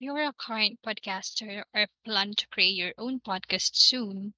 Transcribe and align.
you're 0.00 0.24
a 0.24 0.32
current 0.32 0.80
podcaster 0.82 1.62
or 1.74 1.86
plan 2.04 2.34
to 2.34 2.48
create 2.48 2.74
your 2.74 2.94
own 2.98 3.20
podcast 3.20 3.76
soon, 3.76 4.34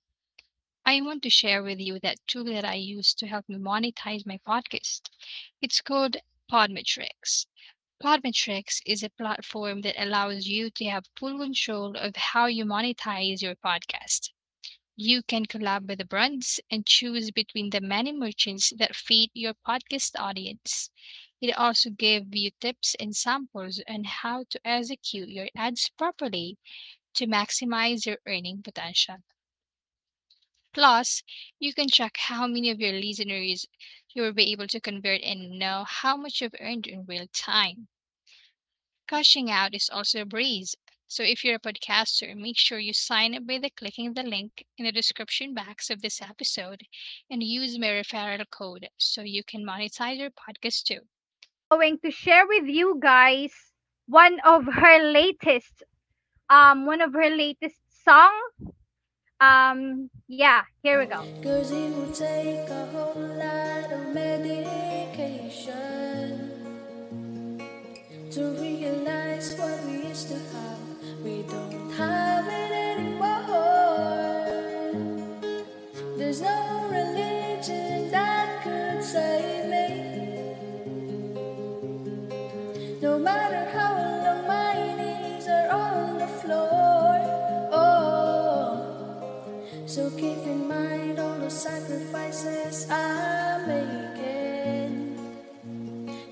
I 0.85 1.01
want 1.01 1.23
to 1.23 1.31
share 1.31 1.63
with 1.63 1.81
you 1.81 1.99
that 2.01 2.19
tool 2.27 2.45
that 2.47 2.65
I 2.65 2.75
use 2.75 3.15
to 3.15 3.27
help 3.27 3.49
me 3.49 3.57
monetize 3.57 4.27
my 4.27 4.39
podcast. 4.47 5.03
It's 5.63 5.81
called 5.81 6.17
Podmetrics. 6.51 7.47
Podmetrics 8.03 8.81
is 8.87 9.03
a 9.03 9.11
platform 9.11 9.83
that 9.83 10.03
allows 10.03 10.47
you 10.49 10.71
to 10.71 10.85
have 10.87 11.07
full 11.17 11.39
control 11.39 11.97
of 11.97 12.17
how 12.17 12.47
you 12.47 12.65
monetize 12.65 13.41
your 13.41 13.55
podcast. 13.57 14.31
You 14.97 15.23
can 15.23 15.47
collab 15.47 15.87
with 15.89 15.99
the 15.99 16.05
brands 16.05 16.61
and 16.71 16.87
choose 16.87 17.31
between 17.31 17.71
the 17.71 17.81
many 17.81 18.13
merchants 18.13 18.73
that 18.79 18.97
feed 18.97 19.31
your 19.35 19.55
podcast 19.55 20.19
audience. 20.19 20.91
It 21.43 21.59
also 21.59 21.91
gives 21.91 22.29
you 22.33 22.53
tips 22.61 22.95
and 23.01 23.15
samples 23.15 23.83
on 23.89 24.05
how 24.05 24.45
to 24.49 24.61
execute 24.65 25.29
your 25.29 25.49
ads 25.57 25.91
properly 25.91 26.57
to 27.15 27.27
maximize 27.27 28.07
your 28.07 28.19
earning 28.27 28.63
potential. 28.63 29.17
Plus, 30.73 31.23
you 31.59 31.75
can 31.75 31.89
check 31.89 32.17
how 32.17 32.47
many 32.47 32.71
of 32.71 32.81
your 32.81 32.93
listeners 32.93 33.67
you 34.15 34.23
will 34.23 34.33
be 34.33 34.53
able 34.53 34.69
to 34.69 34.81
convert 34.81 35.21
and 35.23 35.59
know 35.59 35.85
how 35.85 36.17
much 36.17 36.41
you've 36.41 36.55
earned 36.61 36.87
in 36.87 37.05
real 37.07 37.27
time. 37.33 37.89
Cashing 39.07 39.51
out 39.51 39.75
is 39.75 39.91
also 39.91 40.23
a 40.23 40.25
breeze. 40.25 40.77
So 41.09 41.23
if 41.23 41.45
you're 41.45 41.57
a 41.57 41.61
podcaster, 41.61 42.37
make 42.37 42.57
sure 42.59 42.79
you 42.79 42.93
sign 42.93 43.35
up 43.35 43.47
by 43.47 43.59
the 43.59 43.71
clicking 43.71 44.15
the 44.15 44.23
link 44.23 44.65
in 44.79 44.85
the 44.85 44.93
description 44.93 45.55
box 45.55 45.91
of 45.91 46.03
this 46.03 46.23
episode 46.23 46.87
and 47.29 47.43
use 47.43 47.79
my 47.79 47.89
referral 47.89 48.49
code 48.49 48.89
so 48.97 49.23
you 49.23 49.45
can 49.45 49.65
monetize 49.67 50.19
your 50.19 50.31
podcast 50.31 50.85
too. 50.85 51.09
Going 51.73 51.99
to 52.05 52.11
share 52.11 52.47
with 52.47 52.67
you 52.67 53.01
guys 53.01 53.51
one 54.07 54.39
of 54.45 54.67
her 54.67 54.99
latest 55.11 55.83
um 56.51 56.85
one 56.85 57.01
of 57.01 57.15
her 57.15 57.31
latest 57.31 57.81
song 58.05 58.33
um 59.41 60.11
yeah 60.29 60.69
here 60.83 61.01
we 61.01 61.07
go 61.07 61.25
Cause 61.43 61.73
it 61.73 61.89
will 61.97 62.13
take 62.13 62.69
a 62.69 62.87
whole 62.93 63.17
lot 63.17 63.91
of 63.91 64.13
medication 64.13 65.93
to 68.33 68.43
realize 68.61 69.55
what 69.59 69.85
we 69.85 70.09
used 70.09 70.29
to 70.29 70.39
have. 70.53 70.79
We 71.23 71.43
don't 71.43 71.91
have 71.93 72.47
it 72.49 72.73
anymore. 72.73 73.45
There's 76.17 76.41
no 76.41 76.62
sacrifices 91.63 92.91
I'm 92.91 93.69
making 93.69 95.17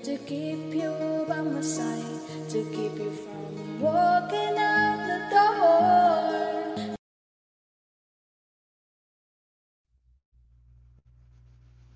to 0.03 0.17
keep 0.27 0.73
you 0.75 1.23
by 1.25 1.39
my 1.39 1.61
side, 1.61 2.49
to 2.49 2.65
keep 2.75 2.99
you 2.99 3.11
from 3.11 3.79
walking 3.79 4.57
out 4.57 4.99
the 5.07 5.19
door. 5.31 6.95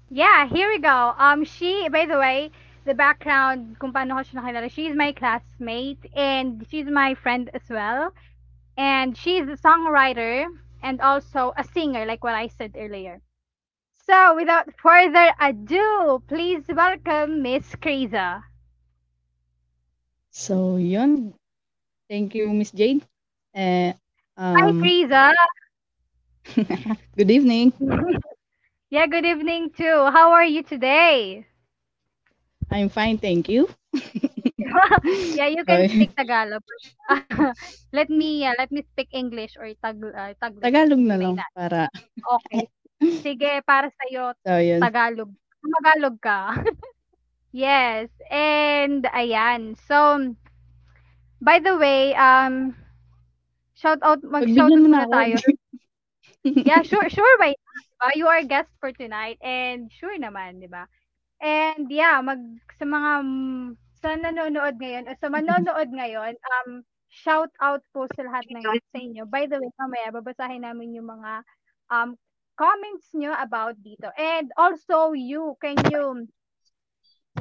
yeah 0.09 0.47
here 0.47 0.69
we 0.69 0.79
go. 0.79 1.13
Um 1.17 1.43
she 1.43 1.89
by 1.89 2.05
the 2.05 2.17
way 2.17 2.51
the 2.85 2.93
background 2.93 3.75
she's 4.69 4.95
my 4.95 5.11
classmate 5.11 6.05
and 6.15 6.65
she's 6.71 6.85
my 6.85 7.15
friend 7.15 7.49
as 7.53 7.67
well. 7.69 8.13
And 8.77 9.17
she's 9.17 9.43
a 9.49 9.57
songwriter 9.57 10.47
and 10.85 11.01
also 11.01 11.53
a 11.57 11.65
singer 11.65 12.05
like 12.05 12.23
what 12.23 12.35
I 12.35 12.47
said 12.47 12.75
earlier 12.77 13.21
so 13.93 14.35
without 14.35 14.73
further 14.79 15.33
ado 15.39 16.23
please 16.27 16.67
welcome 16.69 17.41
Miss 17.41 17.75
Kriza 17.75 18.43
So, 20.31 20.77
yun. 20.77 21.33
Thank 22.09 22.35
you, 22.35 22.51
Miss 22.53 22.71
Jade. 22.71 23.05
Eh, 23.55 23.93
hi 24.55 24.71
um, 24.71 24.81
Kriza 24.81 25.31
good 27.17 27.31
evening. 27.31 27.73
yeah 28.89 29.05
good 29.07 29.25
evening 29.25 29.69
too 29.69 30.09
how 30.11 30.31
are 30.31 30.45
you 30.45 30.61
today 30.63 31.45
I'm 32.71 32.89
fine, 32.89 33.17
thank 33.17 33.49
you. 33.49 33.69
yeah, 35.37 35.47
you 35.47 35.63
can 35.63 35.89
speak 35.89 36.15
Tagalog. 36.15 36.63
let 37.93 38.09
me 38.09 38.45
uh, 38.45 38.55
let 38.57 38.71
me 38.71 38.83
speak 38.93 39.09
English 39.11 39.55
or 39.59 39.69
tag 39.79 39.99
uh, 40.01 40.33
Tagalog. 40.39 40.63
Tagalog 40.63 41.01
na 41.01 41.15
lang 41.17 41.35
that. 41.37 41.51
para, 41.55 41.83
Okay. 42.21 42.67
Sige, 43.21 43.61
para 43.67 43.91
sa 43.91 44.03
iyo 44.07 44.31
so, 44.45 44.55
yun. 44.57 44.79
Tagalog. 44.79 45.31
Tagalog 45.61 46.15
ka. 46.23 46.39
yes. 47.51 48.07
And 48.31 49.03
ayan. 49.11 49.75
So 49.87 50.33
by 51.43 51.59
the 51.59 51.75
way, 51.77 52.15
um 52.15 52.75
shout 53.75 53.99
out 54.01 54.23
mag-shout 54.23 54.71
out 54.71 54.79
muna 54.79 55.05
tayo. 55.11 55.37
yeah, 56.45 56.81
sure, 56.81 57.09
sure 57.09 57.35
by 57.37 57.53
diba? 57.53 58.09
You 58.15 58.27
are 58.27 58.43
guest 58.43 58.69
for 58.79 58.91
tonight 58.91 59.37
and 59.41 59.91
sure 59.91 60.15
naman, 60.17 60.59
'di 60.61 60.69
ba? 60.69 60.87
And 61.41 61.87
yeah, 61.91 62.19
mag 62.23 62.39
sa 62.79 62.85
mga 62.87 63.11
sa 64.05 64.13
nanonood 64.21 64.77
ngayon 64.77 65.09
o 65.09 65.17
sa 65.17 65.33
manonood 65.33 65.89
ngayon, 65.89 66.37
um 66.61 66.85
shout 67.09 67.49
out 67.57 67.81
po 67.89 68.05
sa 68.13 68.21
lahat 68.21 68.45
ng 68.53 68.61
sa 68.93 68.99
inyo. 69.01 69.25
By 69.25 69.49
the 69.49 69.57
way, 69.57 69.71
mamaya 69.81 70.13
babasahin 70.13 70.61
namin 70.61 70.93
yung 70.93 71.09
mga 71.09 71.41
um 71.89 72.13
comments 72.53 73.09
nyo 73.17 73.33
about 73.33 73.81
dito. 73.81 74.13
And 74.13 74.53
also 74.61 75.17
you, 75.17 75.57
can 75.57 75.81
you 75.89 76.29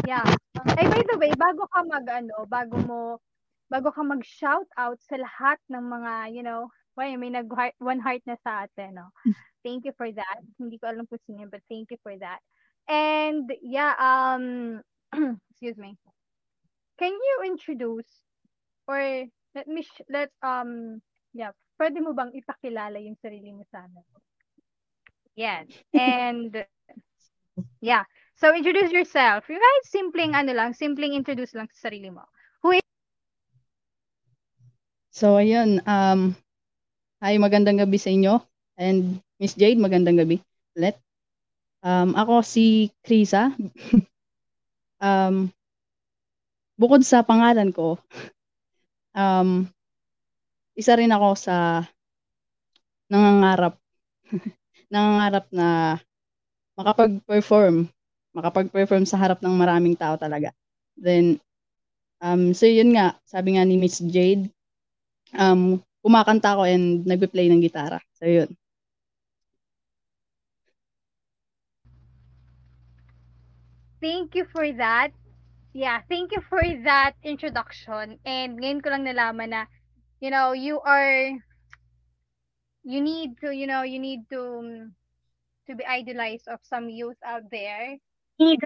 Yeah. 0.08 0.24
Eh 0.80 0.88
by 0.88 1.02
the 1.04 1.20
way, 1.20 1.30
bago 1.36 1.68
ka 1.68 1.84
mag 1.84 2.08
ano, 2.08 2.48
bago 2.48 2.80
mo 2.82 3.00
bago 3.68 3.92
ka 3.92 4.00
mag 4.00 4.24
shout 4.24 4.66
out 4.80 4.98
sa 5.04 5.20
lahat 5.20 5.60
ng 5.68 5.84
mga, 5.84 6.32
you 6.32 6.42
know, 6.42 6.72
Why, 6.94 7.10
may 7.18 7.26
nag 7.30 7.50
one 7.82 7.98
heart 7.98 8.22
na 8.22 8.38
sa 8.46 8.70
atin, 8.70 8.94
no? 9.02 9.10
Thank 9.66 9.82
you 9.82 9.94
for 9.98 10.06
that. 10.14 10.38
Hindi 10.62 10.78
ko 10.78 10.86
alam 10.86 11.10
kung 11.10 11.18
sino, 11.26 11.50
but 11.50 11.58
thank 11.66 11.90
you 11.90 11.98
for 12.06 12.14
that. 12.22 12.38
And 12.86 13.50
yeah, 13.66 13.98
um 13.98 14.78
excuse 15.50 15.74
me. 15.74 15.98
Can 17.04 17.12
you 17.12 17.36
introduce 17.44 18.08
or 18.88 19.28
let 19.52 19.68
me 19.68 19.84
sh- 19.84 20.08
let 20.08 20.32
um 20.40 21.04
yeah, 21.36 21.52
pwede 21.76 22.00
mo 22.00 22.16
bang 22.16 22.32
ipakilala 22.32 22.96
yung 22.96 23.20
sarili 23.20 23.52
mo 23.52 23.60
sa 23.68 23.84
amin? 23.84 24.08
Yes. 25.36 25.68
And 25.92 26.64
yeah. 27.84 28.08
So 28.40 28.56
introduce 28.56 28.88
yourself. 28.88 29.52
You 29.52 29.60
guys 29.60 29.92
simpleng 29.92 30.32
ano 30.32 30.56
lang, 30.56 30.72
simpleng 30.72 31.12
introduce 31.12 31.52
lang 31.52 31.68
sa 31.76 31.92
sarili 31.92 32.08
mo. 32.08 32.24
So, 35.14 35.38
ayun. 35.38 35.78
Um, 35.86 36.34
hi, 37.22 37.38
magandang 37.38 37.78
gabi 37.78 38.02
sa 38.02 38.10
inyo. 38.10 38.42
And 38.74 39.22
Miss 39.38 39.54
Jade, 39.54 39.78
magandang 39.78 40.18
gabi 40.18 40.42
ulit. 40.74 40.98
Um, 41.86 42.18
ako 42.18 42.42
si 42.42 42.90
Krisa. 43.06 43.54
um, 45.06 45.54
bukod 46.74 47.02
sa 47.06 47.22
pangalan 47.22 47.70
ko, 47.70 47.98
um, 49.14 49.66
isa 50.74 50.98
rin 50.98 51.10
ako 51.14 51.28
sa 51.38 51.86
nangangarap 53.06 53.78
nangangarap 54.92 55.46
na 55.54 55.98
makapag-perform 56.74 57.86
makapag-perform 58.34 59.06
sa 59.06 59.16
harap 59.16 59.38
ng 59.38 59.54
maraming 59.54 59.94
tao 59.94 60.18
talaga. 60.18 60.50
Then, 60.98 61.38
um, 62.18 62.50
so 62.50 62.66
yun 62.66 62.90
nga, 62.90 63.14
sabi 63.22 63.54
nga 63.54 63.62
ni 63.62 63.78
Miss 63.78 64.02
Jade, 64.02 64.50
um, 65.38 65.78
kumakanta 66.02 66.58
ako 66.58 66.66
and 66.66 67.06
nagpe-play 67.06 67.46
ng 67.48 67.62
gitara. 67.62 68.02
So 68.18 68.26
yun. 68.26 68.50
Thank 74.02 74.34
you 74.36 74.44
for 74.44 74.68
that. 74.76 75.14
Yeah, 75.74 76.06
thank 76.08 76.30
you 76.30 76.38
for 76.46 76.62
that 76.86 77.18
introduction. 77.26 78.22
And 78.22 78.62
ngayon 78.62 78.78
ko 78.78 78.94
lang 78.94 79.10
nalaman 79.10 79.50
na, 79.50 79.66
you 80.22 80.30
know, 80.30 80.54
you 80.54 80.78
are, 80.78 81.34
you 82.86 83.00
need 83.02 83.34
to, 83.42 83.50
you 83.50 83.66
know, 83.66 83.82
you 83.82 83.98
need 83.98 84.22
to, 84.30 84.40
um, 84.62 84.94
to 85.66 85.74
be 85.74 85.82
idolized 85.82 86.46
of 86.46 86.62
some 86.62 86.86
youth 86.86 87.18
out 87.26 87.50
there. 87.50 87.98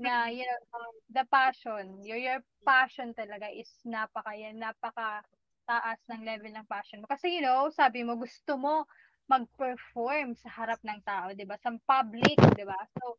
Na, 0.05 0.29
you 0.29 0.45
know, 0.45 0.61
um, 0.77 0.95
the 1.09 1.25
passion, 1.33 2.05
your, 2.05 2.21
your 2.21 2.41
passion 2.69 3.17
talaga 3.17 3.49
is 3.57 3.73
napaka, 3.89 4.37
yan, 4.37 4.61
napaka 4.61 5.25
taas 5.65 6.01
ng 6.13 6.29
level 6.29 6.53
ng 6.53 6.69
passion 6.69 7.01
mo. 7.01 7.09
Kasi, 7.09 7.41
you 7.41 7.41
know, 7.41 7.73
sabi 7.73 8.05
mo, 8.05 8.21
gusto 8.21 8.61
mo 8.61 8.85
mag-perform 9.33 10.37
sa 10.37 10.53
harap 10.53 10.81
ng 10.85 11.01
tao, 11.09 11.33
di 11.33 11.49
ba? 11.49 11.57
Sa 11.65 11.73
public, 11.89 12.37
di 12.53 12.65
ba? 12.69 12.77
So, 13.01 13.17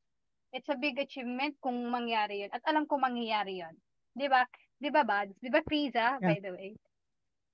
it's 0.53 0.69
a 0.69 0.77
big 0.77 0.97
achievement 0.97 1.55
kung 1.61 1.89
mangyari 1.89 2.45
yun. 2.45 2.51
At 2.53 2.65
alam 2.65 2.89
ko 2.89 2.97
mangyayari 2.97 3.61
yun. 3.61 3.75
Di 4.13 4.25
ba? 4.25 4.45
Di 4.79 4.89
ba, 4.89 5.03
Bads? 5.05 5.37
Di 5.37 5.49
ba, 5.51 5.61
Frieza, 5.61 6.17
by 6.23 6.39
the 6.41 6.51
way? 6.55 6.71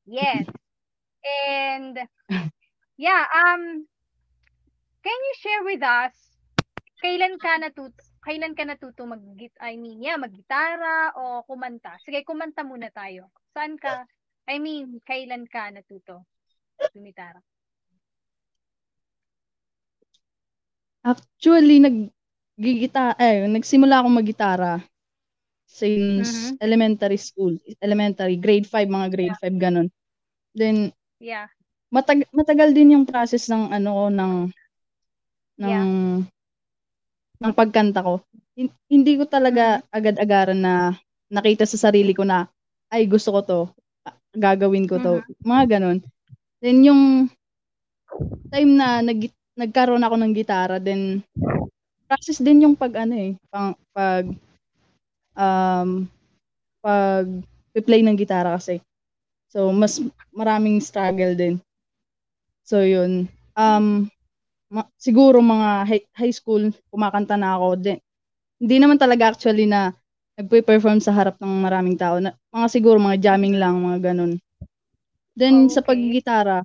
Yes. 0.06 0.46
And 1.50 1.98
yeah, 3.02 3.26
um 3.34 3.90
can 5.02 5.20
you 5.26 5.36
share 5.42 5.64
with 5.66 5.82
us 5.82 6.14
kailan 7.02 7.42
ka 7.42 7.58
natuto 7.58 7.98
kailan 8.22 8.54
ka 8.54 8.62
natuto 8.62 9.10
mag 9.10 9.22
I 9.58 9.74
mean, 9.74 10.06
yeah, 10.06 10.22
maggitara 10.22 11.18
o 11.18 11.42
kumanta? 11.50 11.98
Sige, 12.06 12.22
kumanta 12.22 12.62
muna 12.62 12.94
tayo. 12.94 13.34
Saan 13.58 13.82
ka 13.82 14.06
I 14.46 14.62
mean, 14.62 15.02
kailan 15.02 15.50
ka 15.50 15.74
natuto 15.74 16.30
gumitara? 16.94 17.42
Actually, 21.06 21.82
naggigita 22.56 23.20
eh, 23.20 23.48
nagsimula 23.52 24.00
akong 24.00 24.16
maggitara 24.16 24.80
since 25.68 26.56
Mhm. 26.56 26.64
elementary 26.64 27.20
school. 27.20 27.56
Elementary, 27.84 28.40
grade 28.40 28.68
5, 28.68 28.88
mga 28.88 29.08
grade 29.12 29.38
5, 29.44 29.56
ganun. 29.60 29.88
Then, 30.56 30.92
Yeah. 31.20 31.48
matag 31.92 32.28
matagal 32.36 32.72
din 32.76 32.96
yung 32.96 33.06
process 33.08 33.48
ng 33.52 33.72
ano 33.72 34.08
ng 34.12 34.34
ng 35.60 35.70
Yeah. 35.70 35.88
ng 37.44 37.54
pagkanta 37.56 38.00
ko. 38.04 38.24
Hin- 38.56 38.72
hindi 38.88 39.20
ko 39.20 39.28
talaga 39.28 39.84
agad-agaran 39.92 40.60
na 40.60 40.96
nakita 41.28 41.68
sa 41.68 41.76
sarili 41.90 42.16
ko 42.16 42.24
na, 42.24 42.48
ay, 42.94 43.04
gusto 43.10 43.36
ko 43.36 43.40
to. 43.44 43.60
Gagawin 44.36 44.88
ko 44.88 45.00
to. 45.04 45.20
Mga 45.44 45.80
ganun. 45.80 46.00
Then, 46.64 46.84
yung 46.88 47.02
time 48.52 48.72
na 48.80 49.02
nag 49.04 49.28
nagkaroon 49.56 50.04
ako 50.04 50.16
ng 50.20 50.34
gitara, 50.36 50.78
then, 50.80 51.24
process 52.08 52.40
din 52.42 52.64
yung 52.66 52.76
pag, 52.78 52.94
ano 52.96 53.14
eh, 53.18 53.32
pang, 53.50 53.74
pag, 53.94 54.26
um, 55.36 56.08
pag 56.82 57.26
play 57.86 58.02
ng 58.02 58.16
gitara 58.18 58.56
kasi. 58.56 58.80
So, 59.52 59.72
mas 59.72 60.00
maraming 60.36 60.80
struggle 60.84 61.36
din. 61.36 61.60
So, 62.66 62.82
yun. 62.82 63.30
Um, 63.56 64.10
ma- 64.72 64.90
siguro 65.00 65.40
mga 65.40 65.86
high, 65.88 66.06
high 66.16 66.36
school, 66.36 66.72
kumakanta 66.92 67.38
na 67.40 67.56
ako. 67.60 67.80
Then, 67.80 68.00
hindi 68.60 68.78
naman 68.80 68.98
talaga 69.00 69.36
actually 69.36 69.68
na 69.70 69.94
nagpe-perform 70.40 71.00
sa 71.00 71.14
harap 71.16 71.38
ng 71.40 71.54
maraming 71.64 71.96
tao. 72.00 72.20
Na, 72.20 72.36
mga 72.52 72.68
siguro 72.72 72.98
mga 73.00 73.22
jamming 73.22 73.56
lang, 73.60 73.80
mga 73.80 74.12
ganun. 74.14 74.40
Then, 75.36 75.68
sa 75.72 75.84
Okay. 75.84 75.96
paggigitara, 75.96 76.64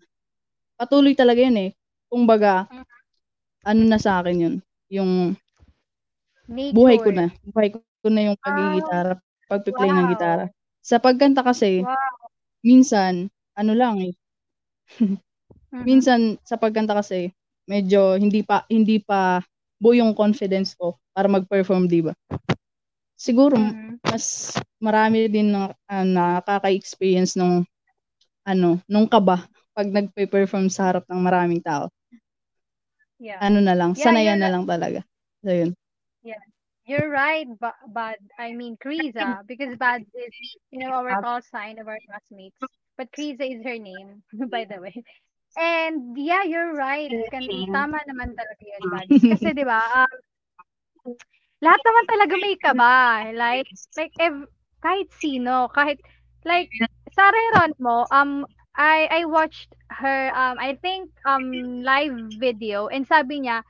patuloy 0.79 1.15
talaga 1.15 1.43
yun 1.43 1.59
eh. 1.59 1.71
Kumbaga, 2.11 2.67
Mhm. 2.71 2.87
ano 3.67 3.83
na 3.87 3.99
sa 4.01 4.21
akin 4.23 4.39
yun. 4.45 4.55
Yung 4.91 5.39
Nature. 6.49 6.75
buhay 6.75 6.97
ko 6.99 7.11
na. 7.15 7.27
Buhay 7.53 7.69
ko 7.75 8.07
na 8.11 8.23
yung 8.33 8.39
pagigitara, 8.41 9.13
pagpe-play 9.51 9.93
ng 9.95 10.07
Wow. 10.07 10.11
gitara. 10.11 10.45
Sa 10.83 10.97
pagkanta 10.99 11.45
kasi, 11.45 11.85
Wow. 11.85 11.97
minsan, 12.65 13.29
ano 13.59 13.73
lang 13.77 14.01
eh, 14.03 14.13
Mhm. 15.73 15.85
minsan 15.87 16.21
sa 16.47 16.57
pagkanta 16.61 16.95
kasi 16.99 17.33
medyo 17.71 18.17
hindi 18.19 18.43
pa 18.45 18.67
hindi 18.71 19.01
pa 19.03 19.41
buo 19.81 19.95
yung 19.97 20.13
confidence 20.17 20.75
ko 20.77 20.99
para 21.17 21.29
mag-perform, 21.31 21.87
'di 21.89 22.07
ba? 22.11 22.15
Siguro 23.19 23.57
Mhm. 23.59 24.01
mas 24.07 24.55
marami 24.83 25.29
din 25.31 25.53
na 25.55 25.73
uh, 25.91 26.07
nakaka-experience 26.07 27.37
nung 27.39 27.65
ano, 28.47 28.81
nung 28.91 29.07
kaba 29.11 29.47
pag 29.77 29.89
nagpe-perform 29.91 30.69
sa 30.73 30.91
harap 30.93 31.05
ng 31.11 31.21
maraming 31.23 31.63
tao. 31.63 31.91
Yeah. 33.21 33.39
Ano 33.45 33.61
na 33.61 33.77
lang, 33.77 33.93
Yeah, 33.95 34.09
sanayan 34.09 34.41
na 34.41 34.49
lang 34.49 34.65
talaga. 34.65 35.05
So 35.45 35.53
yun. 35.53 35.77
You're 36.91 37.07
right, 37.13 37.47
but, 37.61 37.79
but 37.95 38.19
I 38.35 38.51
mean 38.51 38.75
Kriza, 38.83 39.47
because 39.47 39.77
Bad 39.79 40.03
is, 40.11 40.35
you 40.73 40.81
know, 40.83 40.91
our 40.91 41.23
call 41.23 41.39
sign 41.39 41.79
of 41.79 41.87
our 41.87 42.03
classmates. 42.03 42.59
But 42.99 43.13
Kriza 43.15 43.47
is 43.47 43.63
her 43.63 43.79
name, 43.79 44.27
by 44.51 44.65
the 44.67 44.81
way. 44.83 44.99
And 45.55 46.19
yeah, 46.19 46.43
you're 46.43 46.75
right. 46.75 47.11
Kan, 47.31 47.47
tama 47.71 48.03
naman 48.11 48.35
talaga 48.35 48.63
yun, 48.65 48.83
Bad. 48.91 49.07
Kasi 49.31 49.55
di 49.55 49.63
ba, 49.63 50.03
um, 51.07 51.15
lahat 51.63 51.81
naman 51.87 52.05
talaga 52.11 52.35
may 52.43 52.55
kaba. 52.59 52.95
Like, 53.39 53.69
like 53.95 54.15
ev- 54.19 54.51
kahit 54.83 55.09
sino, 55.15 55.71
kahit, 55.71 56.03
like, 56.43 56.75
Sarah 57.15 57.39
Geronimo, 57.55 58.03
um, 58.11 58.47
I, 58.81 59.09
I 59.13 59.23
watched 59.29 59.77
her, 59.93 60.33
um, 60.33 60.57
I 60.57 60.81
think, 60.81 61.13
um, 61.29 61.85
live 61.85 62.17
video, 62.41 62.89
and 62.89 63.05
sabi 63.05 63.45
niya, 63.45 63.61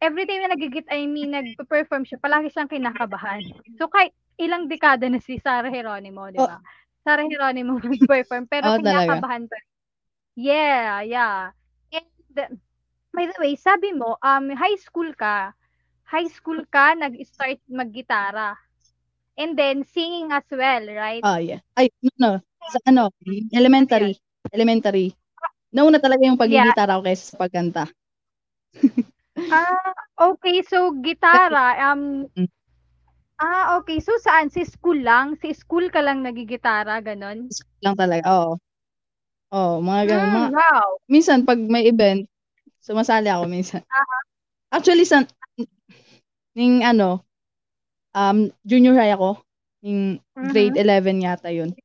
every 0.00 0.24
time 0.24 0.40
na 0.48 0.56
nagigit, 0.56 0.88
I 0.88 1.04
mean, 1.04 1.36
nag-perform 1.36 2.08
siya, 2.08 2.16
palagi 2.16 2.48
siyang 2.48 2.72
kinakabahan. 2.72 3.44
So, 3.76 3.92
kahit 3.92 4.16
ilang 4.40 4.72
dekada 4.72 5.04
na 5.12 5.20
si 5.20 5.36
Sarah 5.36 5.68
Geronimo, 5.68 6.32
di 6.32 6.40
ba? 6.40 6.56
Sarah 7.04 7.28
Geronimo 7.28 7.76
nag-perform, 7.84 8.48
pero 8.48 8.72
Oh, 8.72 8.80
kinakabahan 8.80 9.44
pa. 9.52 9.58
Yeah, 10.36 11.04
yeah. 11.04 11.52
And, 11.92 12.08
by 13.12 13.28
the 13.28 13.36
way, 13.40 13.54
sabi 13.60 13.92
mo, 13.92 14.16
um, 14.24 14.48
high 14.56 14.80
school 14.80 15.12
ka, 15.12 15.52
high 16.08 16.28
school 16.32 16.64
ka, 16.72 16.96
nag-start 16.96 17.60
mag-gitara. 17.68 18.56
And 19.36 19.58
then, 19.58 19.84
singing 19.84 20.32
as 20.32 20.48
well, 20.50 20.88
right? 20.88 21.24
Ah, 21.24 21.38
yeah. 21.38 21.60
Ay, 21.76 21.90
no, 22.18 22.40
sa 22.72 22.78
ano, 22.88 23.10
elementary. 23.52 24.16
Elementary. 24.52 25.14
Nauna 25.72 25.96
talaga 25.96 26.26
yung 26.28 26.36
pagigitara 26.38 27.00
ko 27.00 27.02
kaysa 27.06 27.24
sa 27.34 27.40
pagkanta. 27.40 27.84
Ah, 29.44 29.92
okay. 30.34 30.64
So, 30.64 30.90
gitara, 31.04 31.76
um, 31.92 32.24
Mm. 32.32 32.48
ah, 33.38 33.76
okay. 33.76 34.00
So, 34.00 34.16
saan? 34.24 34.48
Si 34.48 34.64
school 34.64 35.04
lang? 35.04 35.36
Si 35.36 35.52
school 35.52 35.92
ka 35.92 36.00
lang 36.00 36.24
nagigitara, 36.24 36.98
ganon? 37.04 37.46
lang 37.84 37.94
talaga. 37.94 38.24
Oo. 38.24 38.52
Oo, 39.52 39.74
mga 39.84 40.02
ganun. 40.08 40.26
Mm, 40.26 40.34
Mga, 40.34 40.48
wow. 40.56 40.88
minsan, 41.12 41.38
pag 41.44 41.60
may 41.60 41.86
event, 41.86 42.24
sumasali 42.80 43.28
ako 43.28 43.44
minsan. 43.46 43.84
Actually, 44.72 45.04
sa, 45.04 45.22
ning 46.56 46.82
ano, 46.82 47.20
um, 48.16 48.48
junior 48.64 48.96
high 48.96 49.12
ako, 49.14 49.38
ning 49.84 50.18
grade 50.50 50.74
11 50.80 51.20
yata 51.20 51.52
yun. 51.52 51.76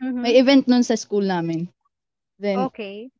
Mhm. 0.00 0.22
May 0.24 0.40
event 0.40 0.64
nun 0.64 0.80
sa 0.80 0.96
school 0.96 1.28
namin. 1.28 1.68
Then, 2.40 2.70
Okay. 2.72 3.10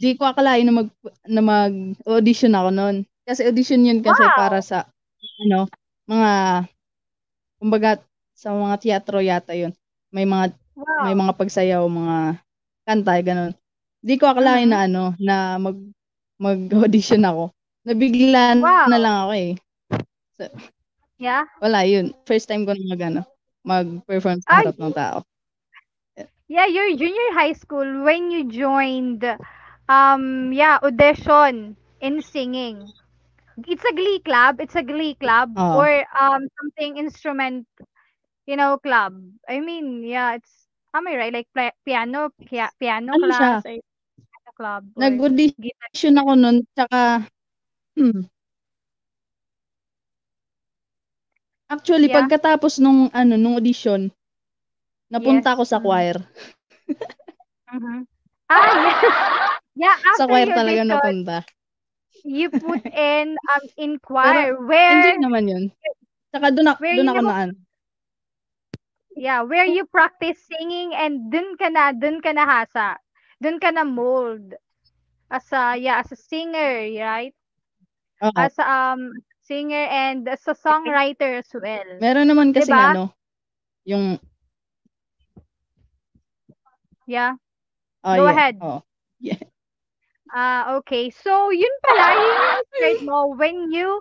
di 0.00 0.14
ko 0.18 0.28
akalain 0.30 0.66
na 0.68 0.74
mag, 0.84 0.88
na 1.28 1.42
mag-audition 1.42 2.54
ako 2.56 2.70
nun. 2.74 2.96
Kasi 3.28 3.46
audition 3.48 3.84
yun 3.86 4.00
kasi 4.04 4.22
Wow. 4.24 4.36
para 4.38 4.58
sa, 4.64 4.86
ano, 5.46 5.68
mga, 6.08 6.30
kumbaga, 7.60 7.90
sa 8.36 8.52
mga 8.54 8.76
teatro 8.82 9.18
yata 9.22 9.54
yun. 9.56 9.72
May 10.14 10.24
mga 10.28 10.54
Wow. 10.76 11.04
may 11.04 11.14
mga 11.16 11.34
pagsayaw, 11.38 11.84
mga 11.88 12.16
kanta, 12.88 13.14
ganun. 13.24 13.52
Di 14.02 14.16
ko 14.20 14.26
akalain 14.30 14.68
Mhm. 14.68 14.72
na 14.72 14.78
ano, 14.88 15.04
na 15.20 15.36
mag 15.60 15.78
mag-audition 16.40 17.22
ako. 17.26 17.52
Nabigla 17.86 18.56
Wow. 18.62 18.86
na 18.90 18.98
lang 19.00 19.16
ako 19.28 19.32
eh. 19.36 19.50
Yeah. 21.18 21.44
Wala, 21.62 21.82
yun. 21.86 22.14
First 22.28 22.46
time 22.48 22.62
ko 22.68 22.72
na 22.76 22.84
mag, 22.86 23.02
ano, 23.02 23.20
mag-perform 23.66 24.38
sa 24.44 24.62
harap 24.62 24.76
ng 24.78 24.94
tao. 24.94 25.26
Yeah, 26.48 26.66
your 26.66 26.88
junior 26.96 27.32
high 27.34 27.52
school 27.52 28.04
when 28.04 28.30
you 28.30 28.44
joined 28.48 29.24
um 29.88 30.52
yeah, 30.52 30.78
audition 30.82 31.76
in 32.00 32.22
singing. 32.22 32.92
It's 33.66 33.84
a 33.84 33.94
glee 33.94 34.20
club, 34.20 34.60
it's 34.60 34.76
a 34.76 34.82
glee 34.82 35.14
club 35.16 35.50
Oo. 35.56 35.72
or 35.72 36.04
um 36.18 36.42
something 36.60 36.96
instrument 36.98 37.66
you 38.46 38.56
know 38.56 38.78
club. 38.78 39.14
I 39.48 39.60
mean, 39.60 40.02
yeah, 40.04 40.34
it's 40.36 40.68
am 40.94 41.06
I 41.08 41.16
right? 41.16 41.32
Like 41.34 41.48
piano, 41.84 42.30
pia- 42.46 42.72
piano 42.80 43.16
Ano 43.16 43.28
siya? 43.36 43.52
class 43.56 43.64
or 43.64 43.72
piano 43.76 44.50
club 44.56 44.84
Nag-audition 45.00 46.14
ako 46.20 46.32
nun, 46.40 46.56
tsaka, 46.74 47.00
hmm. 47.96 48.20
Actually, 51.74 52.08
Yeah. 52.08 52.18
pagkatapos 52.18 52.80
nung, 52.80 53.08
ano, 53.12 53.34
nung 53.36 53.56
audition, 53.60 54.08
napunta 55.12 55.48
Yes. 55.48 55.54
ako 55.54 55.62
sa 55.68 55.80
choir. 55.80 56.16
Mhm. 57.72 58.06
Ah, 58.48 58.72
yeah. 58.74 59.00
yeah, 59.76 59.96
Sa 60.16 60.24
after 60.24 60.28
choir 60.28 60.48
your 60.48 60.56
talaga 60.56 60.82
audition, 60.88 60.88
napunta. 60.88 61.44
you 62.24 62.50
put 62.50 62.80
in 62.92 63.36
um 63.54 63.64
in 63.76 63.98
choir 63.98 64.56
Enjoy 64.88 65.14
where 65.14 65.18
naman 65.20 65.44
yun. 65.52 65.64
Tsaka 66.30 66.46
doon 66.54 66.68
ako, 66.72 66.80
doon 66.94 67.08
ako 67.10 67.20
you- 67.20 67.24
na, 67.24 67.32
ano, 67.46 67.54
yeah, 69.16 69.42
where 69.42 69.66
you 69.66 69.84
practice 69.86 70.38
singing 70.46 70.94
and 70.94 71.30
dun 71.32 71.56
ka 71.56 71.68
na, 71.68 71.92
dun 71.92 72.20
ka 72.20 72.32
na 72.32 72.44
hasa. 72.46 72.96
Dun 73.42 73.58
ka 73.60 73.70
na 73.70 73.84
mold 73.84 74.54
as 75.30 75.46
a 75.52 75.76
yeah, 75.76 76.00
as 76.00 76.12
a 76.12 76.16
singer, 76.16 76.88
right? 77.00 77.34
oo. 78.22 78.44
As 78.44 78.58
a 78.58 78.64
um 78.70 79.22
singer 79.40 79.84
and 79.90 80.28
as 80.28 80.46
a 80.48 80.54
songwriter 80.54 81.38
as 81.38 81.50
well. 81.54 82.02
Meron 82.02 82.26
naman 82.30 82.50
kasi 82.54 82.72
Diba? 82.72 82.78
ano, 82.78 83.10
yung, 83.88 84.18
Yeah. 87.08 87.36
oh, 88.04 88.14
Go 88.14 88.26
yeah, 88.26 88.28
ahead. 88.28 88.62
oo. 88.62 88.82
Ah, 90.32 90.76
okay. 90.78 91.10
So, 91.10 91.50
yun 91.50 91.72
pala, 91.84 92.14
yun 92.16 92.38
yung 92.44 92.64
start 92.76 92.98
mo 93.00 93.18
when 93.36 93.70
you 93.72 94.00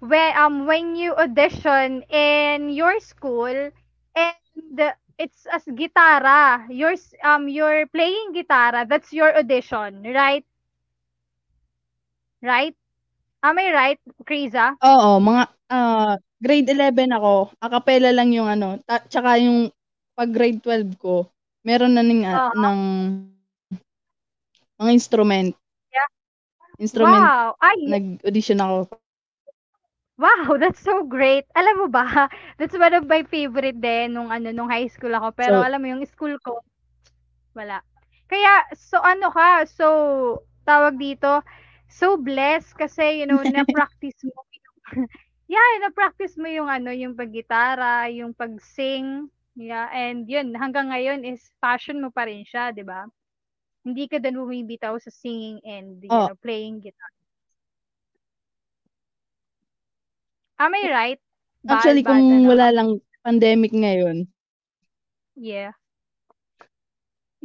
when 0.00 0.32
um 0.36 0.66
when 0.66 0.96
you 0.96 1.14
audition 1.16 2.02
in 2.10 2.70
your 2.70 2.98
school 3.00 3.70
and 4.16 4.76
it's 5.18 5.46
as 5.48 5.64
gitara. 5.68 6.66
You're 6.70 6.96
um 7.24 7.48
you're 7.48 7.86
playing 7.88 8.32
gitara. 8.34 8.88
That's 8.88 9.12
your 9.12 9.32
audition, 9.36 10.02
right? 10.04 10.44
Right? 12.42 12.76
Am 13.42 13.58
I 13.58 13.72
right, 13.72 14.00
Kriza? 14.24 14.76
Oo, 14.84 15.10
mga 15.28 15.42
ah, 15.72 16.14
grade 16.44 16.68
11 16.74 17.10
ako, 17.16 17.50
a 17.64 17.66
cappella 17.72 18.10
lang 18.12 18.30
yung 18.32 18.48
ano, 18.48 18.76
ta- 18.86 19.04
tsaka 19.08 19.40
yung 19.40 19.72
pag 20.16 20.30
grade 20.32 20.60
12 20.62 20.92
ko, 21.00 21.28
meron 21.66 21.98
na 21.98 22.02
ng, 22.06 22.22
ah, 22.22 22.54
Oo. 22.54 22.62
ng 22.62 22.78
mga 24.78 24.90
instrument. 24.92 25.50
Yeah. 25.90 26.08
Instrument, 26.78 27.18
Wow. 27.18 27.56
Ay, 27.58 27.76
nag-audition 27.88 28.60
ako. 28.60 28.92
wow, 30.16 30.56
that's 30.56 30.80
so 30.80 31.04
great. 31.04 31.44
Alam 31.52 31.84
mo 31.84 31.86
ba, 31.90 32.04
that's 32.60 32.76
one 32.76 32.94
of 32.94 33.04
my 33.04 33.26
favorite 33.26 33.76
din 33.76 34.14
nung 34.14 34.30
ano 34.30 34.48
nung 34.54 34.70
high 34.70 34.88
school 34.88 35.12
ako. 35.12 35.34
Pero 35.34 35.60
So- 35.60 35.66
alam 35.66 35.80
mo 35.82 35.88
yung 35.90 36.04
school 36.06 36.36
ko, 36.40 36.62
wala. 37.52 37.82
Kaya 38.26 38.66
so 38.74 38.98
ano 39.00 39.28
ka, 39.30 39.66
so 39.66 39.86
tawag 40.66 40.98
dito, 40.98 41.40
so 41.86 42.18
blessed 42.18 42.74
kasi 42.74 43.22
you 43.22 43.26
know, 43.26 43.38
na-practice 43.54 44.18
mo 44.22 44.32
yung 44.52 44.76
Yeah, 45.46 45.62
na-practice 45.78 46.34
mo 46.42 46.50
yung 46.50 46.66
ano, 46.66 46.90
yung 46.90 47.14
paggitara, 47.14 48.10
yung 48.10 48.34
pag-sing. 48.34 49.30
Yeah, 49.56 49.88
and 49.88 50.28
yun, 50.28 50.52
hanggang 50.52 50.92
ngayon 50.92 51.24
is 51.24 51.40
passion 51.64 52.04
mo 52.04 52.12
pa 52.12 52.28
rin 52.28 52.44
siya, 52.44 52.76
'di 52.76 52.84
ba? 52.84 53.08
Hindi 53.88 54.04
ka 54.04 54.20
din 54.20 54.36
bumibitaw 54.36 55.00
sa 55.00 55.08
singing 55.08 55.64
and 55.64 56.04
you 56.04 56.12
Oh. 56.12 56.28
know, 56.28 56.36
playing 56.44 56.84
guitar. 56.84 57.10
Am 60.58 60.72
I 60.74 60.88
right? 60.90 61.20
Bad, 61.64 61.76
Actually, 61.84 62.00
bad, 62.02 62.16
kung 62.16 62.32
ano? 62.32 62.48
wala 62.48 62.66
lang 62.72 62.88
pandemic 63.20 63.72
ngayon, 63.76 64.28
Yeah. 65.36 65.76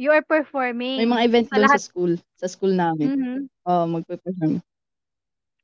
You 0.00 0.16
are 0.16 0.24
performing. 0.24 0.96
may 0.96 1.04
mga 1.04 1.24
event 1.28 1.46
sa 1.52 1.60
doon 1.60 1.68
sa 1.68 1.76
lahat- 1.76 1.84
school, 1.84 2.12
sa 2.40 2.46
school 2.48 2.72
namin. 2.72 3.06
Mhm. 3.12 3.38
Oo, 3.68 3.84
magpe-perform. 3.92 4.64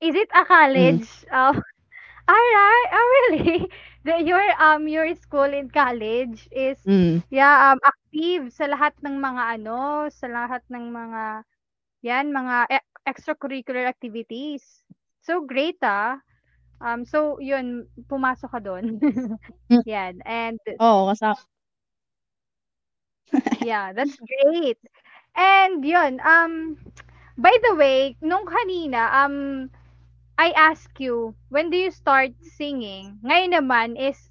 Is 0.05 0.15
it 0.15 0.29
a 0.37 0.45
college? 0.45 1.09
Oh, 1.33 1.57
alright. 2.31 2.89
Oh, 2.93 3.07
really? 3.33 3.65
The, 4.05 4.23
your 4.23 4.43
um 4.63 4.89
your 4.89 5.09
school 5.15 5.51
in 5.51 5.71
college 5.71 6.49
is 6.53 6.79
Mm. 6.87 7.23
yeah 7.31 7.73
um 7.73 7.79
active 7.85 8.53
sa 8.55 8.67
lahat 8.71 8.95
ng 9.03 9.17
mga 9.19 9.43
ano, 9.61 10.07
sa 10.11 10.27
lahat 10.31 10.63
ng 10.71 10.87
mga 10.91 11.23
yan 12.05 12.27
mga 12.33 12.57
e- 12.73 12.89
extracurricular 13.09 13.87
activities. 13.89 14.83
So 15.23 15.43
great 15.45 15.79
ah. 15.83 16.21
Um 16.81 17.05
so 17.05 17.39
yun 17.43 17.87
pumasok 18.09 18.51
ka 18.55 18.61
doon. 18.63 19.01
Mm. 19.71 19.83
yan 19.89 20.21
and 20.27 20.61
Oo, 20.81 21.09
kasama. 21.11 21.41
Yeah, 23.61 23.93
that's 23.93 24.17
great. 24.19 24.79
And 25.37 25.85
yun, 25.85 26.21
um, 26.25 26.77
by 27.39 27.55
the 27.63 27.75
way, 27.77 28.17
nung 28.23 28.47
kanina, 28.47 29.25
um, 29.25 29.71
I 30.39 30.53
ask 30.53 30.89
you, 31.01 31.35
when 31.51 31.71
do 31.71 31.77
you 31.77 31.91
start 31.91 32.33
singing? 32.41 33.19
Ngayon 33.25 33.53
naman 33.59 34.01
is, 34.01 34.31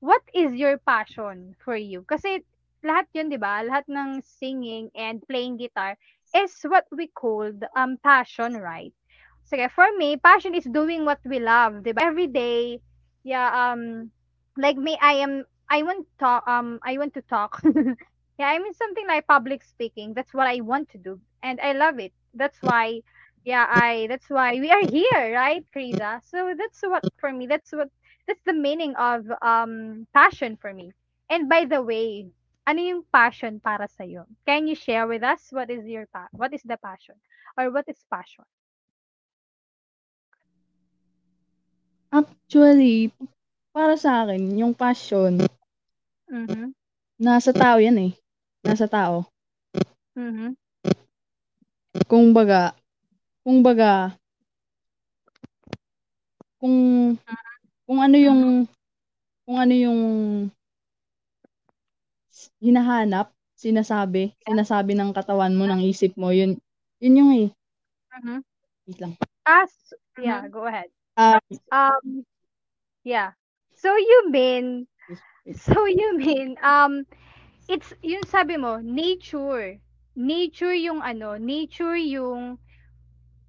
what 0.00 0.22
is 0.34 0.52
your 0.54 0.78
passion 0.78 1.56
for 1.64 1.76
you? 1.76 2.02
Kasi 2.04 2.44
lahat 2.84 3.08
yun, 3.14 3.30
di 3.32 3.38
ba? 3.40 3.62
Lahat 3.64 3.86
ng 3.88 4.20
singing 4.20 4.90
and 4.94 5.22
playing 5.28 5.56
guitar 5.56 5.96
is 6.34 6.52
what 6.68 6.84
we 6.92 7.06
called 7.08 7.64
um, 7.76 7.96
passion, 8.04 8.58
right? 8.58 8.92
Sige, 9.46 9.70
for 9.72 9.88
me, 9.96 10.16
passion 10.18 10.54
is 10.54 10.64
doing 10.68 11.04
what 11.06 11.20
we 11.24 11.38
love, 11.40 11.84
di 11.84 11.92
ba? 11.92 12.02
Every 12.04 12.26
day, 12.28 12.80
yeah, 13.24 13.48
um, 13.54 14.10
like 14.58 14.76
me, 14.76 14.98
I 15.00 15.14
am, 15.24 15.44
I 15.70 15.82
want 15.82 16.06
talk, 16.18 16.44
um, 16.48 16.80
I 16.84 16.98
want 16.98 17.14
to 17.14 17.22
talk. 17.22 17.62
Yeah, 18.38 18.48
I 18.48 18.58
mean 18.58 18.74
something 18.74 19.06
like 19.06 19.26
public 19.28 19.62
speaking. 19.62 20.14
That's 20.14 20.34
what 20.34 20.46
I 20.48 20.60
want 20.60 20.88
to 20.90 20.98
do, 20.98 21.20
and 21.42 21.60
I 21.60 21.72
love 21.72 22.00
it. 22.00 22.12
That's 22.34 22.58
why, 22.62 23.02
yeah, 23.44 23.66
I. 23.68 24.06
That's 24.08 24.28
why 24.28 24.58
we 24.60 24.70
are 24.70 24.84
here, 24.86 25.34
right, 25.34 25.64
Krisa? 25.74 26.20
So 26.24 26.54
that's 26.58 26.82
what 26.82 27.04
for 27.18 27.32
me. 27.32 27.46
That's 27.46 27.72
what. 27.72 27.90
That's 28.26 28.42
the 28.46 28.54
meaning 28.56 28.96
of 28.96 29.28
um 29.42 30.06
passion 30.14 30.56
for 30.56 30.72
me. 30.72 30.92
And 31.30 31.48
by 31.48 31.64
the 31.64 31.82
way, 31.82 32.28
ano 32.66 32.80
yung 32.80 33.02
passion 33.12 33.60
para 33.60 33.88
sa 33.88 34.04
iyo? 34.04 34.24
Can 34.46 34.66
you 34.66 34.74
share 34.74 35.06
with 35.06 35.22
us 35.22 35.48
what 35.52 35.70
is 35.70 35.84
your 35.86 36.06
pa? 36.08 36.28
What 36.32 36.52
is 36.56 36.62
the 36.64 36.76
passion, 36.80 37.16
or 37.58 37.70
what 37.70 37.84
is 37.88 38.00
passion? 38.08 38.44
Actually, 42.14 43.10
para 43.74 43.98
sa 43.98 44.24
akin, 44.24 44.56
yung 44.56 44.72
passion, 44.72 45.42
Mm-hmm. 46.32 46.72
nasa 47.20 47.52
tao 47.54 47.78
yan 47.78 47.98
eh. 48.10 48.12
Nasa 48.64 48.88
tao. 48.88 49.28
Mm-hmm. 50.18 50.50
Kung 52.10 52.34
baga, 52.34 52.74
kung 53.44 53.60
baga, 53.60 54.16
kung, 56.58 56.76
kung 57.84 57.98
ano 58.00 58.16
yung, 58.16 58.42
kung 59.44 59.56
ano 59.60 59.74
yung 59.76 60.00
hinahanap, 62.58 63.30
sinasabi, 63.54 64.32
sinasabi 64.42 64.96
ng 64.96 65.12
katawan 65.12 65.52
mo, 65.52 65.68
ng 65.68 65.84
isip 65.84 66.16
mo, 66.16 66.32
yun, 66.32 66.56
yun 66.98 67.20
yung 67.20 67.30
eh. 67.36 67.48
Mm-hmm. 68.18 68.38
Wait 68.88 68.98
lang. 69.00 69.12
As 69.44 69.72
yeah, 70.16 70.48
go 70.48 70.64
ahead. 70.64 70.88
Ah, 71.14 71.38
Um, 71.70 72.24
yeah. 73.04 73.36
So 73.76 73.92
you 73.94 74.32
mean 74.32 74.88
So 75.52 75.84
you 75.84 76.16
mean 76.16 76.56
um 76.64 77.04
it's 77.68 77.92
yung 78.00 78.24
sabi 78.24 78.56
mo 78.56 78.80
nature. 78.80 79.76
Nature 80.16 80.72
yung 80.72 81.04
ano, 81.04 81.36
nature 81.36 81.98
yung 82.00 82.56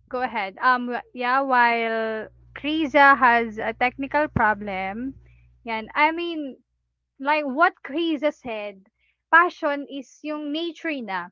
go 0.10 0.22
ahead. 0.22 0.58
Um 0.62 0.98
yeah, 1.14 1.42
while 1.42 2.28
Krisa 2.56 3.18
has 3.18 3.58
a 3.58 3.74
technical 3.74 4.28
problem. 4.30 5.16
Yan. 5.64 5.90
I 5.96 6.12
mean 6.12 6.58
like 7.20 7.46
what 7.46 7.74
Krisa 7.84 8.34
said, 8.34 8.88
passion 9.32 9.88
is 9.90 10.20
yung 10.24 10.52
nature 10.52 11.02
na. 11.02 11.30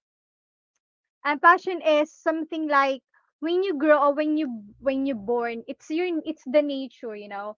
And 1.25 1.42
passion 1.42 1.82
is 1.82 2.12
something 2.13 2.68
like 2.70 3.01
when 3.39 3.63
you 3.63 3.77
grow 3.77 4.00
or 4.00 4.13
when 4.13 4.38
you 4.38 4.63
when 4.80 5.06
you're 5.06 5.15
born, 5.18 5.63
it's 5.68 5.89
your 5.89 6.08
it's 6.25 6.44
the 6.46 6.62
nature, 6.62 7.15
you 7.15 7.27
know 7.30 7.58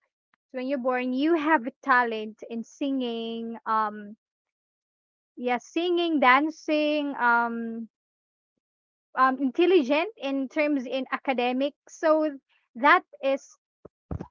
when 0.52 0.68
you're 0.68 0.80
born 0.80 1.14
you 1.14 1.36
have 1.36 1.68
a 1.68 1.72
talent 1.84 2.42
in 2.50 2.64
singing 2.64 3.58
um 3.66 4.16
yeah 5.36 5.58
singing 5.58 6.20
dancing 6.20 7.14
um 7.20 7.88
um 9.18 9.38
intelligent 9.42 10.10
in 10.18 10.48
terms 10.50 10.86
in 10.86 11.06
academic 11.12 11.74
so 11.88 12.30
that 12.76 13.04
is 13.24 13.58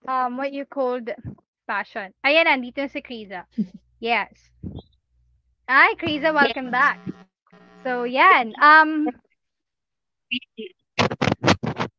um 0.08 0.36
what 0.36 0.52
you 0.52 0.64
called 0.64 1.10
passion 1.66 2.12
ayan 2.26 2.44
nandito 2.46 2.84
na 2.84 2.88
si 2.88 3.00
Kriza 3.00 3.44
yes 4.00 4.30
hi 5.68 5.94
Kriza 5.96 6.32
welcome 6.34 6.70
back 6.70 7.00
so 7.84 8.04
yan 8.04 8.52
um 8.60 9.08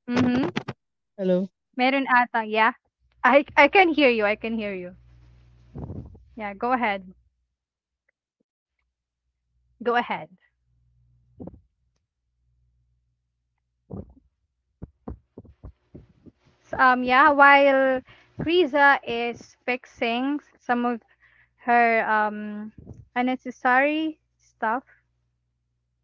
mhm 0.07 0.49
hello. 1.17 1.49
meron 1.77 2.05
ata 2.07 2.45
yeah 2.45 2.73
I 3.25 3.43
I 3.57 3.67
can 3.69 3.89
hear 3.89 4.09
you. 4.09 4.23
I 4.23 4.35
can 4.35 4.53
hear 4.53 4.73
you. 4.73 4.93
Yeah, 6.37 6.53
go 6.53 6.73
ahead. 6.73 7.01
Go 9.81 9.95
ahead. 9.95 10.29
Um 16.79 17.03
yeah, 17.03 17.31
while 17.31 18.01
Kriza 18.39 18.99
is 19.07 19.55
fixing 19.65 20.39
some 20.59 20.85
of 20.85 21.01
her 21.63 22.03
um 22.09 22.71
unnecessary 23.15 24.19
stuff 24.37 24.83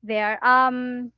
there. 0.04 0.40
Um 0.44 1.12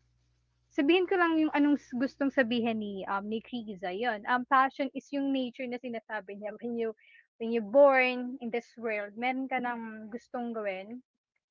sabihin 0.74 1.06
ko 1.06 1.16
lang 1.16 1.38
yung 1.38 1.54
anong 1.54 1.78
gustong 2.02 2.34
sabihin 2.34 2.82
ni 2.82 3.06
um 3.06 3.30
ni 3.30 3.40
Kriza 3.46 3.94
yon 3.94 4.26
um 4.26 4.44
passion 4.50 4.90
is 4.98 5.06
yung 5.14 5.30
nature 5.30 5.70
na 5.70 5.78
sinasabi 5.78 6.38
niya. 6.40 6.54
When 6.62 6.76
you 6.78 6.96
when 7.42 7.50
you 7.54 7.62
born 7.62 8.38
in 8.42 8.50
this 8.50 8.68
world 8.78 9.14
meron 9.18 9.48
ka 9.50 9.62
ng 9.62 10.10
gustong 10.10 10.54
gawin. 10.54 11.02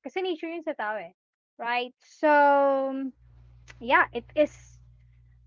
Kasi 0.03 0.19
nature 0.19 0.51
yun 0.51 0.63
sa 0.67 0.75
tao 0.75 0.99
eh. 0.99 1.15
Right? 1.55 1.95
So 1.99 2.31
yeah 3.79 4.11
it 4.11 4.27
is 4.35 4.72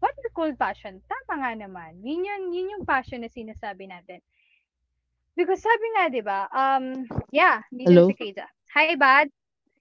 what 0.06 0.14
we 0.22 0.30
call 0.30 0.50
passion 0.54 1.02
tama 1.10 1.42
nga 1.42 1.50
naman 1.66 1.98
yun 2.06 2.22
yun 2.22 2.42
yun 2.54 2.72
yung 2.78 2.84
passion 2.86 3.26
na 3.26 3.30
sinasabi 3.30 3.90
natin 3.90 4.22
because 5.34 5.58
sabi 5.58 5.86
nga 5.98 6.04
'di 6.06 6.22
ba 6.22 6.46
um 6.54 7.02
yeah 7.34 7.66
dito 7.74 7.90
Hello? 7.90 8.06
si 8.06 8.14
Kriza 8.14 8.46
hi 8.70 8.94
bad 8.94 9.26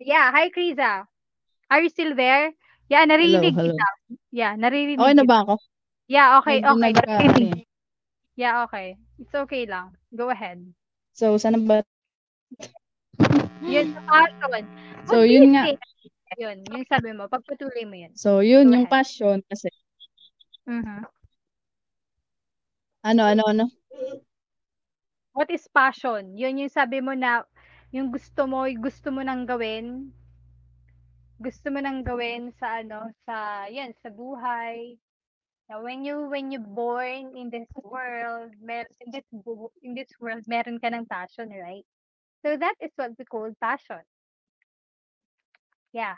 yeah 0.01 0.33
hi 0.33 0.49
Kriza 0.49 1.05
are 1.69 1.81
you 1.85 1.93
still 1.93 2.17
there 2.17 2.49
yeah 2.89 3.05
Hello, 3.05 3.13
naririnig 3.13 3.53
hello. 3.53 3.69
kita 3.69 3.87
yeah 4.33 4.57
naririnig 4.57 4.97
Okay 4.97 5.13
na 5.13 5.29
ba 5.29 5.45
ako? 5.45 5.61
Yeah, 6.05 6.37
okay, 6.37 6.61
okay. 6.61 6.93
naririnig. 6.93 7.65
eh. 7.65 7.65
Yeah, 8.37 8.69
okay. 8.69 8.93
It's 9.17 9.33
okay 9.33 9.65
lang. 9.65 9.97
Go 10.13 10.29
ahead. 10.29 10.61
So, 11.17 11.33
sana 11.41 11.57
ba? 11.57 11.81
Yun, 13.65 13.95
passion. 14.05 14.63
So, 15.09 15.25
yun 15.25 15.55
nga. 15.57 15.73
Yun, 16.37 16.61
yung 16.69 16.85
sabi 16.85 17.15
mo. 17.15 17.25
Pagpatuloy 17.25 17.89
mo 17.89 17.95
yun. 17.95 18.13
So, 18.13 18.45
yun, 18.45 18.69
Go 18.69 18.77
yung 18.77 18.85
ahead. 18.85 18.93
passion 18.93 19.37
kasi, 19.49 19.71
Mhm. 20.67 21.05
ano, 23.03 23.23
ano, 23.23 23.43
ano? 23.47 23.65
What 25.33 25.51
is 25.51 25.67
passion? 25.69 26.33
Yun 26.33 26.57
yung 26.65 26.73
sabi 26.73 26.97
mo 27.01 27.13
na 27.13 27.45
yung 27.93 28.09
gusto 28.09 28.49
mo, 28.49 28.65
gusto 28.81 29.13
mo 29.13 29.21
nang 29.21 29.45
gawin. 29.45 30.09
Gusto 31.39 31.67
mo 31.71 31.79
nang 31.83 32.01
gawin 32.03 32.51
sa 32.59 32.79
ano, 32.81 33.11
sa 33.27 33.67
yan, 33.67 33.93
sa 34.01 34.09
buhay. 34.09 34.97
Now, 35.69 35.81
when 35.83 36.05
you 36.05 36.29
when 36.29 36.51
you 36.51 36.59
born 36.61 37.35
in 37.37 37.49
this 37.49 37.69
world, 37.83 38.53
mer 38.61 38.85
in 39.01 39.09
this 39.11 39.27
in 39.83 39.93
this 39.95 40.11
world, 40.19 40.43
meron 40.47 40.79
ka 40.79 40.89
ng 40.93 41.05
passion, 41.09 41.49
right? 41.51 41.85
So 42.45 42.57
that 42.57 42.75
is 42.81 42.91
what 42.97 43.17
we 43.19 43.25
call 43.25 43.51
passion. 43.61 44.03
Yeah. 45.93 46.15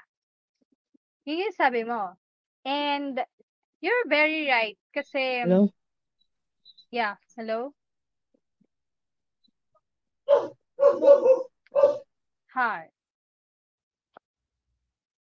Yun 1.26 1.44
yung 1.48 1.56
sabi 1.58 1.84
mo. 1.86 2.18
And 2.66 3.22
you're 3.82 4.06
very 4.10 4.48
right 4.50 4.78
kasi 4.94 5.46
Hello? 5.46 5.70
yeah, 6.90 7.16
hello? 7.36 7.74
Hi. 12.54 12.90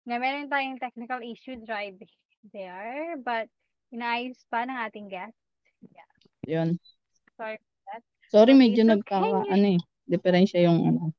Na 0.04 0.20
meron 0.20 0.52
tayong 0.52 0.84
technical 0.84 1.24
issues 1.24 1.64
right 1.72 1.96
there, 2.52 3.16
but 3.16 3.48
inaayos 3.96 4.44
pa 4.52 4.68
ng 4.68 4.76
ating 4.76 5.08
guest. 5.08 5.40
Yun. 6.44 6.76
Sorry 7.40 7.56
for 7.56 7.80
that. 7.88 8.04
Sorry, 8.28 8.52
Okay, 8.52 8.60
medyo 8.60 8.84
so 8.84 8.92
nagkaka, 9.00 9.48
ano 9.48 9.68
eh, 9.78 9.82
diferensya 10.04 10.60
yung 10.68 10.84
ano. 10.84 11.16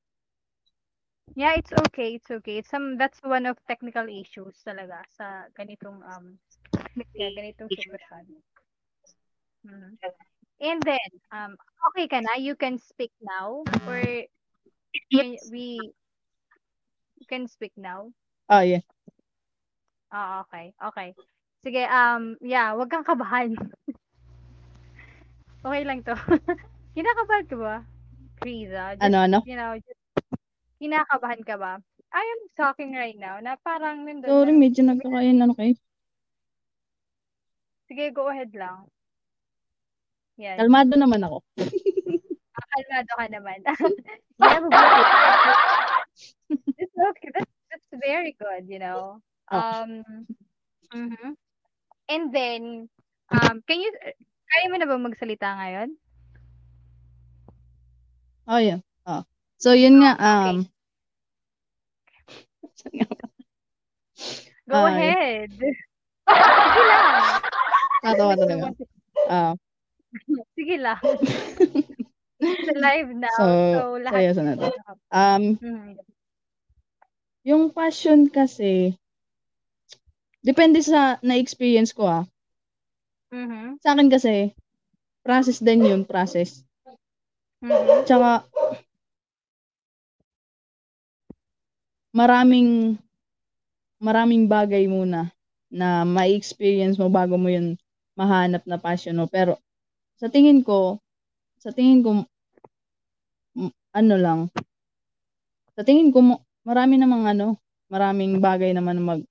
Yeah, 1.35 1.57
it's 1.59 1.73
okay, 1.89 2.15
it's 2.15 2.31
okay. 2.31 2.63
It's 2.63 2.71
some 2.71 2.95
that's 3.01 3.19
one 3.25 3.49
of 3.49 3.59
technical 3.67 4.07
issues 4.07 4.55
talaga 4.63 5.03
sa 5.11 5.51
ganitong 5.57 5.99
um 6.07 6.39
yeah, 7.15 7.31
ganitong 7.35 7.71
sitwasyon. 7.71 8.25
Mhm. 9.65 9.91
And 10.63 10.81
then, 10.87 11.11
um, 11.35 11.53
okay 11.91 12.07
ka 12.07 12.23
na? 12.23 12.39
You 12.39 12.55
can 12.55 12.79
speak 12.79 13.11
now 13.21 13.67
or 13.91 14.01
we 15.51 15.91
you 17.19 17.27
can 17.27 17.51
speak 17.51 17.75
now? 17.75 18.15
Ah, 18.47 18.63
yeah. 18.63 18.85
Ah, 20.15 20.47
okay. 20.47 20.71
Okay. 20.79 21.09
Sige, 21.65 21.83
um, 21.91 22.39
yeah, 22.45 22.77
wag 22.77 22.93
kang 22.93 23.03
kabahan. 23.03 23.57
okay 25.67 25.83
lang 25.83 26.07
to. 26.07 26.15
Kinakabahan 26.95 27.45
ka 27.51 27.57
ba? 27.59 27.75
Kriza, 28.39 28.95
just, 28.95 29.03
Ano, 29.03 29.19
ano? 29.25 29.39
you 29.43 29.59
know, 29.59 29.75
just, 29.81 29.99
kinakabahan 30.79 31.43
ka 31.43 31.59
ba? 31.59 31.83
I 32.15 32.23
am 32.23 32.43
talking 32.55 32.95
right 32.95 33.19
now 33.19 33.43
na 33.43 33.59
parang 33.59 34.07
nandun 34.07 34.31
Sorry, 34.31 34.55
na. 34.55 34.61
medyo 34.61 34.81
nagkakain, 34.87 35.43
ano 35.43 35.59
kayo. 35.59 35.75
Sige, 37.89 38.15
go 38.15 38.29
ahead 38.29 38.55
lang. 38.57 38.89
Yan. 40.41 40.59
Kalmado 40.59 40.97
naman 40.97 41.25
ako. 41.25 41.43
Ah, 42.55 42.71
Kalmado 42.71 43.13
ka 43.19 43.27
naman. 43.35 43.59
yeah. 44.39 44.63
It's 46.79 46.95
okay. 46.95 47.29
That's, 47.35 47.51
that's 47.67 47.91
very 47.99 48.39
good, 48.39 48.71
you 48.71 48.79
know. 48.79 49.19
Oh. 49.51 49.59
Um, 49.59 49.91
mhm. 50.95 51.35
And 52.07 52.31
then, 52.31 52.87
um, 53.35 53.59
can 53.67 53.83
you, 53.83 53.91
kaya 54.47 54.71
mo 54.71 54.79
na 54.79 54.87
ba 54.87 55.03
magsalita 55.03 55.51
ngayon? 55.51 55.99
Oh, 58.47 58.63
yeah. 58.63 58.79
Oh. 59.03 59.27
So, 59.59 59.75
yun 59.75 59.99
nga, 59.99 60.15
um, 60.23 60.71
Go 64.69 64.81
Ay. 64.81 64.97
ahead. 64.97 65.53
Sige 66.25 66.83
lang. 66.89 67.45
Tatawa 68.05 68.35
talaga. 68.37 68.67
Ah, 69.29 69.55
Sige 70.57 70.77
lang. 70.79 71.01
It's 72.41 72.69
live 72.77 73.11
now. 73.17 73.31
so, 73.39 73.45
So, 73.73 73.79
lahat. 73.99 74.15
seryoso 74.15 74.41
na 74.45 74.55
to. 74.59 74.69
Um, 75.15 75.45
Mhm. 75.63 75.97
yung 77.45 77.71
passion 77.77 78.27
kasi, 78.33 78.97
depende 80.45 80.81
sa 80.85 81.19
na-experience 81.25 81.93
ko 81.97 82.03
ah. 82.09 82.25
Mhm. 83.33 83.79
Sa 83.83 83.93
akin 83.95 84.09
kasi, 84.13 84.53
process 85.27 85.59
din 85.63 85.85
yun, 85.87 86.03
process. 86.09 86.65
Mhm. 87.63 88.05
Tsaka, 88.07 88.45
maraming, 92.15 92.97
maraming 94.03 94.47
bagay 94.51 94.85
muna 94.91 95.33
na 95.73 96.05
ma-experience 96.07 96.97
mo 97.01 97.09
bago 97.11 97.35
mo 97.41 97.49
yun 97.51 97.75
mahanap 98.19 98.63
na 98.67 98.79
passion 98.79 99.19
mo. 99.19 99.27
Pero, 99.31 99.59
sa 100.19 100.31
tingin 100.31 100.63
ko, 100.63 100.99
sa 101.59 101.71
tingin 101.75 102.03
ko, 102.03 102.27
ano 103.95 104.15
lang, 104.19 104.41
sa 105.75 105.83
tingin 105.87 106.11
ko, 106.15 106.43
marami 106.67 106.99
namang 106.99 107.31
ano, 107.31 107.59
maraming 107.91 108.39
bagay 108.43 108.75
naman 108.75 108.99
na 108.99 109.05
mag, 109.15 109.23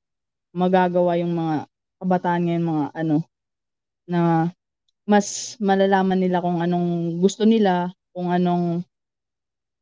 magagawa 0.55 1.19
yung 1.19 1.33
mga 1.35 1.55
kabataan 1.99 2.43
ngayon, 2.47 2.65
mga 2.67 2.85
ano, 2.95 3.17
na 4.07 4.21
mas 5.07 5.55
malalaman 5.59 6.19
nila 6.19 6.43
kung 6.43 6.59
anong 6.63 7.19
gusto 7.19 7.43
nila, 7.43 7.91
kung 8.15 8.31
anong 8.31 8.83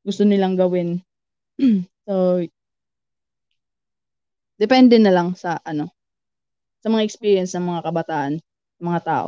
gusto 0.05 0.25
nilang 0.25 0.57
gawin. 0.57 1.01
so, 2.07 2.41
depende 4.57 4.97
na 5.01 5.13
lang 5.13 5.33
sa 5.37 5.57
ano, 5.65 5.89
sa 6.81 6.89
mga 6.89 7.05
experience 7.05 7.53
ng 7.53 7.65
mga 7.65 7.81
kabataan, 7.89 8.33
mga 8.81 8.99
tao. 9.05 9.27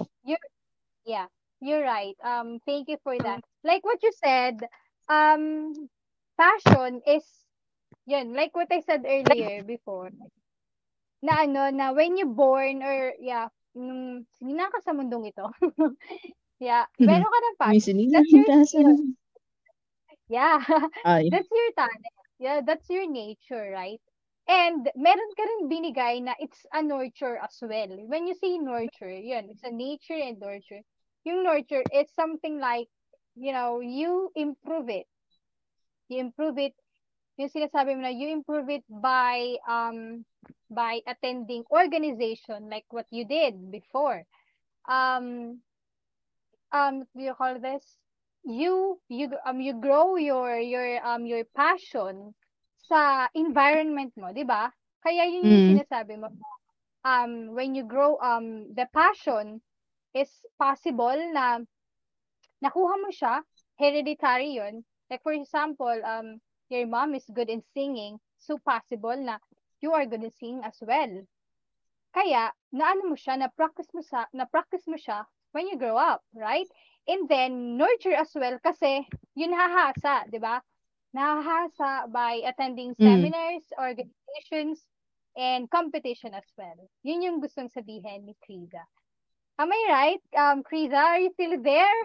Yeah, 1.06 1.28
you're 1.62 1.84
right. 1.84 2.16
Um, 2.24 2.60
thank 2.66 2.88
you 2.90 2.98
for 3.04 3.18
that. 3.20 3.44
Like 3.64 3.84
what 3.84 4.02
you 4.04 4.12
said, 4.12 4.60
um, 5.10 5.90
passion 6.38 7.02
is, 7.08 7.24
yun, 8.06 8.34
like 8.34 8.56
what 8.56 8.68
I 8.72 8.80
said 8.82 9.06
earlier 9.08 9.64
before, 9.64 10.12
na 11.26 11.34
ano, 11.46 11.64
na 11.72 11.92
when 11.94 12.18
you 12.18 12.28
born 12.28 12.84
or, 12.84 13.14
yeah, 13.20 13.48
nung 13.76 14.26
sinina 14.36 14.70
ka 14.74 14.80
sa 14.84 14.94
mundong 14.94 15.26
ito, 15.32 15.46
yeah, 16.60 16.86
meron 17.08 17.32
ka 17.34 17.40
ng 17.42 17.60
passion. 17.62 17.94
That's 18.12 18.32
your 18.34 18.50
skill. 18.68 18.98
Yeah, 20.28 20.60
that's 21.30 21.48
your 21.52 21.72
talent. 21.78 22.06
Yeah, 22.40 22.62
that's 22.66 22.90
your 22.90 23.10
nature, 23.10 23.72
right? 23.74 24.02
And 24.48 24.92
meron 24.96 25.32
ka 25.40 25.44
rin 25.44 25.72
binigay 25.72 26.20
na 26.20 26.36
it's 26.40 26.66
a 26.74 26.84
nurture 26.84 27.40
as 27.40 27.56
well. 27.64 27.96
When 28.12 28.28
you 28.28 28.36
say 28.36 28.58
nurture, 28.58 29.10
yun, 29.10 29.48
it's 29.48 29.64
a 29.64 29.72
nature 29.72 30.20
and 30.20 30.40
nurture. 30.40 30.84
Yung 31.24 31.44
nurture 31.44 31.84
is 31.94 32.12
something 32.12 32.60
like, 32.60 32.92
you 33.36 33.54
know, 33.54 33.80
you 33.80 34.32
improve 34.36 34.90
it. 34.90 35.08
You 36.10 36.20
improve 36.20 36.60
it. 36.60 36.76
Yung 37.40 37.50
sinasabi 37.50 37.96
mo 37.96 38.04
na, 38.04 38.12
you 38.12 38.36
improve 38.36 38.68
it 38.70 38.84
by, 38.92 39.56
um, 39.64 40.28
by 40.70 41.00
attending 41.08 41.64
organization 41.72 42.68
like 42.70 42.86
what 42.92 43.08
you 43.12 43.24
did 43.24 43.72
before. 43.72 44.28
Um, 44.92 45.64
um, 46.76 47.08
do 47.16 47.24
you 47.24 47.34
call 47.34 47.64
this? 47.64 47.96
You, 48.44 49.00
you, 49.08 49.32
um, 49.48 49.62
you 49.62 49.80
grow 49.80 50.18
your, 50.18 50.60
your, 50.60 51.00
um, 51.08 51.26
your 51.26 51.48
passion 51.56 52.36
sa 52.88 53.28
environment 53.34 54.12
mo, 54.20 54.32
di 54.36 54.44
ba? 54.44 54.72
Kaya 55.04 55.28
yun 55.28 55.52
yung 55.52 55.64
Mm. 55.64 55.70
sinasabi 55.76 56.16
mo. 56.20 56.28
Um, 57.04 57.52
when 57.52 57.76
you 57.76 57.84
grow, 57.84 58.16
um, 58.24 58.72
the 58.72 58.88
passion 58.96 59.60
is 60.16 60.32
possible 60.56 61.20
na 61.36 61.60
nakuha 62.64 62.96
mo 63.04 63.12
siya, 63.12 63.44
hereditary 63.76 64.56
yun. 64.56 64.88
Like 65.12 65.20
for 65.24 65.36
example, 65.36 65.92
um, 66.08 66.40
your 66.72 66.88
mom 66.88 67.16
is 67.16 67.28
good 67.28 67.52
in 67.52 67.60
singing, 67.76 68.24
so 68.40 68.56
possible 68.64 69.16
na 69.20 69.40
you 69.84 69.92
are 69.92 70.08
good 70.08 70.24
in 70.24 70.32
singing 70.32 70.64
as 70.64 70.80
well. 70.80 71.28
Kaya, 72.16 72.54
naano 72.72 73.10
mo 73.10 73.16
siya, 73.20 73.36
na-practice 73.36 73.90
mo, 73.92 74.00
sa, 74.06 74.30
na-practice 74.32 74.86
mo 74.88 74.96
siya 74.96 75.28
when 75.52 75.68
you 75.68 75.76
grow 75.76 75.98
up, 75.98 76.24
right? 76.38 76.70
And 77.04 77.28
then, 77.28 77.76
nurture 77.76 78.16
as 78.16 78.32
well 78.38 78.56
kasi 78.64 79.04
yun 79.36 79.52
hahasa, 79.52 80.30
di 80.32 80.40
ba? 80.40 80.64
Nahahasa 81.14 82.10
by 82.10 82.42
attending 82.42 82.98
Mm. 82.98 83.06
seminars, 83.06 83.66
organizations, 83.78 84.82
and 85.38 85.70
competition 85.70 86.34
as 86.34 86.46
well. 86.58 86.78
Yun 87.06 87.22
yung 87.22 87.38
gustong 87.38 87.70
sabihin 87.70 88.26
ni 88.26 88.34
Kriza. 88.42 88.82
Am 89.62 89.70
I 89.70 89.82
right? 89.90 90.24
Um, 90.34 90.66
Kriza, 90.66 90.98
are 90.98 91.22
you 91.22 91.30
still 91.38 91.62
there? 91.62 92.02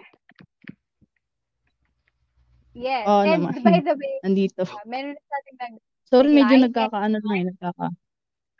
Yes. 2.77 3.09
Oo 3.09 3.25
and 3.25 3.49
naman. 3.49 3.65
by 3.65 3.81
the 3.81 3.97
way, 3.97 4.15
nandito. 4.23 4.63
uh, 4.69 4.85
meron 4.85 5.17
na 5.17 5.25
natin 5.25 5.55
nag, 5.57 5.75
Sorry, 6.09 6.31
medyo 6.33 6.57
nagkakaano 6.69 7.17
lang 7.21 7.37
eh, 7.37 7.45
nagkaka 7.53 7.89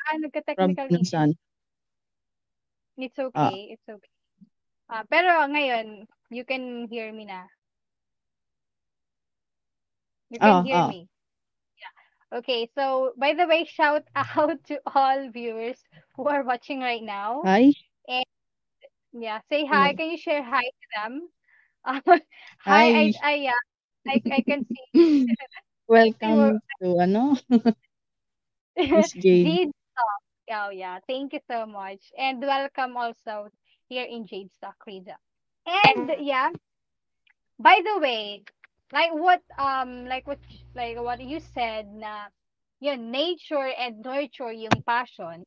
ah, 0.09 0.17
nagka-technical 0.21 0.89
issue. 0.97 1.37
It's 2.99 3.21
okay. 3.21 3.77
It's 3.77 3.89
okay. 3.89 4.15
Ah, 4.89 5.05
pero 5.05 5.45
ngayon, 5.47 6.09
you 6.33 6.43
can 6.49 6.89
hear 6.89 7.13
me 7.13 7.29
na. 7.29 7.45
You 10.31 10.39
can 10.39 10.49
Ah, 10.49 10.63
hear 10.63 10.77
ah. 10.77 10.89
me. 10.89 11.09
Yeah. 11.81 12.39
Okay, 12.39 12.69
so 12.75 13.13
by 13.17 13.35
the 13.35 13.47
way, 13.47 13.65
shout 13.79 14.05
out 14.15 14.65
to 14.67 14.81
all 14.95 15.31
viewers 15.31 15.83
who 16.17 16.29
are 16.29 16.43
watching 16.43 16.81
right 16.81 17.03
now. 17.03 17.43
Hi. 17.45 17.73
Yeah, 19.13 19.41
say 19.49 19.65
hi. 19.65 19.95
Can 19.95 20.11
you 20.11 20.19
share 20.19 20.43
hi 20.43 20.63
to 20.63 20.87
them? 20.97 21.29
Uh, 21.85 22.01
hi, 22.59 22.85
I, 22.87 23.13
Hi. 23.13 23.13
I, 23.23 23.35
yeah, 23.35 23.61
I, 24.07 24.23
I 24.31 24.41
can 24.43 24.67
see. 24.67 25.27
Welcome 25.89 26.61
to 26.83 26.99
ano, 27.01 27.37
Miss 28.77 29.13
Jade. 29.13 29.73
Oh, 30.51 30.71
yeah. 30.71 30.99
Thank 31.07 31.33
you 31.33 31.41
so 31.51 31.67
much. 31.67 32.01
And 32.17 32.41
welcome 32.41 32.97
also 32.97 33.49
here 33.89 34.05
in 34.05 34.27
Jade 34.27 34.53
Stock, 34.53 34.77
Rita. 34.87 35.17
And 35.67 36.13
yeah, 36.21 36.51
by 37.59 37.81
the 37.85 37.99
way, 38.01 38.45
like 38.93 39.13
what 39.13 39.43
um 39.59 40.05
like 40.07 40.27
what 40.27 40.39
like 40.75 40.97
what 41.01 41.21
you 41.21 41.41
said 41.41 41.87
na 41.93 42.29
yun, 42.81 43.11
nature 43.11 43.69
and 43.79 44.01
nurture 44.05 44.53
yung 44.53 44.83
passion 44.87 45.45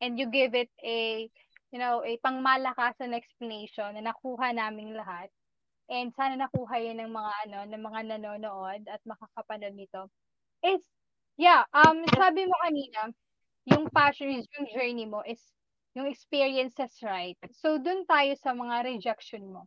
and 0.00 0.18
you 0.18 0.28
give 0.30 0.54
it 0.54 0.70
a 0.84 1.28
you 1.72 1.78
know, 1.80 2.04
a 2.06 2.18
pangmalakasan 2.22 3.10
explanation 3.18 3.98
na 3.98 4.12
nakuha 4.14 4.54
naming 4.54 4.94
lahat. 4.94 5.26
And 5.90 6.14
sana 6.14 6.38
nakuha 6.38 6.78
yun 6.80 7.02
ng 7.02 7.10
mga 7.10 7.32
ano, 7.48 7.58
ng 7.66 7.82
mga 7.82 8.00
nanonood 8.14 8.82
at 8.86 9.02
makakapanood 9.04 9.74
nito. 9.74 10.06
Is 10.62 10.80
yeah, 11.36 11.64
um 11.74 12.06
sabi 12.14 12.46
mo 12.46 12.56
kanina, 12.62 13.10
yung 13.66 13.90
passion 13.90 14.30
is 14.38 14.46
yung 14.56 14.68
journey 14.70 15.06
mo 15.08 15.22
is 15.26 15.42
yung 15.98 16.06
experiences, 16.06 16.94
right? 17.02 17.38
So 17.58 17.78
dun 17.82 18.06
tayo 18.06 18.34
sa 18.38 18.54
mga 18.54 18.86
rejection 18.94 19.50
mo. 19.50 19.66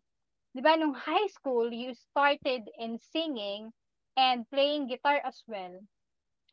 'Di 0.58 0.66
ba 0.66 0.74
nung 0.74 0.98
high 0.98 1.30
school, 1.30 1.70
you 1.70 1.94
started 1.94 2.66
in 2.82 2.98
singing 2.98 3.70
and 4.18 4.50
playing 4.50 4.90
guitar 4.90 5.22
as 5.22 5.46
well. 5.46 5.78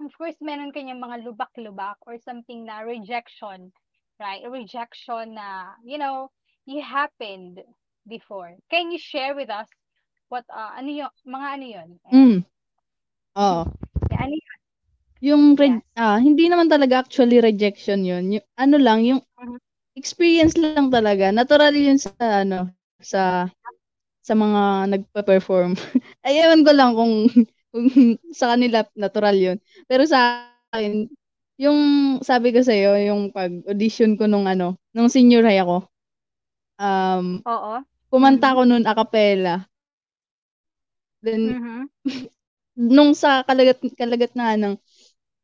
Of 0.05 0.13
course, 0.21 0.37
meron 0.45 0.77
kanyang 0.77 1.01
mga 1.01 1.25
lubak-lubak 1.25 1.97
or 2.05 2.21
something 2.21 2.69
na 2.69 2.85
rejection, 2.85 3.73
right? 4.21 4.45
A 4.45 4.53
rejection 4.53 5.41
na, 5.41 5.73
you 5.89 5.97
know, 5.97 6.29
you 6.69 6.85
happened 6.85 7.65
before. 8.05 8.53
Can 8.69 8.93
you 8.93 9.01
share 9.01 9.33
with 9.33 9.49
us 9.49 9.73
what, 10.29 10.45
uh, 10.53 10.77
ano 10.77 10.93
yung, 10.93 11.13
mga 11.25 11.47
ano 11.57 11.65
yun? 11.65 11.91
Mm. 12.13 12.39
Oo. 13.41 13.63
Yeah, 14.13 14.21
ano 14.21 14.37
yun? 14.37 14.59
Yung 15.25 15.45
re- 15.57 15.81
ah, 15.97 16.21
hindi 16.21 16.53
naman 16.53 16.69
talaga 16.69 17.01
actually 17.01 17.41
rejection 17.41 18.05
'yun. 18.05 18.37
Yung, 18.37 18.45
ano 18.61 18.77
lang, 18.77 19.01
yung 19.09 19.25
Mhm. 19.41 19.57
experience 19.97 20.61
lang 20.61 20.93
talaga. 20.93 21.33
Natural 21.33 21.73
'yun 21.73 21.97
sa 21.97 22.13
ano, 22.21 22.69
sa 23.01 23.49
sa 24.25 24.33
mga 24.33 24.89
nagpe-perform. 24.97 25.77
Ay, 26.25 26.41
ewan 26.41 26.65
ko 26.65 26.73
lang 26.73 26.97
kung, 26.97 27.29
kung 27.73 27.87
sa 28.39 28.57
kanila 28.57 28.89
natural 28.97 29.37
'yun. 29.37 29.59
Pero 29.85 30.09
sa 30.09 30.49
akin, 30.73 31.13
yung 31.61 31.79
sabi 32.25 32.51
ko 32.57 32.65
sa 32.65 32.73
yung 32.75 33.31
pag-audition 33.31 34.17
ko 34.17 34.25
nung 34.25 34.49
ano, 34.49 34.81
nung 34.97 35.13
senior 35.13 35.45
high 35.45 35.61
ako. 35.61 35.87
Um, 36.81 37.45
Oo. 37.47 37.85
kumanta 38.11 38.57
ko 38.57 38.65
noon 38.67 38.89
a 38.89 38.97
cappella. 38.97 39.69
Then 41.23 41.57
Mhm. 41.57 41.79
nung 42.97 43.13
sa 43.15 43.45
kalagat 43.47 43.79
kalagat 43.95 44.33
na 44.35 44.57
ng 44.59 44.75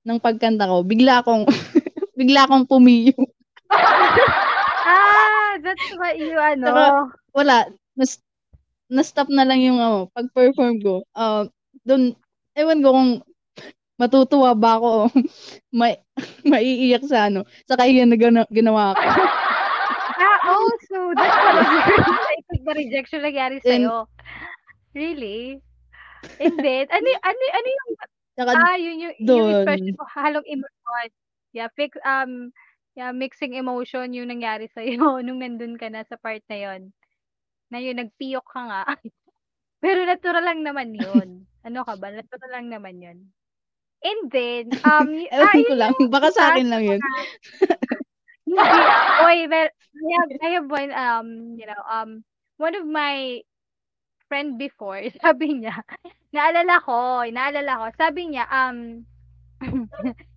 ng 0.09 0.19
pagkanta 0.19 0.66
ko, 0.66 0.83
bigla 0.83 1.21
akong 1.23 1.45
bigla 2.19 2.49
akong 2.49 2.64
pumiyo. 2.66 3.14
Ah, 3.71 5.59
that's 5.62 5.88
what 5.95 6.19
you, 6.19 6.35
ano. 6.40 6.66
Saka- 6.66 7.12
Wala, 7.31 7.57
nas 7.95 8.19
na-stop 8.90 9.31
na 9.31 9.46
lang 9.46 9.62
yung 9.62 9.79
ano, 9.79 10.11
pag-perform 10.12 10.83
ko. 10.83 10.94
Uh, 11.14 11.46
doon, 11.87 12.18
ewan 12.59 12.83
ko 12.83 12.88
kung 12.90 13.11
matutuwa 13.96 14.57
ba 14.59 14.81
ako 14.81 14.88
o 14.88 15.05
may 15.79 16.00
maiiyak 16.50 17.07
sa 17.07 17.31
ano, 17.31 17.46
sa 17.68 17.79
kaya 17.79 18.03
na 18.05 18.18
gana- 18.18 18.50
ginawa 18.50 18.92
ko. 18.98 19.03
Ah, 20.20 20.53
oh, 20.53 20.68
so 20.85 20.98
that's 21.16 21.33
type 21.33 22.68
of 22.68 22.76
rejection 22.76 23.24
nangyari 23.24 23.57
And- 23.64 23.88
sa'yo. 23.88 24.05
Really? 24.92 25.64
And 26.37 26.61
then, 26.61 26.85
ano, 26.92 27.09
ano, 27.24 27.44
ano 27.57 27.68
yung, 27.72 27.90
Saka, 28.37 28.53
ah, 28.53 28.76
yun 28.76 29.00
yung, 29.00 29.14
yung 29.16 29.48
expression 29.64 29.96
mo, 29.96 30.05
halong 30.12 30.44
emotion. 30.44 31.09
Yeah, 31.57 31.72
fix, 31.72 31.96
um, 32.05 32.53
yeah, 33.00 33.16
mixing 33.16 33.57
emotion 33.57 34.12
yung 34.12 34.29
nangyari 34.29 34.68
sa'yo 34.76 35.24
nung 35.24 35.40
nandun 35.40 35.81
ka 35.81 35.88
na 35.88 36.05
sa 36.05 36.20
part 36.20 36.44
na 36.53 36.59
yon 36.68 36.92
Na 37.70 37.78
yun, 37.78 37.96
nagpiyok 37.98 38.46
ka 38.46 38.61
nga. 38.66 38.83
Pero 39.83 40.04
natural 40.04 40.44
lang 40.44 40.61
naman 40.66 40.92
yun. 40.94 41.28
Ano 41.61 41.85
ka 41.85 41.92
ba? 42.00 42.09
Natural 42.09 42.50
lang 42.56 42.72
naman 42.72 43.04
yun. 43.04 43.18
And 44.00 44.20
then, 44.33 44.72
um, 44.80 45.12
ah, 45.28 45.52
ewan 45.52 45.61
ko 45.68 45.74
lang, 45.76 45.94
baka 46.09 46.33
sa 46.33 46.56
akin 46.56 46.72
lang 46.72 46.88
yun. 46.88 47.00
Hindi 48.48 48.64
ah. 48.64 49.28
Oy, 49.28 49.44
well, 49.44 49.68
I 49.68 50.09
have, 50.16 50.30
I 50.40 50.48
have 50.56 50.68
one, 50.72 50.92
um, 50.96 51.28
you 51.61 51.68
know, 51.68 51.83
um, 51.85 52.24
one 52.56 52.72
of 52.72 52.88
my 52.88 53.44
friend 54.24 54.56
before, 54.56 55.04
sabi 55.20 55.61
niya, 55.61 55.85
naalala 56.33 56.80
ko, 56.80 57.28
naalala 57.28 57.72
ko, 57.76 57.87
sabi 58.00 58.33
niya, 58.33 58.48
um, 58.48 59.04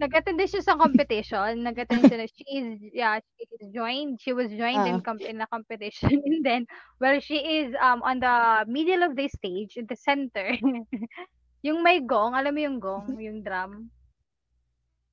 nag-attend 0.00 0.40
siya 0.48 0.64
sa 0.64 0.74
competition, 0.80 1.60
nag-attend 1.62 2.08
siya, 2.08 2.24
she 2.26 2.44
is, 2.48 2.68
yeah, 2.96 3.20
she 3.20 3.44
is 3.52 3.62
joined, 3.76 4.16
she 4.20 4.32
was 4.32 4.48
joined 4.50 4.86
in, 4.88 4.98
Ah. 4.98 5.04
com- 5.04 5.22
in 5.22 5.40
a 5.40 5.48
competition, 5.48 6.10
and 6.26 6.40
then, 6.44 6.64
well, 7.00 7.20
she 7.20 7.36
is, 7.62 7.74
um, 7.80 8.00
on 8.02 8.20
the 8.20 8.64
middle 8.66 9.04
of 9.04 9.14
the 9.16 9.28
stage, 9.28 9.76
in 9.76 9.86
the 9.86 9.96
center, 9.96 10.56
yung 11.66 11.82
may 11.84 12.00
gong, 12.00 12.34
alam 12.34 12.52
mo 12.56 12.60
yung 12.60 12.80
gong, 12.80 13.08
yung 13.20 13.40
drum, 13.44 13.90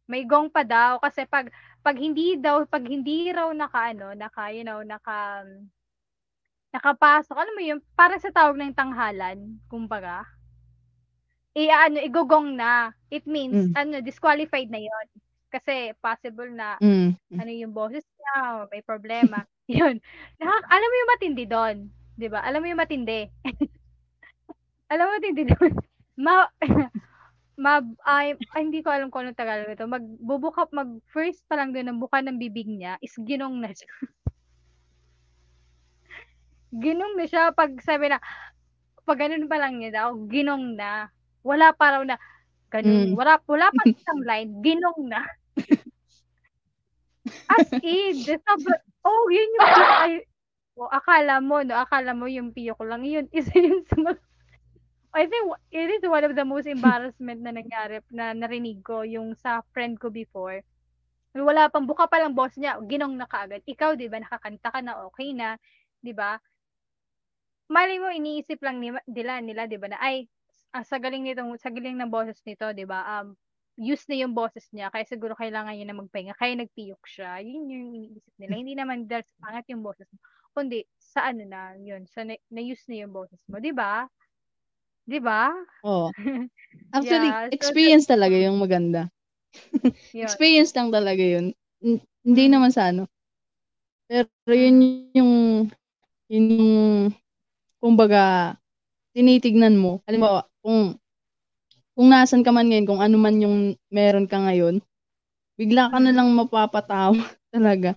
may 0.08 0.24
gong 0.24 0.50
pa 0.52 0.64
daw, 0.64 0.98
kasi 1.04 1.28
pag, 1.28 1.52
pag 1.84 1.98
hindi 2.00 2.40
daw, 2.40 2.64
pag 2.68 2.84
hindi 2.88 3.30
raw 3.32 3.52
naka, 3.52 3.92
ano, 3.92 4.16
naka, 4.16 4.44
you 4.56 4.64
know, 4.64 4.80
naka, 4.84 5.44
nakapasok, 6.74 7.36
alam 7.38 7.54
mo 7.56 7.64
yun, 7.64 7.80
para 7.96 8.16
sa 8.20 8.30
tawag 8.32 8.56
ng 8.60 8.76
tanghalan, 8.78 9.40
kumbaga, 9.72 10.24
i 11.58 11.68
ano, 11.74 11.98
igugong 12.00 12.54
na. 12.56 12.94
It 13.10 13.26
means, 13.26 13.58
Mm. 13.58 13.74
ano, 13.76 13.96
disqualified 14.06 14.70
na 14.70 14.78
yon 14.84 15.08
Kasi 15.50 15.96
possible 16.04 16.52
na, 16.54 16.78
Mm. 16.84 17.18
ano 17.40 17.52
yung 17.52 17.74
boses 17.74 18.04
niya, 18.20 18.68
may 18.70 18.84
problema. 18.86 19.42
yun. 19.72 19.98
Nakak 20.40 20.64
alam 20.70 20.88
mo 20.90 20.96
yung 21.02 21.12
matindi 21.18 21.44
doon. 21.50 21.78
'di 22.18 22.28
ba 22.32 22.40
Alam 22.46 22.64
mo 22.64 22.68
yung 22.72 22.82
matindi. 22.82 23.28
alam 24.94 25.06
mo 25.10 25.12
matindi 25.20 25.44
doon. 25.48 25.74
Ma, 26.18 26.48
ma, 27.60 27.82
ay, 28.08 28.36
ay, 28.56 28.62
hindi 28.68 28.82
ko 28.86 28.90
alam 28.94 29.10
kung 29.14 29.26
anong 29.28 29.38
Tagalog 29.40 29.72
ito. 29.74 29.86
Magbubuka, 29.90 30.68
mag 30.74 30.90
first 31.12 31.44
pa 31.50 31.58
lang 31.60 31.74
doon 31.76 31.94
ng 31.94 32.02
buka 32.02 32.22
ng 32.24 32.38
bibig 32.42 32.68
niya 32.70 32.98
is 33.04 33.14
ginong 33.26 33.60
na 33.62 33.72
siya. 33.74 33.90
ginong 36.76 37.16
na 37.16 37.26
siya 37.28 37.56
pag 37.56 37.72
sabi 37.80 38.12
na, 38.12 38.20
pag 39.08 39.20
ganun 39.24 39.48
pa 39.48 39.56
lang 39.60 39.80
niya 39.80 39.92
daw, 40.04 40.10
ginong 40.28 40.76
na. 40.76 41.08
Wala 41.48 41.72
pa 41.72 41.96
raw 41.96 42.04
na, 42.04 42.20
ganun, 42.68 43.16
Mm. 43.16 43.16
wala, 43.16 43.40
wala 43.48 43.72
pa 43.72 43.82
isang 43.96 44.20
line, 44.28 44.52
ginong 44.60 45.08
na. 45.08 45.24
As 47.48 47.72
in, 47.80 48.20
sub- 48.20 48.84
oh, 49.08 49.26
yun 49.32 49.56
yung, 49.56 49.72
ay, 50.04 50.14
oh, 50.76 50.92
akala 50.92 51.40
mo, 51.40 51.64
no, 51.64 51.80
akala 51.80 52.12
mo 52.12 52.28
yung 52.28 52.52
piyo 52.52 52.76
ko 52.76 52.84
lang, 52.84 53.08
yun, 53.08 53.32
isa 53.36 53.56
yun 53.56 53.88
sa 53.88 53.96
mga, 53.96 54.20
I 55.18 55.26
think 55.26 55.50
it 55.74 55.90
is 55.90 56.04
one 56.06 56.28
of 56.28 56.36
the 56.36 56.46
most 56.46 56.68
embarrassment 56.68 57.42
na 57.42 57.56
nangyari, 57.56 58.04
na 58.12 58.36
narinig 58.36 58.84
ko, 58.84 59.08
yung 59.08 59.34
sa 59.40 59.64
friend 59.72 59.98
ko 59.98 60.12
before. 60.12 60.62
Wala 61.34 61.72
pang 61.72 61.88
buka 61.88 62.06
pa 62.06 62.20
lang 62.22 62.36
boss 62.36 62.54
niya, 62.60 62.78
ginong 62.86 63.16
na 63.18 63.26
kaagad. 63.26 63.64
Ikaw, 63.66 63.96
di 63.96 64.12
ba, 64.12 64.20
nakakanta 64.22 64.70
ka 64.70 64.80
na, 64.84 65.08
okay 65.08 65.32
na, 65.34 65.56
di 66.04 66.12
ba? 66.12 66.38
Mali 67.72 67.98
mo, 67.98 68.12
iniisip 68.14 68.62
lang 68.62 68.78
nila, 68.78 69.02
nila, 69.10 69.42
nila 69.42 69.64
di 69.66 69.78
ba, 69.80 69.88
na, 69.90 70.00
ay, 70.02 70.30
ah, 70.74 70.84
sa 70.84 70.98
galing 71.00 71.24
nitong, 71.24 71.56
sa 71.60 71.70
galing 71.72 71.96
ng 71.96 72.12
boses 72.12 72.40
nito, 72.44 72.66
di 72.74 72.84
ba, 72.84 73.22
um, 73.22 73.36
use 73.78 74.04
na 74.10 74.18
yung 74.18 74.34
boses 74.34 74.66
niya, 74.74 74.90
kaya 74.90 75.06
siguro 75.06 75.38
kailangan 75.38 75.78
niya 75.78 75.88
na 75.94 75.98
magpahinga, 76.02 76.34
kaya 76.34 76.58
nagpiyok 76.58 77.04
siya. 77.06 77.38
Yun 77.46 77.70
yung 77.70 77.88
iniisip 77.94 78.34
nila. 78.42 78.54
Hindi 78.58 78.74
naman 78.74 79.06
dahil 79.06 79.22
sa 79.24 79.38
pangat 79.48 79.66
yung 79.70 79.86
boses 79.86 80.10
mo, 80.10 80.18
kundi 80.58 80.82
sa 80.98 81.30
ano 81.30 81.46
na, 81.46 81.78
yun, 81.78 82.10
sa 82.10 82.26
na, 82.26 82.34
na-use 82.50 82.84
na 82.90 83.06
yung 83.06 83.14
boses 83.14 83.38
mo, 83.46 83.62
di 83.62 83.70
ba? 83.70 84.10
Di 85.06 85.22
ba? 85.22 85.54
Oo. 85.86 86.10
Actually, 86.96 87.30
Yeah, 87.30 87.46
so- 87.46 87.54
experience 87.54 88.06
talaga 88.10 88.36
yung 88.36 88.58
maganda. 88.58 89.12
Yun. 90.16 90.26
Experience 90.26 90.74
lang 90.74 90.90
talaga 90.90 91.22
yun. 91.22 91.54
N- 91.86 92.04
Hindi 92.26 92.44
Mm. 92.50 92.52
naman 92.58 92.72
sa 92.74 92.90
ano. 92.92 93.06
Pero 94.08 94.28
yun 94.52 95.08
yung, 95.16 95.32
yun 96.32 96.46
yung, 96.52 96.76
kumbaga, 97.80 98.56
tinitignan 99.16 99.76
mo. 99.76 100.00
Halimbawa, 100.08 100.48
kung, 100.68 101.00
kung 101.96 102.08
nasan 102.12 102.44
ka 102.44 102.52
man 102.52 102.68
ngayon, 102.68 102.88
kung 102.92 103.00
ano 103.00 103.16
man 103.16 103.40
yung 103.40 103.80
meron 103.88 104.28
ka 104.28 104.36
ngayon, 104.44 104.84
bigla 105.56 105.88
ka 105.88 105.98
na 106.04 106.12
lang 106.12 106.28
mapapatawa 106.36 107.16
talaga 107.56 107.96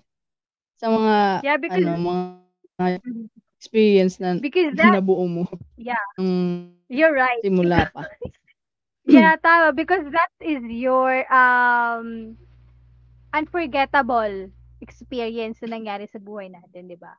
sa 0.79 0.87
mga, 0.87 1.15
Yeah, 1.43 1.57
because, 1.57 1.83
ano, 1.83 1.91
mga 1.99 2.21
experience 3.59 4.15
na 4.23 4.39
because 4.39 4.75
that, 4.75 4.95
nabuo 4.95 5.27
mo 5.27 5.43
yeah, 5.77 5.95
ng 6.17 6.71
you're 6.89 7.13
right. 7.13 7.43
simula 7.43 7.85
pa. 7.91 8.07
Yeah, 9.05 9.35
tama. 9.41 9.73
Because 9.73 10.05
that 10.11 10.31
is 10.39 10.61
your 10.69 11.25
um 11.33 12.37
unforgettable 13.33 14.51
experience 14.81 15.59
na 15.63 15.77
nangyari 15.77 16.05
sa 16.09 16.19
buhay 16.21 16.51
natin, 16.51 16.87
di 16.89 16.97
ba? 16.97 17.15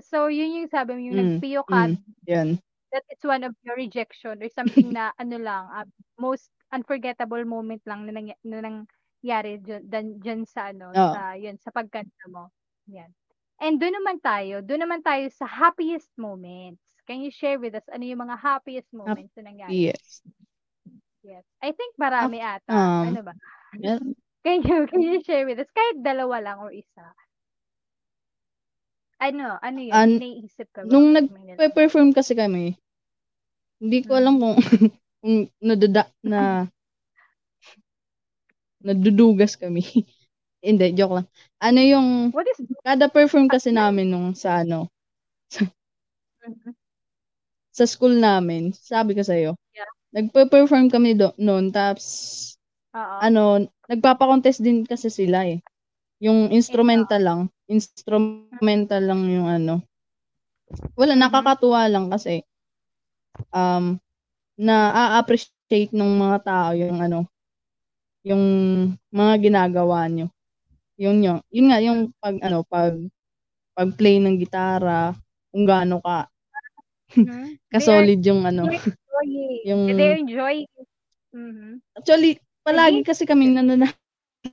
So, 0.00 0.28
yun 0.28 0.62
yung 0.62 0.70
sabi 0.70 0.94
mo, 0.94 1.00
yung 1.00 1.18
Mm, 1.18 1.40
nagpiyo 1.40 1.62
ka, 1.66 1.88
Mm, 1.88 1.96
yan. 2.28 2.48
That 2.96 3.04
it's 3.12 3.28
one 3.28 3.44
of 3.44 3.52
your 3.60 3.76
rejection 3.76 4.40
or 4.40 4.48
something 4.48 4.88
na 4.88 5.12
ano 5.22 5.36
lang, 5.36 5.68
ah, 5.68 5.84
most 6.16 6.48
unforgettable 6.72 7.44
moment 7.44 7.84
lang 7.84 8.08
na, 8.08 8.16
nangy- 8.16 8.40
na 8.40 8.64
nangyari 8.64 9.60
dyan, 9.60 10.16
dyan 10.16 10.48
sa 10.48 10.72
ano, 10.72 10.96
Oo. 10.96 11.12
sa, 11.12 11.36
yun, 11.36 11.60
sa 11.60 11.68
pagkanta 11.68 12.24
mo. 12.32 12.48
Yan. 12.88 13.12
And 13.60 13.76
doon 13.76 14.00
naman 14.00 14.16
tayo, 14.24 14.64
doon 14.64 14.88
naman 14.88 15.00
tayo 15.04 15.28
sa 15.28 15.44
happiest 15.44 16.08
moments. 16.16 16.80
Can 17.04 17.20
you 17.20 17.30
share 17.30 17.60
with 17.60 17.76
us 17.76 17.86
ano 17.92 18.04
yung 18.04 18.24
mga 18.24 18.36
happiest 18.40 18.90
moments 18.96 19.32
na 19.36 19.52
nangyari? 19.52 19.92
Yes. 19.92 20.24
Yes. 21.22 21.44
I 21.60 21.72
think 21.72 21.96
marami 22.00 22.40
ata. 22.42 22.72
um, 22.72 23.12
ano 23.12 23.20
ba? 23.24 23.34
Can 24.46 24.62
you, 24.62 24.86
can 24.86 25.02
you 25.02 25.18
share 25.26 25.42
with 25.42 25.58
us? 25.58 25.66
Kahit 25.74 26.06
dalawa 26.06 26.38
lang 26.38 26.62
or 26.62 26.70
isa. 26.70 27.02
Ano, 29.18 29.58
ano 29.58 29.78
yun? 29.82 29.90
An- 29.90 30.22
naiisip 30.22 30.70
ka 30.70 30.86
ba? 30.86 30.90
Nung 30.92 31.10
Nagpe-perform 31.10 32.14
kasi 32.14 32.38
kami. 32.38 32.78
Hindi 33.80 33.98
ko 34.08 34.12
alam 34.16 34.34
kung 34.40 34.56
kung 35.20 35.36
naduda 35.60 36.08
na 36.24 36.68
nadudugas 38.84 39.56
kami. 39.56 39.80
Hindi, 40.66 40.92
joke 40.98 41.22
lang. 41.22 41.26
Ano 41.62 41.80
yung 41.80 42.08
What 42.34 42.48
is 42.50 42.58
kada 42.82 43.06
perform 43.08 43.46
kasi 43.46 43.70
namin 43.70 44.10
nung 44.10 44.34
sa 44.34 44.64
ano 44.66 44.90
sa 47.76 47.84
school 47.84 48.16
namin, 48.16 48.72
sabi 48.72 49.12
ko 49.12 49.20
sa'yo, 49.20 49.52
Yeah. 49.76 49.88
nagpe-perform 50.16 50.88
kami 50.88 51.12
do 51.18 51.32
noon, 51.36 51.72
tapos, 51.74 52.06
Oo. 52.96 53.16
ano, 53.20 53.68
nagpapa-contest 53.92 54.64
din 54.64 54.88
kasi 54.88 55.12
sila 55.12 55.44
eh. 55.44 55.60
Yung 56.24 56.50
instrumental 56.54 57.22
lang, 57.22 57.40
instrumental 57.68 59.02
lang 59.04 59.22
yung 59.28 59.48
ano. 59.50 59.74
Wala, 60.96 61.14
Mhm. 61.16 61.22
nakakatuwa 61.28 61.82
lang 61.92 62.08
kasi, 62.08 62.42
um, 63.50 64.00
na-appreciate 64.56 65.92
ng 65.92 66.12
mga 66.16 66.38
tao 66.44 66.70
yung 66.72 66.98
ano, 67.00 67.20
yung 68.26 68.44
mga 69.12 69.34
ginagawa 69.38 70.08
nyo. 70.10 70.26
Yun 70.96 71.20
yun. 71.20 71.38
Yun 71.52 71.66
nga, 71.70 71.78
yung 71.84 72.00
pag, 72.18 72.36
ano, 72.40 72.64
pag, 72.64 72.96
pag-play 73.76 74.16
ng 74.18 74.40
gitara, 74.40 75.12
kung 75.52 75.64
gaano 75.68 76.00
ka, 76.00 76.26
Mhm. 77.14 77.46
kasolid 77.72 78.20
yung 78.26 78.42
ano, 78.42 78.66
yung- 79.68 79.86
They're 79.94 80.18
enjoying. 80.18 80.66
Mhm. 81.30 81.78
Actually, 81.94 82.40
palagi 82.66 83.06
kasi 83.06 83.22
kami 83.22 83.52
nananalo 83.54 83.94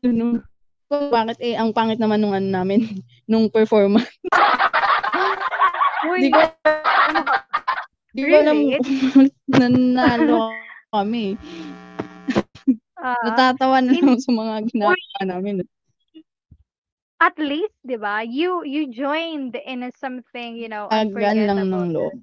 nung 0.05 0.43
kung 0.85 1.09
bakit 1.09 1.41
eh 1.41 1.57
ang 1.57 1.73
pangit 1.73 1.97
naman 1.97 2.21
nung 2.21 2.35
ano 2.35 2.45
namin 2.45 2.83
nung 3.29 3.49
performance. 3.49 4.11
Uy, 6.05 6.27
Di 6.27 6.29
ko 6.29 6.39
ano? 6.43 7.21
Di 8.13 8.21
alam 8.29 8.53
Really? 8.55 8.77
kung 8.77 9.27
nanalo 9.59 10.53
kami. 10.93 11.33
Ah, 13.03 13.17
Natatawa 13.25 13.83
na 13.83 13.91
lang 13.91 14.15
sa 14.21 14.31
mga 14.31 14.53
ginagawa 14.71 15.21
namin. 15.25 15.65
at 17.19 17.35
least, 17.39 17.73
'di 17.83 17.97
ba? 17.99 18.21
You 18.23 18.63
you 18.63 18.91
joined 18.91 19.55
in 19.59 19.83
something, 19.95 20.55
you 20.55 20.67
know, 20.71 20.87
Agan 20.87 21.47
lang 21.47 21.67
ng 21.67 21.91
loob. 21.91 22.15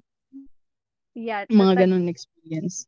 Yeah. 1.13 1.45
Mga 1.51 1.73
that- 1.75 1.81
ganun 1.85 2.07
experience. 2.07 2.87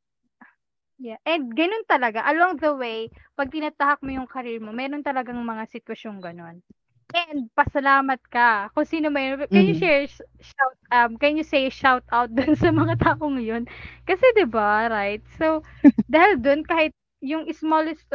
Yeah. 1.01 1.19
And 1.27 1.51
ganun 1.51 1.83
talaga. 1.89 2.23
Along 2.23 2.63
the 2.63 2.71
way, 2.71 3.11
pag 3.35 3.51
tinatahak 3.51 3.99
mo 4.05 4.13
yung 4.15 4.29
career 4.29 4.63
mo, 4.63 4.71
meron 4.71 5.03
talagang 5.03 5.35
mga 5.43 5.67
sitwasyong 5.67 6.23
ganun. 6.23 6.63
And 7.13 7.49
pasalamat 7.53 8.19
ka. 8.33 8.69
Kung 8.73 8.85
sino 8.89 9.07
may 9.13 9.37
can 9.53 9.69
you 9.69 9.75
Mhm. 9.75 9.77
share 9.77 10.05
sh- 10.09 10.25
shout 10.41 10.77
um 10.89 11.11
can 11.21 11.37
you 11.37 11.45
say 11.45 11.69
shout 11.69 12.01
out 12.09 12.29
dun 12.37 12.57
sa 12.57 12.69
mga 12.73 12.97
taong 13.01 13.37
yun? 13.41 13.63
Kasi 14.09 14.25
'di 14.33 14.45
ba, 14.49 14.89
right? 14.89 15.21
So 15.37 15.61
dahil 16.09 16.41
dun 16.41 16.61
kahit 16.65 16.93
yung 17.21 17.45
smallest 17.53 18.05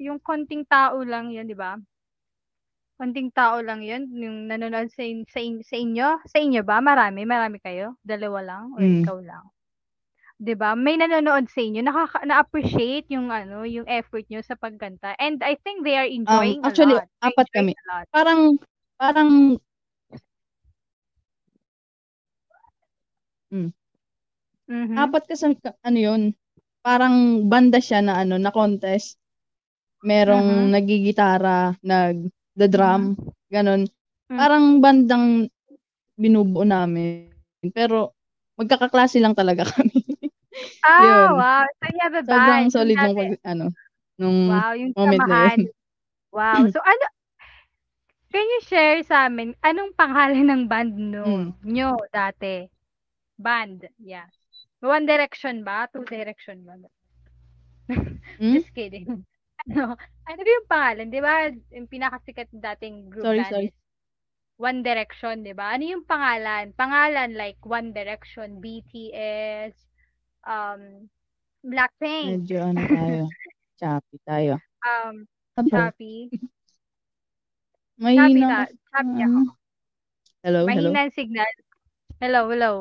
yung 0.00 0.18
konting 0.24 0.64
tao 0.68 1.00
lang 1.04 1.28
'yun, 1.32 1.44
'di 1.48 1.56
ba? 1.56 1.76
Konting 3.00 3.30
tao 3.38 3.56
lang 3.68 3.80
'yun, 3.88 4.02
yung 4.22 4.36
nanonood 4.50 4.88
sa, 4.96 5.02
in- 5.12 5.26
sa, 5.34 5.40
in- 5.48 5.64
sa 5.70 5.76
inyo. 5.84 6.08
Sa 6.32 6.38
inyo 6.44 6.60
ba? 6.68 6.76
Marami, 6.88 7.20
marami 7.34 7.58
kayo? 7.66 7.86
Dalawa 8.10 8.40
lang 8.48 8.64
or 8.76 8.82
Mm. 8.82 8.98
ikaw 8.98 9.18
lang? 9.30 9.44
'Di 10.40 10.54
ba? 10.54 10.78
May 10.78 10.94
nanonood 10.94 11.50
sa 11.50 11.58
inyo, 11.58 11.82
nakaka 11.82 12.22
na-appreciate 12.22 13.10
yung 13.10 13.34
ano, 13.34 13.66
yung 13.66 13.86
effort 13.90 14.22
nyo 14.30 14.38
sa 14.38 14.54
pagkanta. 14.54 15.18
And 15.18 15.42
I 15.42 15.58
think 15.66 15.82
they 15.82 15.98
are 15.98 16.06
enjoying 16.06 16.62
Um, 16.62 16.66
actually, 16.70 16.94
a 16.94 17.02
lot. 17.02 17.08
They 17.22 17.30
apat 17.34 17.46
kami. 17.54 17.72
Parang, 18.14 18.40
parang, 18.98 19.58
Mhm. 24.68 24.94
apat 24.96 25.22
kasi, 25.28 25.44
ano 25.84 25.98
yun, 25.98 26.22
parang 26.84 27.48
banda 27.50 27.78
siya 27.82 28.00
na 28.04 28.22
ano, 28.22 28.38
na 28.40 28.52
contest. 28.54 29.18
Merong 30.04 30.70
Mhm. 30.70 30.72
nagigitara, 30.74 31.74
nag, 31.84 32.16
the 32.56 32.68
drum, 32.70 33.16
ganon. 33.52 33.86
Mm. 34.30 34.38
Parang 34.38 34.64
bandang 34.82 35.26
binubuo 36.18 36.64
namin. 36.66 37.32
Pero, 37.74 38.14
magkakaklase 38.60 39.20
lang 39.22 39.34
talaga 39.36 39.64
kami. 39.76 40.07
Ah, 40.82 41.02
yun. 41.02 41.28
wow. 41.34 41.64
So 41.68 41.84
you 41.88 42.00
have 42.00 42.14
a 42.14 42.22
Sobrang 42.22 42.46
band. 42.46 42.62
Yung 42.62 42.72
solid 42.72 42.96
nung 42.96 43.06
dati- 43.06 43.18
pag, 43.18 43.32
ano, 43.44 43.66
nung 44.16 44.38
Wow, 44.48 44.72
yung 44.74 44.92
moment 44.94 45.20
na 45.20 45.26
samahan. 45.26 45.58
yun. 45.58 45.72
Wow. 46.28 46.60
So 46.68 46.78
ano, 46.80 47.04
can 48.28 48.44
you 48.44 48.60
share 48.62 49.00
sa 49.02 49.26
amin, 49.26 49.56
anong 49.60 49.92
pangalan 49.94 50.44
ng 50.44 50.62
band 50.66 50.92
no, 50.94 51.24
Mm. 51.24 51.48
nyo 51.64 51.96
dati? 52.08 52.68
Band, 53.36 53.86
yeah. 53.98 54.26
One 54.78 55.04
Direction 55.04 55.62
ba? 55.62 55.88
Two 55.88 56.04
Direction 56.04 56.62
ba? 56.62 56.74
Hmm? 58.38 58.54
Just 58.54 58.70
kidding. 58.72 59.06
Ano, 59.68 59.98
ano 60.24 60.38
ba 60.38 60.48
yung 60.48 60.68
pangalan? 60.70 61.06
Di 61.10 61.18
ba, 61.20 61.50
yung 61.74 61.90
pinakasikat 61.90 62.46
dating 62.54 63.10
group 63.10 63.26
Sorry, 63.26 63.42
band 63.42 63.52
sorry. 63.52 63.68
One 64.56 64.80
Direction, 64.80 65.42
di 65.42 65.50
ba? 65.52 65.74
Ano 65.74 65.82
yung 65.84 66.04
pangalan? 66.06 66.72
Pangalan 66.72 67.34
like 67.34 67.58
One 67.62 67.90
Direction, 67.90 68.62
BTS, 68.62 69.74
um, 70.48 70.80
Blackpink, 71.60 72.40
Medyo 72.40 72.58
ano 72.64 72.80
tayo. 72.80 73.22
Choppy 73.78 74.16
tayo. 74.24 74.52
um, 74.80 75.28
Ano? 75.54 75.68
Shopee. 75.68 76.30
Shopee 76.30 78.00
Mahina. 78.00 78.46
na, 78.46 78.56
kasi- 78.64 78.78
Shopee 78.88 79.20
ako. 79.20 79.40
Hello, 80.38 80.60
hello. 80.64 80.88
Mahina 80.90 81.02
signal. 81.12 81.50
Hello, 82.18 82.40
hello. 82.48 82.72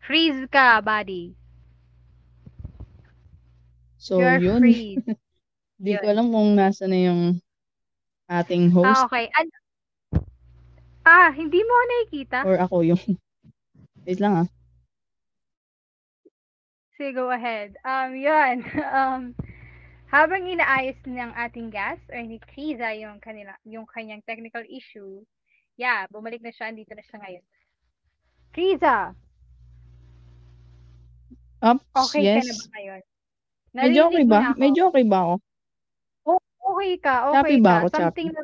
Freeze 0.00 0.46
ka, 0.48 0.80
buddy. 0.80 1.34
So, 3.98 4.22
You're 4.22 4.38
yun. 4.40 4.60
freeze. 4.62 5.02
Di 5.82 5.94
ko 5.94 6.06
alam 6.06 6.30
kung 6.30 6.54
nasa 6.54 6.86
na 6.86 6.98
yung 6.98 7.22
ating 8.26 8.70
host 8.70 8.86
Ah, 8.88 9.06
okay. 9.06 9.26
An- 9.30 9.54
ah, 11.04 11.30
hindi 11.30 11.60
mo 11.60 11.74
nakikita? 11.86 12.42
or 12.42 12.56
ako 12.58 12.82
yung... 12.86 12.98
Wait 14.06 14.18
lang 14.18 14.42
ah. 14.42 14.48
Sige, 16.98 17.14
go 17.14 17.30
ahead. 17.30 17.78
Um, 17.86 18.18
yun. 18.18 18.66
Um, 18.98 19.22
habang 20.10 20.50
inaayos 20.50 20.98
ng 21.06 21.30
ating 21.36 21.70
guest 21.70 22.02
or 22.10 22.18
ni 22.18 22.42
Kriza 22.42 22.90
yung 22.96 23.22
kanila, 23.22 23.54
yung 23.62 23.86
kanyang 23.86 24.24
technical 24.24 24.64
issue, 24.66 25.22
yeah, 25.78 26.08
bumalik 26.10 26.42
na 26.42 26.50
siya, 26.50 26.72
andito 26.72 26.96
na 26.96 27.04
siya 27.04 27.18
ngayon. 27.22 27.44
Kriza, 28.50 29.14
Ups, 31.58 31.82
okay 31.94 32.22
yes. 32.22 32.42
ka 32.42 32.46
na 32.46 32.54
ba 32.54 32.66
ngayon? 32.78 33.02
Medyo 33.68 34.00
okay 34.08 34.24
Narinig 34.24 34.30
ba? 34.30 34.38
ako. 34.38 34.58
Medyo 34.58 34.82
okay 34.90 35.04
ba 35.04 35.18
ako? 35.22 35.34
Okay 36.68 36.94
ka, 37.00 37.14
okay 37.28 37.34
Choppy 37.34 37.56
ba 37.58 37.70
ka. 37.70 37.78
ako, 37.78 37.86
Something 37.94 38.30
na 38.34 38.42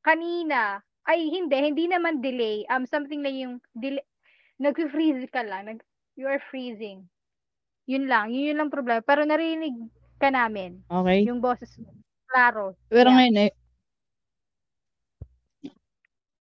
kanina, 0.00 0.60
ay 1.04 1.18
hindi, 1.28 1.56
hindi 1.56 1.84
naman 1.88 2.20
delay. 2.20 2.64
Um, 2.68 2.84
something 2.84 3.20
na 3.24 3.32
yung 3.32 3.60
delay, 3.72 4.04
nag-freeze 4.60 5.24
ka 5.32 5.40
lang, 5.42 5.68
nag, 5.68 5.80
you 6.16 6.26
are 6.26 6.40
freezing. 6.50 7.06
Yun 7.90 8.06
lang, 8.06 8.30
yun, 8.30 8.54
yun 8.54 8.58
lang 8.58 8.70
problema. 8.70 9.02
Pero 9.02 9.26
narinig 9.26 9.74
ka 10.20 10.30
namin, 10.30 10.82
Okay. 10.86 11.26
yung 11.26 11.42
boses 11.42 11.70
mo. 11.80 11.90
Klaro. 12.30 12.78
Pero 12.86 13.10
yeah. 13.10 13.16
ngayon 13.18 13.36
eh. 13.48 13.52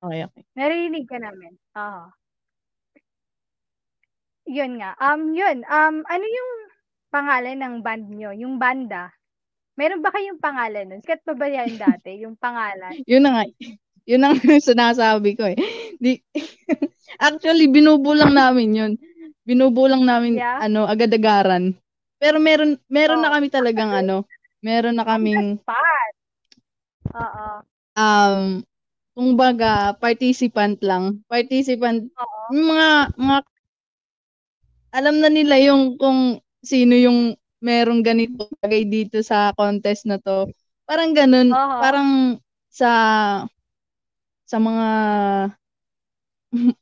Okay, 0.03 0.21
okay. 0.29 0.43
Narinig 0.55 1.07
ka 1.09 1.19
namin. 1.19 1.57
Oo. 1.75 2.05
Yun 4.47 4.79
nga. 4.79 4.95
Um, 5.03 5.35
yun. 5.35 5.67
Um, 5.67 6.07
ano 6.07 6.25
yung 6.25 6.53
pangalan 7.11 7.59
ng 7.59 7.75
band 7.83 8.07
nyo? 8.15 8.31
Yung 8.31 8.63
banda? 8.63 9.11
Meron 9.77 10.01
ba 10.01 10.15
kayong 10.15 10.39
pangalan 10.41 10.87
nun? 10.89 11.03
Sikat 11.03 11.27
pa 11.27 11.35
ba 11.35 11.47
yan 11.51 11.75
dati? 11.83 12.23
Yung 12.23 12.39
pangalan? 12.39 12.95
Yun 13.05 13.23
na 13.27 13.31
nga. 13.41 13.45
Yun 14.07 14.23
ang 14.23 14.39
sinasabi 14.71 15.35
ko 15.35 15.51
eh. 15.51 15.59
Di, 15.99 16.23
actually, 17.27 17.67
binubulang 17.67 18.33
namin 18.33 18.71
yun. 18.79 18.93
Binubulang 19.47 20.03
namin, 20.03 20.43
Yeah? 20.43 20.59
ano, 20.59 20.91
agad-agaran. 20.91 21.79
Pero 22.19 22.43
meron 22.43 22.75
meron 22.91 23.23
na 23.23 23.31
Oo. 23.31 23.35
kami 23.39 23.47
talagang 23.47 23.95
ano, 24.03 24.27
meron 24.59 24.99
na 24.99 25.07
kaming 25.07 25.63
Spot. 25.63 26.13
Oo. 27.15 27.47
um 27.97 28.43
kumbaga 29.15 29.95
participant 30.03 30.83
lang. 30.83 31.23
Participant 31.31 32.11
yung 32.51 32.67
mga 32.75 32.89
mga 33.15 33.39
alam 34.93 35.17
na 35.23 35.31
nila 35.31 35.63
yung 35.63 35.95
kung 35.95 36.43
sino 36.61 36.99
yung 36.99 37.39
merong 37.63 38.03
ganito 38.05 38.51
bagay 38.61 38.83
dito 38.85 39.23
sa 39.23 39.55
contest 39.55 40.05
na 40.11 40.19
to. 40.19 40.51
Parang 40.85 41.15
ganun, 41.15 41.55
Oo. 41.55 41.77
parang 41.81 42.11
sa 42.71 42.91
sa 44.47 44.57
mga 44.59 44.89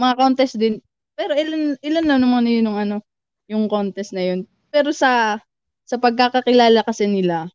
mga 0.00 0.14
contest 0.16 0.54
din. 0.60 0.78
Pero 1.22 1.38
ilan 1.38 1.78
ilan 1.86 2.06
lang 2.10 2.20
naman 2.26 2.50
yun 2.50 2.66
yung 2.66 2.78
ano, 2.82 2.96
yung 3.46 3.70
contest 3.70 4.10
na 4.10 4.26
yun. 4.26 4.42
Pero 4.74 4.90
sa 4.90 5.38
sa 5.86 5.96
pagkakakilala 6.02 6.82
kasi 6.82 7.06
nila, 7.06 7.46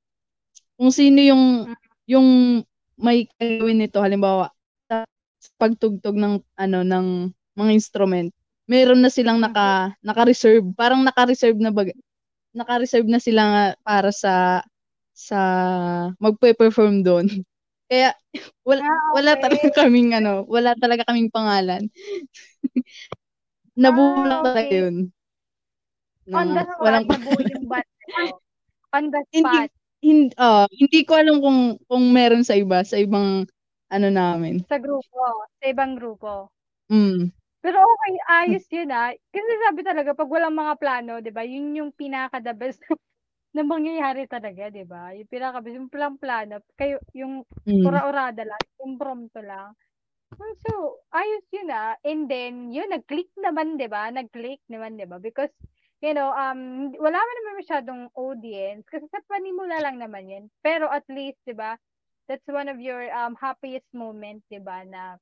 kung 0.78 0.92
sino 0.94 1.20
yung 1.22 1.44
yung 2.08 2.28
may 2.98 3.28
gagawin 3.38 3.84
nito 3.84 4.00
halimbawa 4.02 4.50
sa, 4.90 5.04
sa 5.42 5.52
pagtugtog 5.60 6.16
ng 6.18 6.40
ano 6.58 6.80
ng 6.88 7.08
mga 7.58 7.72
instrument, 7.76 8.30
meron 8.70 9.02
na 9.04 9.12
silang 9.12 9.42
naka 9.44 9.94
naka-reserve, 10.06 10.66
parang 10.78 11.04
naka-reserve 11.06 11.58
na 11.60 11.74
bag, 11.74 11.94
naka-reserve 12.56 13.08
na 13.10 13.22
sila 13.22 13.44
nga 13.52 13.64
para 13.86 14.10
sa 14.14 14.64
sa 15.14 15.40
magpe-perform 16.22 17.02
doon. 17.06 17.28
Kaya 17.92 18.12
wala 18.68 18.84
Ah, 18.84 19.12
wala 19.16 19.34
talaga 19.40 19.68
kaming 19.84 20.12
ano, 20.18 20.44
wala 20.50 20.76
talaga 20.78 21.08
kaming 21.08 21.32
pangalan. 21.32 21.88
Nabuo 23.82 24.26
lang 24.26 24.42
Ah, 24.42 24.44
talaga 24.44 24.74
yun. 24.74 24.96
On 26.34 26.54
the 26.54 26.64
Na, 26.64 26.72
spot, 26.74 26.80
walang 26.84 27.08
nabuo 27.08 27.40
yung 27.40 27.68
mo. 27.72 28.42
On 28.94 29.12
the 29.12 29.24
hindi 29.34 29.40
spot. 29.40 29.70
hindi, 30.04 30.34
ah, 30.38 30.68
hindi 30.72 31.00
ko 31.08 31.14
alam 31.18 31.38
kung 31.42 31.60
kung 31.90 32.04
meron 32.14 32.44
sa 32.46 32.54
iba, 32.56 32.84
sa 32.86 32.98
ibang 33.02 33.48
ano 33.90 34.08
namin. 34.12 34.62
Sa 34.70 34.76
grupo. 34.84 35.48
Sa 35.64 35.66
ibang 35.72 35.96
grupo. 35.96 36.52
Mm. 36.90 37.32
Pero 37.64 37.82
okay, 37.82 38.14
ayos 38.30 38.66
yun 38.70 38.90
ah. 38.94 39.10
Kasi 39.34 39.52
sabi 39.66 39.82
talaga, 39.82 40.14
pag 40.14 40.30
walang 40.30 40.54
mga 40.54 40.74
plano, 40.78 41.14
di 41.24 41.32
ba, 41.34 41.42
yun 41.42 41.74
yung 41.74 41.92
pinaka 41.94 42.38
the 42.42 42.54
best 42.54 42.82
na 43.56 43.64
mangyayari 43.66 44.30
talaga, 44.30 44.70
di 44.70 44.86
ba? 44.86 45.14
Yung 45.18 45.30
pinaka 45.30 45.60
best, 45.64 45.78
yung 45.78 45.90
walang 45.90 46.18
plano, 46.22 46.62
kayo, 46.78 47.02
yung 47.18 47.42
Mm. 47.66 47.86
ura-urada 47.86 48.44
lang, 48.46 48.62
impromptu 48.86 49.42
lang. 49.42 49.74
So, 50.36 51.00
ayos 51.16 51.46
yun 51.56 51.72
ah. 51.72 51.96
And 52.04 52.28
then, 52.28 52.72
yun, 52.76 52.92
nag-click 52.92 53.32
naman, 53.40 53.80
di 53.80 53.88
ba? 53.88 54.12
Nag-click 54.12 54.60
naman, 54.68 55.00
di 55.00 55.08
ba? 55.08 55.18
Because, 55.24 55.52
you 56.04 56.12
know, 56.14 56.36
um, 56.36 56.92
wala 57.00 57.18
man 57.18 57.38
naman 57.40 57.56
masyadong 57.64 58.02
audience. 58.14 58.84
Kasi 58.92 59.08
sa 59.08 59.24
panimula 59.32 59.80
lang 59.80 59.98
naman 60.04 60.28
yun. 60.28 60.46
Pero 60.60 60.92
at 60.92 61.08
least, 61.08 61.40
di 61.48 61.56
ba, 61.56 61.80
that's 62.28 62.46
one 62.52 62.68
of 62.68 62.80
your 62.84 63.08
um, 63.16 63.40
happiest 63.40 63.88
moment, 63.96 64.44
di 64.52 64.60
ba, 64.60 64.84
na, 64.84 65.16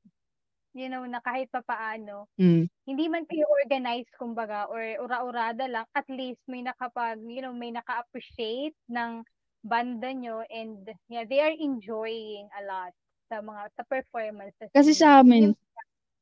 you 0.74 0.90
know, 0.90 1.06
na 1.06 1.22
kahit 1.24 1.48
pa 1.54 1.62
paano, 1.64 2.28
Mm. 2.42 2.68
hindi 2.90 3.06
man 3.08 3.26
kayo 3.30 3.46
organized 3.64 4.12
kumbaga 4.20 4.68
or 4.70 4.82
ura-urada 5.02 5.66
lang 5.70 5.88
at 5.96 6.06
least 6.12 6.38
may 6.46 6.62
nakapag 6.62 7.18
you 7.26 7.42
know 7.42 7.56
may 7.56 7.72
naka-appreciate 7.74 8.76
ng 8.92 9.24
banda 9.66 10.12
nyo 10.14 10.46
and 10.54 10.86
yeah 11.10 11.26
they 11.26 11.42
are 11.42 11.56
enjoying 11.56 12.46
a 12.60 12.62
lot 12.70 12.94
sa 13.26 13.42
mga 13.42 13.62
sa 13.74 13.84
performances 13.84 14.70
Kasi 14.72 14.92
sa 14.94 15.22
amin, 15.22 15.54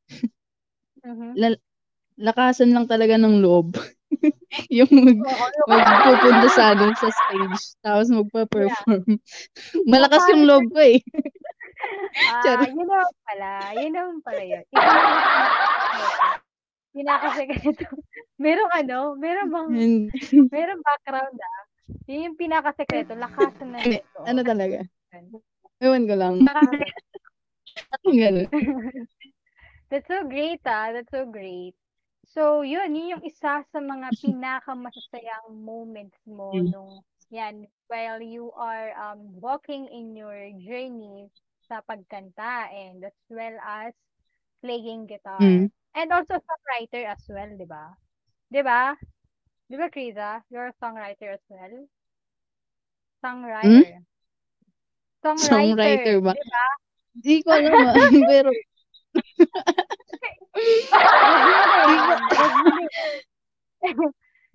Mhm. 1.04 1.36
la- 1.36 1.64
lakasan 2.16 2.72
lang 2.72 2.88
talaga 2.88 3.20
ng 3.20 3.44
loob. 3.44 3.76
yung 4.72 4.88
mag, 4.88 5.20
magpupunta 5.68 6.48
sa 6.58 6.72
ano, 6.72 6.96
sa 6.96 7.12
stage, 7.12 7.76
tapos 7.84 8.08
magpa-perform. 8.08 9.04
Malakas 9.84 10.24
yung 10.32 10.48
loob 10.48 10.64
ko 10.72 10.80
eh. 10.80 11.04
ah, 12.24 12.40
Charot. 12.46 12.72
yun 12.72 12.88
naman 12.88 13.12
pala. 13.28 13.50
Yun 13.76 13.92
naman 13.92 14.18
pala 14.24 14.42
yun. 14.48 14.64
Ito 14.64 14.80
naman 14.80 15.12
yung 15.12 16.16
pinakasekreto. 16.94 17.86
Merong 18.40 18.72
ano, 18.72 18.98
meron 19.20 19.48
bang, 19.52 19.70
merong 20.48 20.82
background 20.88 21.36
ah. 21.36 21.64
Yun 22.08 22.32
yung 22.32 22.38
pinakasekreto. 22.40 23.12
Lakasan 23.18 23.76
na 23.76 23.84
ito. 23.84 24.20
ano 24.24 24.40
talaga? 24.40 24.88
Ewan 25.84 26.08
ko 26.08 26.16
lang. 26.16 26.36
Ganun. 28.08 28.48
That's 29.92 30.08
so 30.08 30.24
great, 30.24 30.64
ah. 30.64 30.96
That's 30.96 31.12
so 31.12 31.28
great. 31.28 31.76
So, 32.34 32.64
yun, 32.64 32.96
yun 32.96 33.20
yung 33.20 33.24
isa 33.28 33.62
sa 33.68 33.80
mga 33.84 34.16
pinakamasasayang 34.24 35.54
moments 35.54 36.18
mo 36.26 36.56
Mm. 36.56 36.72
nung, 36.72 36.94
yan, 37.30 37.68
while 37.92 38.24
you 38.24 38.50
are 38.56 38.96
um, 38.96 39.28
walking 39.38 39.86
in 39.92 40.16
your 40.16 40.34
journey 40.64 41.28
sa 41.68 41.84
pagkanta 41.86 42.72
and 42.72 43.04
as 43.06 43.20
well 43.30 43.54
as 43.62 43.94
playing 44.64 45.06
guitar. 45.06 45.38
Mm. 45.44 45.68
And 45.94 46.08
also 46.10 46.40
songwriter 46.42 47.06
as 47.06 47.22
well, 47.30 47.52
di 47.54 47.68
ba? 47.70 47.94
Di 48.50 48.62
ba? 48.66 48.96
Di 49.70 49.76
ba, 49.78 49.92
Krisa? 49.94 50.42
You're 50.50 50.74
a 50.74 50.78
songwriter 50.82 51.38
as 51.38 51.46
well? 51.52 51.86
Songwriter. 53.22 54.02
Songwriter. 55.24 55.48
Songwriter 55.48 56.16
ba? 56.20 56.34
Di 56.36 56.44
ba? 56.52 56.66
Hindi 57.14 57.36
ko 57.40 57.50
alam 57.56 57.88
ah. 57.88 57.94
Pero, 58.30 58.50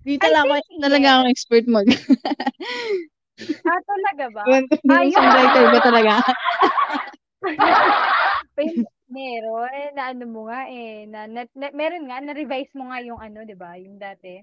di 0.05 0.15
talaga, 0.15 0.55
think 0.63 0.79
talaga 0.79 1.07
yes. 1.09 1.15
ako 1.17 1.23
expert 1.27 1.65
mag. 1.67 1.87
ah, 3.69 3.81
talaga 3.83 4.25
ba? 4.31 4.43
Kung 4.45 4.65
Ayun. 4.93 5.13
songwriter 5.13 5.65
ba 5.73 5.79
talaga. 5.81 6.11
Meron, 9.09 9.73
eh, 9.73 9.89
na 9.97 10.13
ano 10.13 10.25
mo 10.29 10.45
nga 10.45 10.69
eh, 10.69 11.09
na, 11.09 11.25
na, 11.25 11.41
na- 11.57 11.73
meron 11.73 12.05
nga, 12.05 12.21
na-revise 12.21 12.69
mo 12.77 12.93
nga 12.93 13.01
yung 13.01 13.17
ano, 13.17 13.41
di 13.41 13.57
ba, 13.57 13.73
yung 13.73 13.97
dati, 13.97 14.37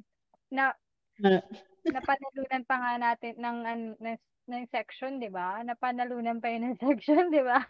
na, 0.50 0.74
Ano? 1.22 1.38
napanalunan 1.86 2.66
pa 2.66 2.76
nga 2.82 2.92
natin 2.98 3.38
ng, 3.38 3.58
ng, 3.62 3.82
ng, 4.02 4.18
ng 4.48 4.66
section, 4.70 5.18
di 5.18 5.30
ba? 5.30 5.61
Napanalunan 5.62 6.38
pa 6.40 6.50
yun 6.50 6.72
ng 6.72 6.78
section, 6.85 7.30
di 7.30 7.42
ba? 7.42 7.62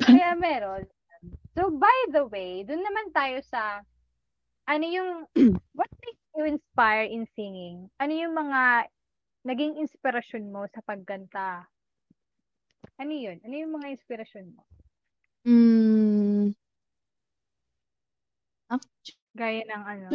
Kaya 0.00 0.34
meron. 0.38 0.86
So, 1.52 1.68
by 1.68 1.98
the 2.14 2.24
way, 2.26 2.64
dun 2.64 2.80
naman 2.80 3.12
tayo 3.12 3.42
sa, 3.44 3.84
ano 4.70 4.84
yung, 4.86 5.10
what 5.78 5.90
makes 6.00 6.24
you 6.38 6.44
inspire 6.46 7.04
in 7.04 7.28
singing? 7.36 7.90
Ano 8.00 8.14
yung 8.14 8.32
mga 8.32 8.88
naging 9.44 9.76
inspirasyon 9.80 10.48
mo 10.48 10.64
sa 10.70 10.80
pagkanta? 10.82 11.66
Ano 13.00 13.12
yun? 13.12 13.40
Ano 13.44 13.54
yung 13.54 13.72
mga 13.76 13.96
inspirasyon 13.98 14.46
mo? 14.56 14.62
Mm, 15.44 16.52
Gaya 19.34 19.62
ng 19.64 19.84
ano. 19.86 20.06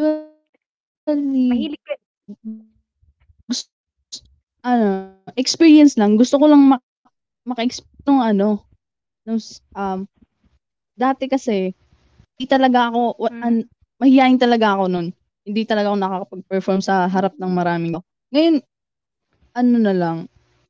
actually, 1.07 1.49
Mahilig 1.49 1.83
ka. 1.83 1.95
gusto, 3.47 3.71
ano, 4.63 5.14
experience 5.35 5.95
lang. 5.99 6.15
Gusto 6.15 6.39
ko 6.39 6.47
lang 6.49 6.63
mak 6.71 6.81
maka-experience 7.45 8.05
ng 8.09 8.21
ano, 8.21 8.49
nung, 9.27 9.37
s- 9.37 9.61
um, 9.77 10.09
dati 10.97 11.29
kasi, 11.29 11.71
hindi 12.35 12.45
talaga 12.49 12.89
ako, 12.89 13.21
Mm. 13.29 13.41
an, 13.45 13.55
mahihayin 14.01 14.41
talaga 14.41 14.75
ako 14.75 14.83
nun. 14.89 15.07
Hindi 15.45 15.61
talaga 15.69 15.93
ako 15.93 15.97
nakakapag-perform 16.01 16.81
sa 16.81 17.05
harap 17.05 17.37
ng 17.37 17.51
maraming 17.53 17.93
tao. 17.93 18.03
Ngayon, 18.33 18.55
ano 19.53 19.75
na 19.77 19.93
lang, 19.93 20.17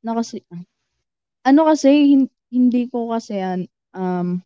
na 0.04 0.12
kasi, 0.14 0.44
ano 1.42 1.60
kasi, 1.64 1.90
hin- 2.12 2.32
hindi 2.52 2.86
ko 2.92 3.08
kasi, 3.10 3.40
yan, 3.40 3.64
um, 3.96 4.38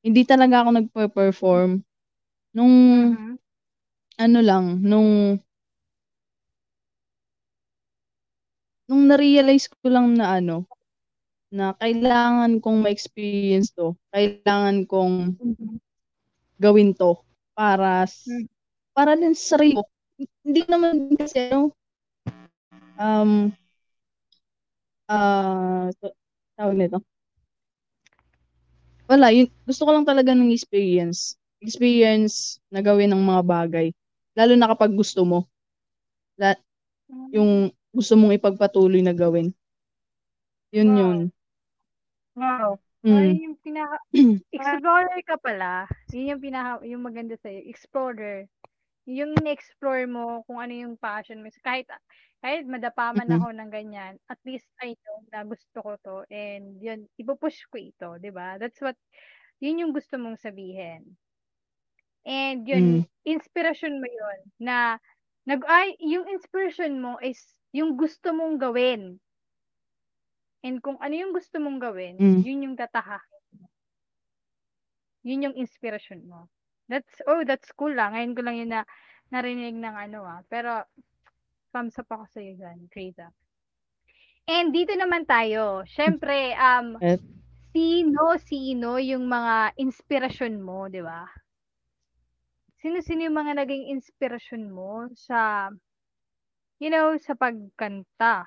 hindi 0.00 0.22
talaga 0.24 0.64
ako 0.64 0.70
nagpe-perform 0.80 1.70
nung, 2.56 2.74
Mhm. 3.12 3.34
ano 4.18 4.38
lang, 4.40 4.64
nung 4.80 5.36
nung 8.88 9.06
na-realize 9.08 9.68
ko 9.70 9.86
lang 9.92 10.16
na 10.16 10.40
ano, 10.40 10.64
na 11.52 11.72
kailangan 11.76 12.60
kong 12.60 12.78
ma-experience 12.84 13.72
to, 13.72 13.96
kailangan 14.12 14.84
kong 14.88 15.36
gawin 16.58 16.92
to 16.94 17.16
para 17.56 18.04
s- 18.06 18.26
Mm. 18.28 18.46
para 18.96 19.12
din 19.14 19.34
sa 19.34 19.56
sarili 19.56 19.78
ko. 19.78 19.84
Hindi 20.44 20.60
naman 20.66 21.14
kasi 21.14 21.48
ano, 21.52 21.70
um, 22.98 23.52
ah, 25.08 25.88
uh, 25.88 26.10
tawag 26.56 26.76
nito. 26.76 26.98
Wala, 29.08 29.32
yun, 29.32 29.48
gusto 29.64 29.88
ko 29.88 29.90
lang 29.96 30.04
talaga 30.04 30.36
ng 30.36 30.52
experience. 30.52 31.38
Experience 31.64 32.60
na 32.68 32.84
gawin 32.84 33.08
ng 33.08 33.22
mga 33.24 33.42
bagay. 33.46 33.86
Lalo 34.36 34.52
na 34.54 34.68
kapag 34.68 34.92
gusto 34.92 35.24
mo. 35.24 35.48
La, 36.36 36.54
yung 37.32 37.72
gusto 37.96 38.14
mong 38.18 38.36
ipagpatuloy 38.38 39.00
na 39.04 39.14
gawin. 39.16 39.54
Yun 40.72 40.96
Wow. 40.96 40.96
yun. 40.96 41.32
Wow. 42.36 42.80
Mm. 43.04 43.40
Ay, 43.40 43.44
yung 43.46 43.56
pinaka 43.64 43.96
explorer 44.52 45.20
ka 45.26 45.36
pala. 45.40 45.88
Yun 46.12 46.36
yung 46.36 46.42
pinaka 46.44 46.84
yung 46.86 47.04
maganda 47.04 47.36
sa 47.40 47.48
Explorer. 47.50 48.48
yung 49.08 49.34
in-explore 49.40 50.06
mo 50.06 50.44
kung 50.46 50.60
ano 50.62 50.72
yung 50.76 50.94
passion 51.00 51.42
mo. 51.42 51.48
So, 51.50 51.58
kahit 51.64 51.88
kahit 52.44 52.68
madapa 52.68 53.10
man 53.16 53.28
Mhm. 53.28 53.34
ako 53.34 53.50
ng 53.56 53.70
ganyan, 53.72 54.20
at 54.30 54.38
least 54.46 54.68
I 54.84 54.94
know 55.02 55.24
na 55.32 55.42
gusto 55.48 55.78
ko 55.82 55.92
to 56.04 56.16
and 56.30 56.78
yun, 56.78 57.08
ipupush 57.18 57.66
ko 57.72 57.76
ito, 57.82 58.20
'di 58.22 58.30
ba? 58.30 58.60
That's 58.62 58.78
what 58.84 58.94
yun 59.64 59.82
yung 59.82 59.92
gusto 59.96 60.16
mong 60.20 60.38
sabihin. 60.38 61.16
And 62.26 62.66
yun, 62.68 63.02
Mm. 63.02 63.08
inspiration 63.26 64.00
mo 64.00 64.06
yun 64.08 64.38
na 64.60 64.98
nag 65.48 65.64
ay 65.66 65.96
yung 66.02 66.28
inspiration 66.28 67.00
mo 67.00 67.16
is 67.22 67.57
yung 67.72 67.96
gusto 67.96 68.32
mong 68.32 68.56
gawin. 68.58 69.20
And 70.64 70.82
kung 70.82 70.98
ano 70.98 71.14
yung 71.14 71.32
gusto 71.32 71.62
mong 71.62 71.78
gawin, 71.78 72.18
Mm. 72.18 72.40
yun 72.42 72.64
yung 72.70 72.76
tatahakin. 72.76 73.62
Yun 75.22 75.44
yung 75.50 75.56
inspiration 75.58 76.24
mo. 76.26 76.48
That's 76.88 77.20
oh, 77.28 77.44
that's 77.44 77.68
cool 77.76 77.92
lang. 77.92 78.16
Ngayon 78.16 78.32
ko 78.34 78.40
lang 78.42 78.56
yun 78.56 78.70
na 78.72 78.82
narinig 79.28 79.76
ng 79.76 79.96
ano 80.08 80.24
ah. 80.24 80.40
Pero 80.48 80.82
thumbs 81.70 81.98
up 82.00 82.08
ako 82.08 82.24
sa 82.32 82.40
iyo 82.40 82.56
dyan, 82.56 82.88
Krisa. 82.88 83.28
And 84.48 84.72
dito 84.72 84.96
naman 84.96 85.28
tayo. 85.28 85.84
Syempre, 85.84 86.56
um, 86.56 86.96
Et- 87.04 87.20
sino, 87.76 88.40
sino 88.40 88.96
yung 88.96 89.28
mga 89.28 89.76
inspirasyon 89.76 90.64
mo, 90.64 90.88
di 90.88 91.04
ba? 91.04 91.28
Sino-sino 92.80 93.28
yung 93.28 93.36
mga 93.36 93.58
naging 93.60 93.92
inspirasyon 93.92 94.70
mo 94.72 95.10
sa, 95.12 95.68
you 96.78 96.90
know, 96.90 97.16
sa 97.18 97.34
pagkanta? 97.34 98.46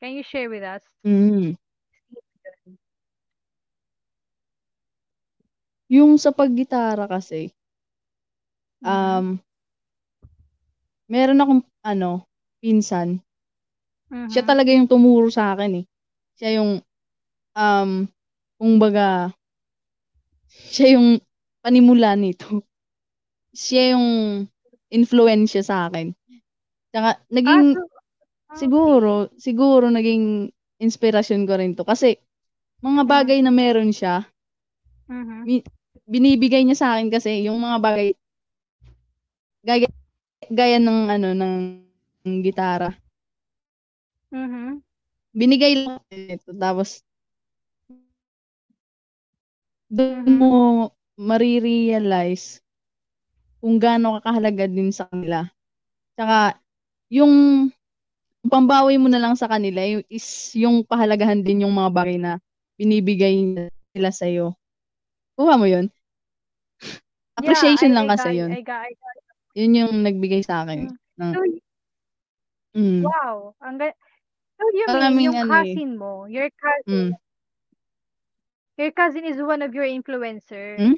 Can 0.00 0.12
you 0.12 0.22
share 0.22 0.48
with 0.50 0.62
us? 0.62 0.82
Mm. 1.04 1.56
Yung 5.88 6.18
sa 6.18 6.34
paggitara 6.34 7.06
kasi, 7.06 7.54
Mhm. 8.82 8.90
um, 8.90 9.26
meron 11.06 11.38
akong, 11.42 11.62
ano, 11.86 12.26
pinsan. 12.58 13.22
Siya 14.26 14.42
Mhm. 14.42 14.46
talaga 14.46 14.70
yung 14.74 14.90
tumuro 14.90 15.30
sa 15.30 15.54
akin 15.54 15.82
eh. 15.82 15.84
Siya 16.34 16.50
yung, 16.58 16.82
um, 17.54 17.90
kumbaga, 18.58 19.30
siya 20.50 20.98
yung 20.98 21.22
panimula 21.62 22.18
nito. 22.18 22.46
Siya 23.56 23.96
yung 23.96 24.06
influensya 24.92 25.62
sa 25.64 25.88
akin. 25.88 26.12
Tsaka, 26.96 27.12
Ah, 27.12 27.20
naging, 27.28 27.76
so, 27.76 27.80
ah, 28.48 28.56
siguro, 28.56 29.28
siguro 29.36 29.92
naging 29.92 30.48
inspirasyon 30.80 31.44
ko 31.44 31.54
rin 31.60 31.76
to. 31.76 31.84
Kasi, 31.84 32.16
mga 32.80 33.04
Mhm. 33.04 33.10
bagay 33.10 33.38
na 33.44 33.52
meron 33.52 33.92
siya, 33.92 34.24
Mhm. 35.08 35.44
binibigay 36.08 36.64
niya 36.64 36.76
sa 36.80 36.88
akin 36.96 37.12
kasi 37.12 37.44
yung 37.44 37.60
mga 37.60 37.78
bagay, 37.84 38.08
gaya, 39.64 39.88
gaya 40.52 40.78
ng, 40.80 41.00
ano, 41.12 41.28
ng, 41.36 41.54
ng 42.24 42.36
gitara. 42.44 42.92
Mhm. 44.32 44.82
Binigay 45.34 45.74
lang 45.86 46.00
ito. 46.10 46.50
Tapos, 46.56 47.02
doon 49.90 50.26
mo 50.26 50.52
marirealize 51.16 52.60
kung 53.62 53.78
gaano 53.80 54.18
kakahalaga 54.20 54.66
din 54.68 54.90
sa 54.92 55.08
kanila. 55.08 55.46
Tsaka, 56.18 56.58
yung 57.12 57.68
pambawi 58.46 58.98
mo 58.98 59.10
na 59.10 59.18
lang 59.18 59.34
sa 59.34 59.50
kanila 59.50 59.82
yung- 59.82 60.06
is 60.06 60.54
yung 60.54 60.86
pahalagahan 60.86 61.42
din 61.42 61.66
yung 61.66 61.74
mga 61.74 61.90
bagay 61.90 62.16
na 62.18 62.38
binibigay 62.78 63.34
nila 63.94 64.10
sa'yo. 64.12 64.54
Kuha 65.34 65.54
mo 65.58 65.66
yun? 65.66 65.90
Yeah, 66.80 67.42
Appreciation 67.42 67.92
I, 67.92 67.94
lang 67.94 68.06
I 68.06 68.10
kasi 68.16 68.28
yun. 68.36 68.50
I 68.52 68.62
got, 68.64 68.86
I 68.88 68.92
got. 68.96 69.16
Yun 69.56 69.72
yung 69.76 69.94
nagbigay 70.04 70.44
sa 70.44 70.64
akin. 70.64 70.92
Ng, 71.20 71.32
So, 71.32 71.40
mm, 72.76 73.00
wow. 73.04 73.56
Ang 73.64 73.76
ga- 73.80 73.96
So, 74.56 74.64
you 74.72 74.88
mean, 75.12 75.28
yung 75.28 75.36
ano 75.36 75.52
eh. 75.52 75.68
cousin 75.68 75.90
mo, 76.00 76.24
your 76.24 76.48
cousin, 76.56 77.12
mm. 77.12 77.20
your 78.80 78.92
cousin 78.92 79.24
is 79.28 79.36
one 79.36 79.60
of 79.60 79.76
your 79.76 79.84
influencer. 79.84 80.80
Hmm? 80.80 80.96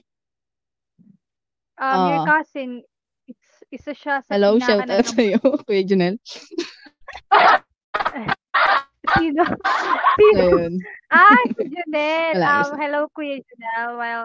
Um, 1.78 2.00
your 2.10 2.22
Oo. 2.22 2.26
cousin, 2.26 2.68
isa 3.68 3.92
siya 3.92 4.24
sa 4.24 4.30
Hello, 4.32 4.56
shout 4.58 4.88
out 4.88 5.06
sa'yo, 5.06 5.38
Kuya 5.68 5.84
Junel. 5.84 6.16
Sino? 9.18 9.42
Sino? 10.16 10.40
Ayun. 10.40 10.72
Ah, 11.08 11.40
si 11.56 11.64
Junel. 11.68 12.36
Um, 12.40 12.70
hello, 12.76 13.00
Kuya 13.12 13.40
Junel. 13.40 13.88
Well, 13.96 14.24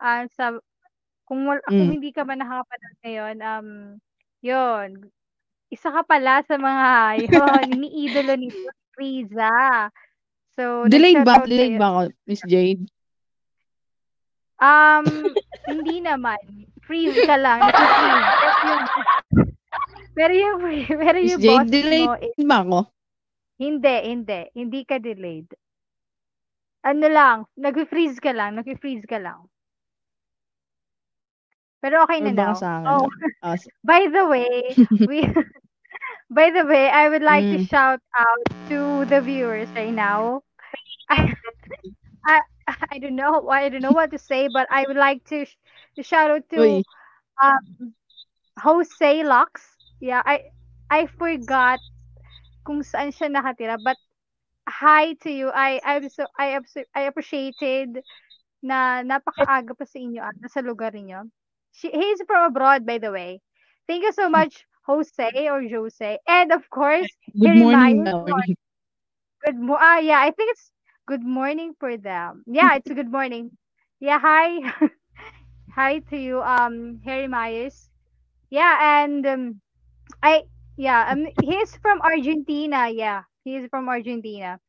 um, 0.00 0.24
sa, 0.36 0.44
kung, 1.24 1.48
wal, 1.48 1.60
kung 1.64 1.88
Mm. 1.88 1.92
hindi 1.96 2.10
ka 2.12 2.24
ba 2.24 2.36
nakakapanood 2.36 2.96
ngayon, 3.04 3.36
um, 3.40 3.68
yun, 4.44 4.88
isa 5.72 5.88
ka 5.88 6.02
pala 6.04 6.44
sa 6.44 6.56
mga, 6.60 6.88
yun, 7.32 7.64
iniidolo 7.80 8.32
ni 8.36 8.48
Frieza. 8.92 9.88
So, 10.56 10.84
Delayed 10.90 11.24
ba? 11.24 11.40
Delayed 11.46 11.80
ba 11.80 11.88
ako, 11.88 12.00
Miss 12.26 12.44
Jade? 12.44 12.84
Um, 14.60 15.32
hindi 15.64 16.04
naman. 16.04 16.36
Freeze 16.84 17.16
ka 17.24 17.38
lang. 17.40 17.64
Nag-freeze. 17.64 18.49
Pero 20.16 20.32
yung, 20.34 20.58
pero 20.88 21.18
yung, 21.18 21.42
Miss 21.44 21.44
boss 21.44 21.70
delayed 21.72 21.94
mo, 21.94 22.14
is, 22.20 22.36
ba 22.48 22.56
ako? 22.64 22.78
hindi, 23.60 23.94
hindi. 24.08 24.40
Hindi 24.58 24.80
ka 24.88 24.96
delayed. 25.06 25.48
Ano 26.90 27.06
lang, 27.16 27.38
nag-freeze 27.64 28.18
ka 28.24 28.32
lang, 28.38 28.50
nag-freeze 28.58 29.06
ka 29.12 29.18
lang. 29.26 29.40
Pero 31.80 32.02
okay 32.04 32.20
na 32.20 32.32
now. 32.32 32.64
Oh, 32.84 33.08
by 33.84 34.06
the 34.12 34.26
way, 34.26 34.78
we 35.04 35.22
by 36.30 36.50
the 36.50 36.64
way, 36.66 36.88
I 36.88 37.08
would 37.08 37.22
like 37.22 37.48
to 37.50 37.58
Mm. 37.58 37.68
shout 37.70 38.00
out 38.16 38.46
to 38.68 39.04
the 39.06 39.20
viewers 39.22 39.70
right 39.76 39.92
now. 39.94 40.42
I, 41.10 41.34
I 42.26 42.40
I 42.92 42.98
don't 42.98 43.16
know 43.16 43.48
I 43.48 43.68
don't 43.68 43.82
know 43.82 43.92
what 43.92 44.10
to 44.12 44.18
say, 44.18 44.48
but 44.48 44.66
I 44.70 44.84
would 44.86 44.96
like 44.96 45.24
to 45.26 45.44
to 45.96 46.02
shout 46.02 46.30
out 46.30 46.48
to 46.50 46.82
um 47.42 47.94
Jose 48.62 49.22
Lux. 49.24 49.78
Yeah, 50.00 50.22
I 50.24 50.50
I 50.90 51.06
forgot 51.06 51.80
kung 52.66 52.82
saan 52.84 53.10
siya 53.14 53.28
nakatira, 53.32 53.76
but 53.80 53.96
hi 54.68 55.14
to 55.24 55.30
you. 55.30 55.48
I 55.54 55.80
I 55.84 56.00
so 56.08 56.26
I 56.38 56.58
I 56.94 57.02
appreciated 57.08 58.02
na 58.62 59.02
napakaaga 59.04 59.74
pa 59.76 59.84
sa 59.86 59.98
inyo 59.98 60.22
at 60.24 60.36
nasa 60.40 60.60
lugar 60.64 60.92
niyo. 60.94 61.28
She, 61.72 61.90
he's 61.90 62.20
from 62.26 62.50
abroad, 62.50 62.84
by 62.86 62.98
the 62.98 63.10
way. 63.12 63.40
Thank 63.86 64.02
you 64.04 64.12
so 64.12 64.28
much, 64.28 64.66
Jose 64.86 65.30
or 65.48 65.62
Jose. 65.64 66.18
And 66.26 66.52
of 66.52 66.68
course, 66.70 67.16
good 67.38 67.54
morning. 67.54 68.14
Flores. 68.24 68.56
good 69.44 69.56
mo 69.58 69.76
ah 69.78 69.98
yeah, 69.98 70.20
I 70.20 70.30
think 70.30 70.50
it's 70.52 70.72
good 71.06 71.24
morning 71.24 71.74
for 71.78 71.96
them. 71.96 72.44
Yeah, 72.46 72.76
it's 72.76 72.90
a 72.90 72.94
good 72.94 73.10
morning. 73.12 73.52
Yeah, 74.00 74.18
hi. 74.20 74.60
hi 75.76 76.00
to 76.10 76.16
you, 76.16 76.42
um, 76.42 77.00
Harry 77.04 77.28
Myers. 77.28 77.89
Yeah, 78.50 79.02
and 79.04 79.26
um, 79.26 79.60
I 80.22 80.44
yeah, 80.76 81.06
um, 81.10 81.26
he's 81.42 81.76
from 81.76 82.00
Argentina. 82.02 82.88
Yeah, 82.90 83.24
he's 83.44 83.68
from 83.70 83.88
Argentina. 83.88 84.60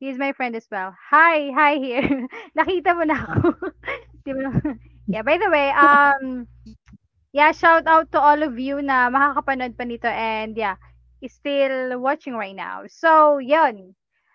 He's 0.00 0.18
my 0.18 0.32
friend 0.32 0.56
as 0.56 0.66
well. 0.70 0.94
Hi, 1.10 1.50
hi 1.54 1.76
here. 1.76 2.02
Nakita 2.58 2.96
mo 2.96 3.04
na 3.04 3.16
ako. 3.22 3.52
Di 4.24 4.32
mo 4.32 4.40
na- 4.48 4.76
yeah, 5.12 5.22
by 5.22 5.36
the 5.38 5.50
way, 5.50 5.70
um, 5.72 6.46
yeah, 7.32 7.52
shout 7.52 7.86
out 7.86 8.10
to 8.12 8.20
all 8.20 8.42
of 8.42 8.58
you 8.58 8.80
na 8.82 9.10
makakapanood 9.10 9.76
pa 9.76 9.84
nito 9.84 10.08
and 10.08 10.56
yeah, 10.56 10.76
is 11.20 11.32
still 11.34 11.98
watching 12.00 12.34
right 12.34 12.56
now. 12.56 12.84
So, 12.88 13.38
yun. 13.38 13.94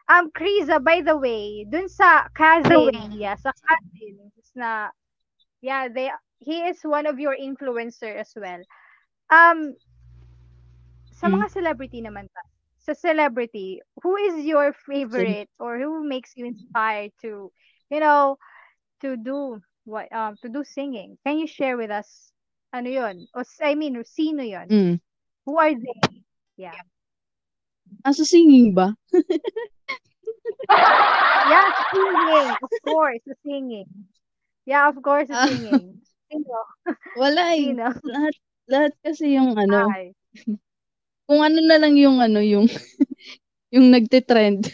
Um, 0.09 0.29
Kriza, 0.31 0.83
by 0.83 1.01
the 1.01 1.17
way, 1.17 1.65
dun 1.65 1.89
sa 1.89 2.29
cousin, 2.35 3.17
yeah, 3.17 3.35
sa 3.39 3.51
cousin, 3.55 4.29
na, 4.55 4.89
yeah, 5.61 5.87
they, 5.89 6.11
he 6.39 6.61
is 6.67 6.81
one 6.83 7.05
of 7.05 7.19
your 7.19 7.35
influencer 7.35 8.15
as 8.15 8.31
well. 8.35 8.61
Um, 9.31 9.75
sa 11.11 11.27
Hmm. 11.27 11.33
mga 11.33 11.49
celebrity 11.51 12.01
naman 12.03 12.27
ta, 12.31 12.41
sa 12.77 12.93
celebrity, 12.93 13.81
who 14.03 14.15
is 14.17 14.45
your 14.45 14.73
favorite 14.85 15.49
or 15.59 15.79
who 15.79 16.03
makes 16.05 16.35
you 16.35 16.45
inspired 16.45 17.11
to, 17.21 17.51
you 17.89 17.99
know, 17.99 18.37
to 19.01 19.17
do 19.17 19.59
what 19.85 20.11
um 20.13 20.37
to 20.41 20.49
do 20.49 20.63
singing? 20.63 21.17
Can 21.25 21.37
you 21.39 21.47
share 21.47 21.77
with 21.77 21.89
us 21.91 22.31
ano 22.73 22.89
'yon? 22.89 23.27
O 23.33 23.41
I 23.63 23.73
mean, 23.75 23.97
sino 24.05 24.43
'yon? 24.43 24.67
Mm. 24.69 24.99
Who 25.45 25.57
are 25.57 25.73
they? 25.73 26.01
Yeah. 26.57 26.77
Ah, 28.05 28.13
sa 28.13 28.21
singing 28.21 28.73
ba? 28.75 28.93
Yeah, 31.49 31.69
singing. 31.93 32.49
Of 32.61 32.71
course, 32.83 33.21
the 33.25 33.35
singing. 33.45 33.85
Yeah, 34.65 34.89
of 34.89 34.97
course, 35.01 35.27
the 35.29 35.35
Ah. 35.35 35.45
singing. 35.45 36.01
Sino? 36.29 36.57
Wala 37.15 37.43
eh. 37.55 37.71
Sino? 37.71 37.87
Lahat, 38.03 38.35
lahat 38.67 38.93
kasi 39.05 39.37
yung 39.37 39.55
ano, 39.55 39.89
Ay. 39.93 40.13
kung 41.29 41.41
ano 41.41 41.59
na 41.61 41.77
lang 41.77 41.95
yung 41.97 42.21
ano, 42.21 42.41
yung, 42.41 42.65
yung 43.73 43.93
nagtitrend. 43.93 44.69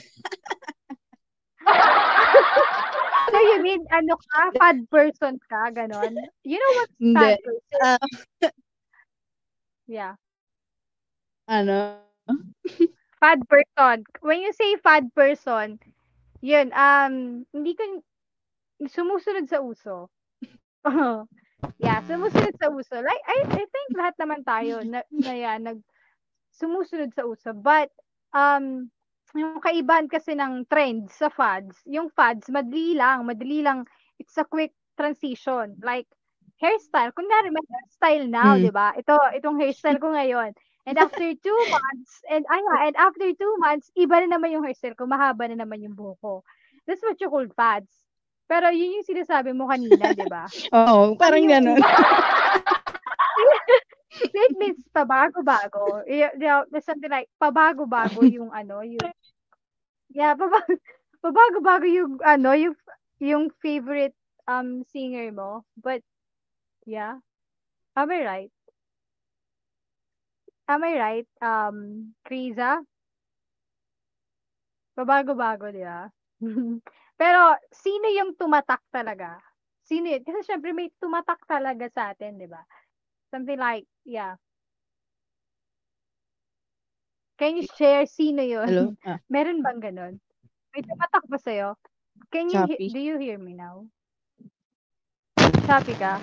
So 3.31 3.39
you 3.39 3.63
mean 3.63 3.87
ano 3.95 4.19
ka? 4.19 4.51
Fad 4.59 4.91
person 4.91 5.39
ka? 5.47 5.71
Ganon? 5.71 6.19
You 6.43 6.59
know 6.59 6.71
what 6.75 6.91
fad 7.15 7.39
person? 7.39 7.79
Ah, 7.79 8.07
Yeah. 9.87 10.19
Ano? 11.47 12.03
Fad 13.23 13.39
person. 13.47 14.03
When 14.19 14.43
you 14.43 14.51
say 14.51 14.75
fad 14.83 15.15
person, 15.15 15.79
yun, 16.43 16.75
um, 16.75 17.45
hindi 17.55 17.71
ko, 17.75 18.03
sumusunod 18.87 19.47
sa 19.47 19.63
uso. 19.63 20.11
yeah, 21.83 22.01
sumusunod 22.05 22.55
sa 22.57 22.69
uso. 22.73 22.97
Like, 23.01 23.23
I, 23.27 23.37
I 23.49 23.63
think 23.69 23.87
lahat 23.95 24.15
naman 24.19 24.41
tayo 24.45 24.81
na, 24.85 25.03
na 25.11 25.33
yan, 25.33 25.59
nag, 25.65 25.79
sumusunod 26.53 27.13
sa 27.13 27.25
uso. 27.27 27.53
But, 27.53 27.91
um, 28.33 28.89
yung 29.35 29.63
kaibahan 29.63 30.11
kasi 30.11 30.35
ng 30.35 30.67
trend 30.67 31.07
sa 31.13 31.31
fads, 31.31 31.79
yung 31.87 32.11
fads, 32.11 32.51
madali 32.51 32.95
lang, 32.97 33.23
madali 33.27 33.63
lang, 33.63 33.87
it's 34.19 34.35
a 34.37 34.45
quick 34.45 34.73
transition. 34.97 35.77
Like, 35.81 36.07
hairstyle, 36.59 37.13
kunyari 37.15 37.49
may 37.53 37.63
hairstyle 37.65 38.27
now, 38.29 38.57
Mm. 38.57 38.63
di 38.63 38.71
ba? 38.73 38.93
Ito, 38.97 39.17
itong 39.39 39.57
hairstyle 39.61 39.99
ko 40.01 40.11
ngayon. 40.13 40.53
And 40.85 40.97
after 40.97 41.23
two 41.37 41.61
months, 41.75 42.21
and 42.29 42.43
ay, 42.49 42.61
and 42.89 42.95
after 42.97 43.25
two 43.37 43.53
months, 43.61 43.89
iba 43.97 44.19
na 44.25 44.37
naman 44.37 44.51
yung 44.53 44.65
hairstyle 44.65 44.97
ko, 44.97 45.05
mahaba 45.07 45.47
na 45.49 45.63
naman 45.63 45.81
yung 45.85 45.95
buhok 45.95 46.19
ko. 46.21 46.33
That's 46.85 47.01
what 47.05 47.21
you 47.21 47.29
call 47.29 47.47
fads. 47.53 48.00
Pero 48.51 48.67
yun 48.75 48.99
yung 48.99 49.07
sinasabi 49.07 49.55
mo 49.55 49.71
kanina, 49.71 50.11
di 50.11 50.27
ba? 50.27 50.43
Oo, 50.75 51.15
parang 51.15 51.47
ganun. 51.47 51.79
It 54.35 54.51
means 54.59 54.83
pabago-bago. 54.91 56.03
You 56.03 56.27
know, 56.35 56.67
there's 56.67 56.83
something 56.83 57.07
like 57.07 57.31
pabago-bago 57.39 58.27
yung 58.27 58.51
ano, 58.51 58.83
yung 58.83 59.07
Yeah, 60.11 60.35
pabago, 60.35 60.75
pabago-bago 61.23 61.87
yung 61.87 62.19
ano, 62.19 62.51
yung 62.51 62.75
yung 63.23 63.47
favorite 63.63 64.15
um 64.47 64.83
singer 64.91 65.31
mo. 65.31 65.63
But 65.79 66.03
yeah. 66.85 67.23
Am 67.95 68.11
I 68.11 68.23
right? 68.23 68.51
Am 70.67 70.83
I 70.83 70.93
right? 70.99 71.27
Um, 71.41 72.15
Kriza? 72.27 72.83
Pabago-bago, 74.95 75.71
di 75.71 75.83
ba? 75.83 76.07
Pero 77.21 77.53
sino 77.69 78.09
yung 78.09 78.33
tumatak 78.33 78.81
talaga? 78.89 79.37
Sino 79.85 80.09
yun? 80.09 80.25
Kasi 80.25 80.41
syempre 80.41 80.73
may 80.73 80.89
tumatak 80.97 81.37
talaga 81.45 81.85
sa 81.93 82.09
atin, 82.17 82.41
di 82.41 82.49
ba? 82.49 82.65
Something 83.29 83.61
like, 83.61 83.85
yeah. 84.09 84.41
Can 87.37 87.61
you 87.61 87.69
share 87.77 88.09
sino 88.09 88.41
yun? 88.41 88.65
Hello? 88.65 88.85
Ah, 89.05 89.21
Meron 89.29 89.61
bang 89.61 89.77
ganun? 89.77 90.13
May 90.73 90.81
tumatak 90.81 91.21
ba 91.29 91.37
sa'yo? 91.37 91.77
Can 92.33 92.49
you, 92.49 92.65
Shopee. 92.65 92.89
do 92.89 92.97
you 92.97 93.21
hear 93.21 93.37
me 93.37 93.53
now? 93.53 93.85
Shopee 95.69 96.01
ka? 96.01 96.17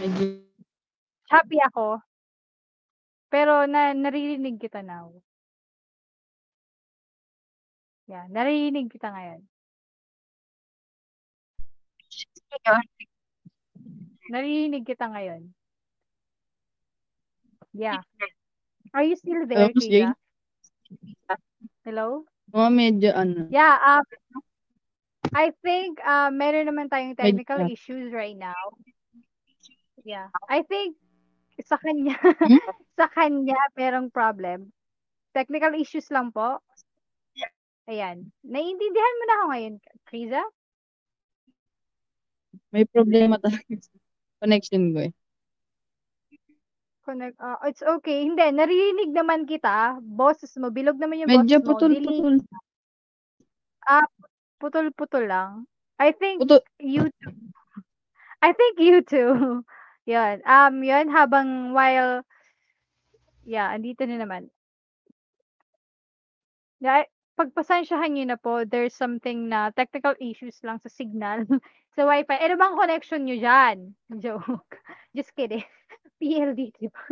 Happy 1.31 1.59
ako. 1.63 2.03
Pero 3.31 3.71
na 3.71 3.95
naririnig 3.95 4.59
kita 4.59 4.83
now. 4.83 5.15
Yeah, 8.11 8.27
naririnig 8.35 8.91
kita 8.91 9.15
ngayon. 9.15 9.47
Naririnig 14.29 14.85
kita 14.85 15.09
ngayon. 15.09 15.53
Yeah. 17.73 18.01
Are 18.93 19.05
you 19.05 19.17
still 19.17 19.45
there, 19.49 19.73
Jane? 19.77 20.13
Kira? 20.13 21.37
Hello? 21.85 22.25
mga 22.49 22.71
medyo 22.73 23.11
ano. 23.13 23.45
Yeah, 23.53 23.77
um, 23.77 24.05
I 25.37 25.53
think 25.61 26.01
uh, 26.01 26.33
meron 26.33 26.65
naman 26.65 26.89
tayong 26.89 27.13
technical 27.13 27.61
Medyo. 27.61 27.77
issues 27.77 28.09
right 28.09 28.37
now. 28.37 28.57
Yeah. 30.01 30.33
I 30.49 30.65
think 30.65 30.97
sa 31.61 31.77
kanya, 31.77 32.17
Hmm? 32.17 32.57
sa 32.99 33.13
kanya 33.13 33.59
merong 33.77 34.09
problem. 34.09 34.73
Technical 35.37 35.77
issues 35.77 36.09
lang 36.09 36.33
po. 36.33 36.57
Ayan. 37.89 38.33
Naiintindihan 38.45 39.17
mo 39.17 39.25
na 39.25 39.35
ako 39.37 39.47
ngayon, 39.53 39.75
Kriza? 40.05 40.43
May 42.73 42.85
problema 42.85 43.41
talaga 43.41 43.75
sa 43.81 43.97
connection 44.45 44.93
ko 44.93 44.99
eh. 45.09 45.13
Connect, 47.09 47.41
uh, 47.41 47.57
it's 47.65 47.81
okay. 47.81 48.29
Hindi, 48.29 48.45
naririnig 48.53 49.17
naman 49.17 49.49
kita. 49.49 49.97
Boses 50.05 50.53
mo, 50.61 50.69
bilog 50.69 51.01
naman 51.01 51.25
yung 51.25 51.33
Medyo 51.33 51.65
boses 51.65 51.65
mo. 51.65 51.81
Putol-putol. 51.81 52.37
putol-putol 54.61 55.25
lang. 55.25 55.65
I 55.97 56.13
think 56.13 56.45
Putol. 56.45 56.61
you 56.77 57.09
too. 57.09 57.33
I 58.45 58.53
think 58.53 58.77
you 58.77 59.01
too. 59.01 59.65
Yun. 60.09 60.41
Um, 60.49 60.81
yun, 60.81 61.13
habang 61.13 61.77
while, 61.77 62.25
yeah, 63.45 63.69
andito 63.73 64.09
na 64.09 64.17
naman. 64.21 64.49
Yeah, 66.81 67.05
pagpasensyahan 67.39 68.11
nyo 68.19 68.25
na 68.35 68.39
po, 68.39 68.67
there's 68.67 68.99
something 68.99 69.47
na 69.47 69.71
technical 69.71 70.19
issues 70.19 70.59
lang 70.67 70.83
sa 70.83 70.91
signal 70.91 71.47
sa 71.95 72.03
wifi. 72.03 72.35
Ano 72.35 72.59
bang 72.59 72.75
connection 72.75 73.23
nyo 73.23 73.39
dyan? 73.39 73.95
Joke. 74.23 74.83
Just 75.15 75.31
kidding. 75.39 75.63
PLDT 76.19 76.91
ba? 76.91 77.03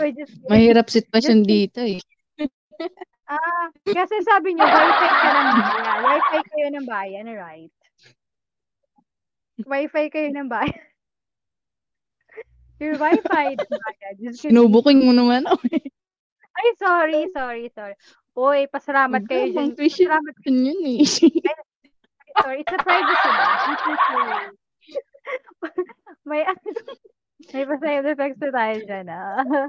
Or 0.00 0.08
just 0.08 0.32
kidding. 0.40 0.48
Mahirap 0.48 0.88
sitwasyon 0.88 1.44
dito 1.44 1.84
eh. 1.84 2.00
Ah, 3.28 3.68
kasi 3.84 4.20
sabi 4.24 4.56
niyo, 4.56 4.64
wifi 4.64 5.08
ka 5.08 5.28
ng 5.28 5.48
bayan. 5.60 5.98
Wifi 6.00 6.38
kayo 6.48 6.68
ng 6.72 6.86
bayan, 6.88 7.26
right? 7.28 7.74
Wifi 9.62 10.04
kayo 10.08 10.28
ng 10.32 10.48
bayan. 10.48 10.84
Your 12.82 12.98
wifi 12.98 13.54
ng 13.54 13.68
bayan. 13.70 14.14
Sinubuking 14.34 15.06
mo 15.06 15.12
naman 15.14 15.46
ako 15.46 15.64
eh. 15.76 15.86
Ay, 16.52 16.68
sorry, 16.76 17.22
sorry, 17.32 17.66
sorry. 17.72 17.96
Uy, 18.32 18.64
pasalamat 18.68 19.28
kayo 19.28 19.52
dyan. 19.52 19.76
Pasalamat 19.76 20.34
yun 20.48 20.80
eh. 20.84 21.04
Sorry, 22.40 22.64
it's 22.64 22.72
a 22.72 22.80
privacy 22.80 23.28
ba? 23.28 23.44
May, 26.24 26.46
may 27.52 27.64
pa-side 27.66 28.06
effects 28.06 28.40
na 28.40 28.50
tayo 28.54 28.76
dyan, 28.86 29.06
ah. 29.10 29.68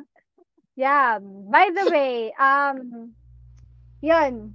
yeah, 0.77 1.17
by 1.49 1.73
the 1.73 1.89
way, 1.89 2.29
um, 2.37 3.09
yun, 4.05 4.53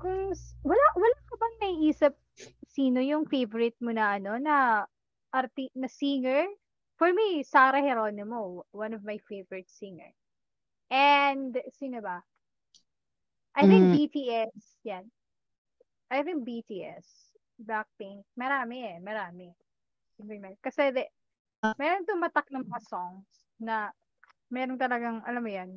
kung, 0.00 0.32
wala, 0.64 0.86
wala 0.96 1.16
ka 1.28 1.34
bang 1.36 1.56
naiisip 1.60 2.16
sino 2.72 3.04
yung 3.04 3.28
favorite 3.28 3.76
mo 3.84 3.92
na, 3.92 4.16
ano, 4.16 4.40
na, 4.40 4.88
arti, 5.30 5.68
na 5.76 5.86
singer? 5.86 6.48
For 6.96 7.12
me, 7.12 7.44
Sarah 7.44 7.84
Geronimo, 7.84 8.64
one 8.72 8.96
of 8.96 9.04
my 9.04 9.20
favorite 9.28 9.68
singer. 9.68 10.16
And, 10.92 11.56
sino 11.80 12.04
ba? 12.04 12.20
I 13.56 13.64
think 13.64 13.88
Mm. 13.88 13.92
BTS, 13.96 14.60
yan. 14.84 15.08
I 16.12 16.20
think 16.20 16.44
BTS, 16.44 17.32
Blackpink, 17.56 18.28
marami 18.36 18.84
eh, 18.84 19.00
marami. 19.00 19.48
Kasi 20.60 20.92
de, 20.92 21.08
meron 21.80 22.04
tumatak 22.04 22.52
ng 22.52 22.68
mga 22.68 22.80
songs 22.84 23.24
na 23.56 23.88
meron 24.52 24.76
talagang, 24.76 25.24
alam 25.24 25.40
mo 25.40 25.48
yan, 25.48 25.70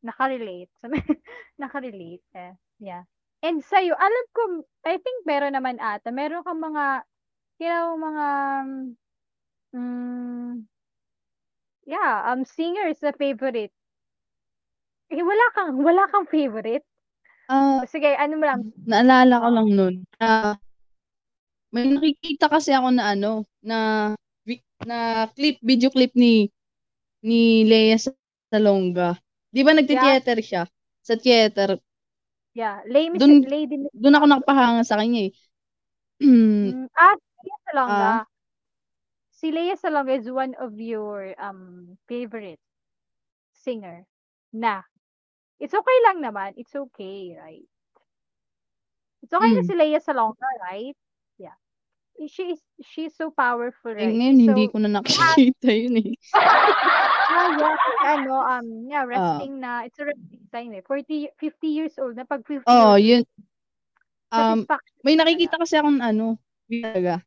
nakarelate. 0.00 0.72
nakarelate 1.60 2.24
eh. 2.32 2.56
Yeah. 2.80 3.04
And 3.44 3.60
sa'yo, 3.60 3.92
alam 3.92 4.24
ko, 4.32 4.42
I 4.88 4.96
think 4.96 5.28
meron 5.28 5.52
naman 5.52 5.76
ata, 5.76 6.08
meron 6.08 6.40
kang 6.40 6.62
mga, 6.62 7.04
you 7.60 7.68
know, 7.68 8.00
mga, 8.00 8.26
mm, 9.76 10.52
yeah, 11.84 12.32
um, 12.32 12.48
singers 12.48 13.02
na 13.04 13.12
favorite. 13.12 13.74
Eh, 15.12 15.20
wala 15.20 15.46
kang, 15.52 15.76
wala 15.84 16.08
kang 16.08 16.24
favorite? 16.24 16.84
Ah, 17.52 17.84
Sige, 17.84 18.16
ano 18.16 18.40
mo 18.40 18.44
lang, 18.48 18.72
naalala 18.88 19.44
ko 19.44 19.48
lang 19.52 19.68
nun. 19.76 19.94
na 20.16 20.56
may 21.68 21.84
nakikita 21.84 22.48
kasi 22.48 22.72
ako 22.72 22.88
na 22.96 23.12
ano, 23.12 23.44
na 23.60 23.78
na 24.88 25.28
clip, 25.36 25.60
video 25.60 25.92
clip 25.92 26.16
ni 26.16 26.48
ni 27.20 27.64
Lea 27.68 28.00
Salonga. 28.48 29.20
Di 29.52 29.60
ba 29.60 29.76
nagti-theater 29.76 30.38
siya? 30.40 30.62
Sa 31.04 31.14
theater. 31.20 31.76
yeah, 32.56 32.80
Lady, 32.88 33.16
Dun- 33.16 33.44
Lady 33.48 33.76
Doon 33.92 34.16
ako 34.16 34.26
nakapahanga 34.28 34.84
sa 34.84 34.96
kanya 34.96 35.28
eh. 35.28 35.32
Mm, 36.24 36.88
ah, 36.96 37.16
Lea 37.16 37.58
Salonga. 37.68 38.08
Ah. 38.16 38.24
Si 39.32 39.52
Lea 39.52 39.76
Salonga 39.76 40.16
is 40.16 40.28
one 40.30 40.56
of 40.56 40.72
your 40.80 41.36
um 41.36 41.94
favorite 42.08 42.60
singer 43.52 44.08
na. 44.52 44.84
It's 45.62 45.74
okay 45.78 45.98
lang 46.10 46.18
naman. 46.26 46.58
It's 46.58 46.74
okay, 46.74 47.38
right? 47.38 47.62
It's 49.22 49.32
okay 49.32 49.50
na 49.54 49.62
Mm. 49.62 49.66
si 49.66 49.74
Lea 49.78 50.00
Salonga, 50.02 50.48
right? 50.66 50.96
Yeah. 51.38 51.54
She 52.28 52.52
is 52.54 52.62
she's 52.82 53.14
so 53.16 53.30
powerful, 53.30 53.94
Eh, 54.00 54.08
right? 54.08 54.18
ngayon, 54.18 54.36
She's 54.36 54.42
hindi 54.42 54.62
so, 54.64 54.72
ko 54.72 54.76
na 54.80 54.88
nakikita 54.88 55.68
yun 55.80 56.00
eh. 56.00 56.16
ah, 56.34 57.48
yeah, 57.58 57.76
ano, 58.04 58.34
um, 58.42 58.68
yeah, 58.90 59.04
Ah. 59.14 59.42
resting 59.42 59.60
na, 59.60 59.84
it's 59.86 59.98
a 60.00 60.06
resting 60.06 60.42
sign 60.50 60.74
eh. 60.74 60.82
40, 60.86 61.28
50 61.40 61.68
years 61.68 61.98
old 61.98 62.16
na, 62.16 62.24
pag 62.24 62.42
50 62.46 62.66
Oh, 62.66 62.94
years 62.94 62.98
yun. 62.98 63.24
Um, 64.32 64.64
may 65.04 65.14
nakikita 65.18 65.60
kasi 65.60 65.76
akong 65.76 66.00
ano, 66.00 66.38
talaga. 66.70 67.20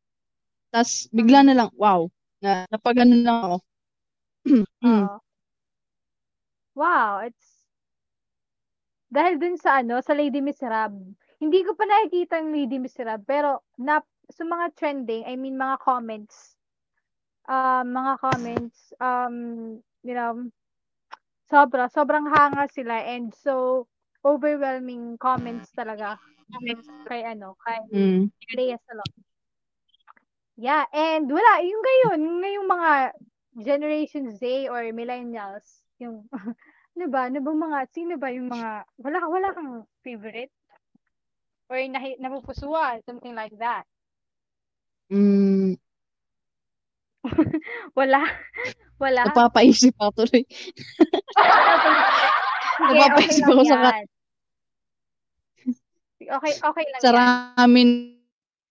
Tapos 0.74 1.08
bigla 1.14 1.40
na 1.46 1.56
lang, 1.58 1.70
wow, 1.78 2.10
na 2.44 2.66
napagano 2.72 3.16
lang 3.20 3.38
ako. 3.44 3.58
Mm. 4.86 5.08
Oo. 5.08 5.20
Wow, 6.76 7.20
it's 7.24 7.55
dahil 9.12 9.38
dun 9.40 9.56
sa 9.60 9.82
ano, 9.82 10.00
sa 10.02 10.14
Lady 10.18 10.42
Miserable. 10.42 11.14
Hindi 11.40 11.62
ko 11.68 11.76
pa 11.78 11.84
nakikita 11.86 12.40
ang 12.42 12.50
Lady 12.56 12.80
Miserable, 12.82 13.26
pero 13.28 13.50
na 13.78 14.02
sa 14.32 14.44
mga 14.48 14.74
trending, 14.74 15.24
I 15.28 15.38
mean 15.38 15.56
mga 15.60 15.78
comments, 15.84 16.58
um, 17.50 17.94
mga 17.94 18.14
comments, 18.22 18.94
um, 19.00 19.36
you 20.04 20.16
know, 20.18 20.50
sobra, 21.50 21.90
sobrang 21.92 22.26
hanga 22.30 22.66
sila 22.72 23.02
and 23.06 23.34
so 23.36 23.86
overwhelming 24.26 25.18
comments 25.22 25.70
talaga 25.78 26.18
kay 27.10 27.22
ano, 27.26 27.56
kay 27.66 27.80
Mm. 27.94 28.32
Lea 28.58 28.78
Salon. 28.88 29.12
Yeah, 30.58 30.88
and 30.96 31.28
wala, 31.28 31.60
yung 31.68 31.84
ngayon, 31.84 32.20
ngayong 32.40 32.68
mga 32.72 32.92
Generation 33.60 34.32
Z 34.32 34.72
or 34.72 34.88
millennials, 34.96 35.84
yung, 36.00 36.32
ano 36.96 37.06
ba, 37.12 37.28
ano 37.28 37.40
bang 37.44 37.60
mga, 37.60 37.80
sino 37.92 38.14
ba 38.16 38.32
yung 38.32 38.48
mga, 38.48 38.88
wala, 39.04 39.18
wala 39.28 39.48
kang 39.52 39.72
favorite? 40.00 40.52
Or 41.68 41.76
nahi, 41.76 42.16
napupusuan, 42.22 43.04
something 43.04 43.36
like 43.36 43.52
that. 43.60 43.84
Mm. 45.12 45.76
Wala. 47.98 48.22
Wala. 49.02 49.22
Napapaisip 49.28 49.98
ako 49.98 50.24
tuloy. 50.24 50.46
Sige, 50.46 50.62
okay 52.86 53.02
Napapaisip 53.02 53.44
lang 53.44 53.50
ako 53.50 53.64
sa 53.66 53.76
ka- 53.76 53.84
yan. 53.98 54.06
Okay, 56.26 56.54
okay 56.58 56.86
lang 56.90 57.02
Sa 57.02 57.10
yan. 57.10 57.18
ramin 57.18 57.90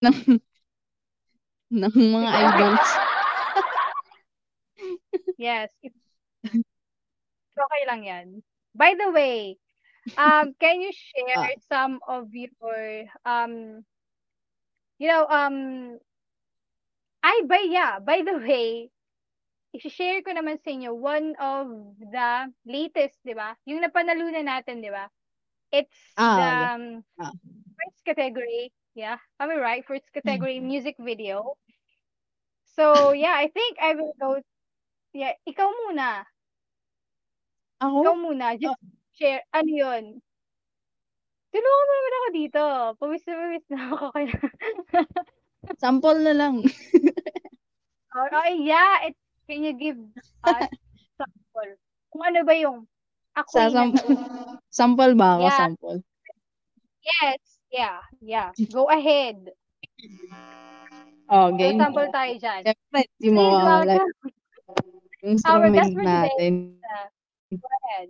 ng 0.03 0.17
ng 1.75 1.93
mga 1.93 2.29
idols. 2.47 2.87
Yes. 5.37 5.69
Okay 7.55 7.83
lang 7.87 8.01
yan. 8.03 8.27
By 8.75 8.95
the 8.99 9.11
way, 9.11 9.57
um, 10.17 10.53
can 10.59 10.81
you 10.81 10.91
share 10.93 11.53
some 11.69 11.99
of 12.07 12.29
your, 12.33 13.05
um, 13.25 13.85
you 14.97 15.07
know, 15.07 15.25
um, 15.27 15.99
ay, 17.23 17.41
by, 17.47 17.65
yeah, 17.69 17.99
by 17.99 18.21
the 18.23 18.37
way, 18.37 18.89
i-share 19.75 20.21
ko 20.23 20.31
naman 20.31 20.57
sa 20.61 20.71
inyo 20.71 20.95
one 20.95 21.35
of 21.39 21.67
the 21.99 22.51
latest, 22.65 23.19
di 23.25 23.33
ba? 23.35 23.55
Yung 23.67 23.81
napanalunan 23.83 24.45
natin, 24.47 24.79
di 24.81 24.89
ba? 24.91 25.09
It's 25.71 26.15
Ah, 26.17 26.39
the 26.39 26.51
yeah. 26.51 26.69
um, 26.75 27.03
Ah. 27.19 27.31
first 27.77 27.99
category. 28.05 28.71
Yeah, 28.95 29.19
am 29.39 29.51
I 29.51 29.57
right? 29.59 29.83
First 29.85 30.11
category 30.13 30.59
music 30.59 30.95
video. 30.99 31.55
So, 32.65 33.11
yeah, 33.11 33.33
I 33.35 33.47
think 33.47 33.77
I 33.81 33.95
will 33.95 34.13
go. 34.19 34.41
Yeah, 35.13 35.33
ikaw 35.47 35.69
muna. 35.87 36.25
Ikaw 37.79 37.91
Ako? 37.91 38.11
muna. 38.15 38.55
Just 38.55 38.79
share. 39.13 39.43
Ano 39.51 39.69
yun? 39.69 40.03
Tulungan 41.51 41.83
mo 41.83 41.93
naman 41.93 42.13
ako 42.13 42.27
dito. 42.31 42.61
Pawis 42.99 43.23
na 43.23 43.33
pawis 43.35 43.65
na 43.71 43.79
ako. 43.91 44.05
Kaya... 44.11 44.33
Sample 45.81 46.19
na 46.21 46.33
lang. 46.35 46.55
oh, 48.15 48.27
oh, 48.29 48.49
yeah. 48.53 49.07
It, 49.07 49.15
can 49.47 49.63
you 49.63 49.73
give 49.73 49.97
us 50.45 50.67
sample? 51.17 51.71
Kung 52.11 52.23
ano 52.23 52.45
ba 52.45 52.53
yung 52.53 52.85
ako 53.33 53.49
Sa 53.49 53.67
yung 53.67 53.73
sam- 53.73 53.95
nag- 53.97 54.61
sample 54.69 55.13
ba 55.17 55.27
ako? 55.35 55.43
Yeah. 55.43 55.57
Sample. 55.57 55.99
Yes. 57.01 57.41
Yeah. 57.71 57.99
Yeah. 58.21 58.49
Go 58.71 58.87
ahead. 58.87 59.51
Oh, 61.27 61.49
game. 61.51 61.81
sample 61.81 62.07
tayo 62.13 62.33
dyan. 62.37 62.61
Siyempre, 62.61 63.01
di 63.17 63.29
mo 63.33 63.41
Please 63.41 63.57
mawawala 63.57 63.93
welcome. 63.97 64.13
yung 65.25 65.31
instrument 65.33 65.73
guest 65.73 65.91
for 65.91 66.03
today. 66.03 66.13
natin. 66.13 66.53
Go 67.59 67.67
ahead. 67.85 68.09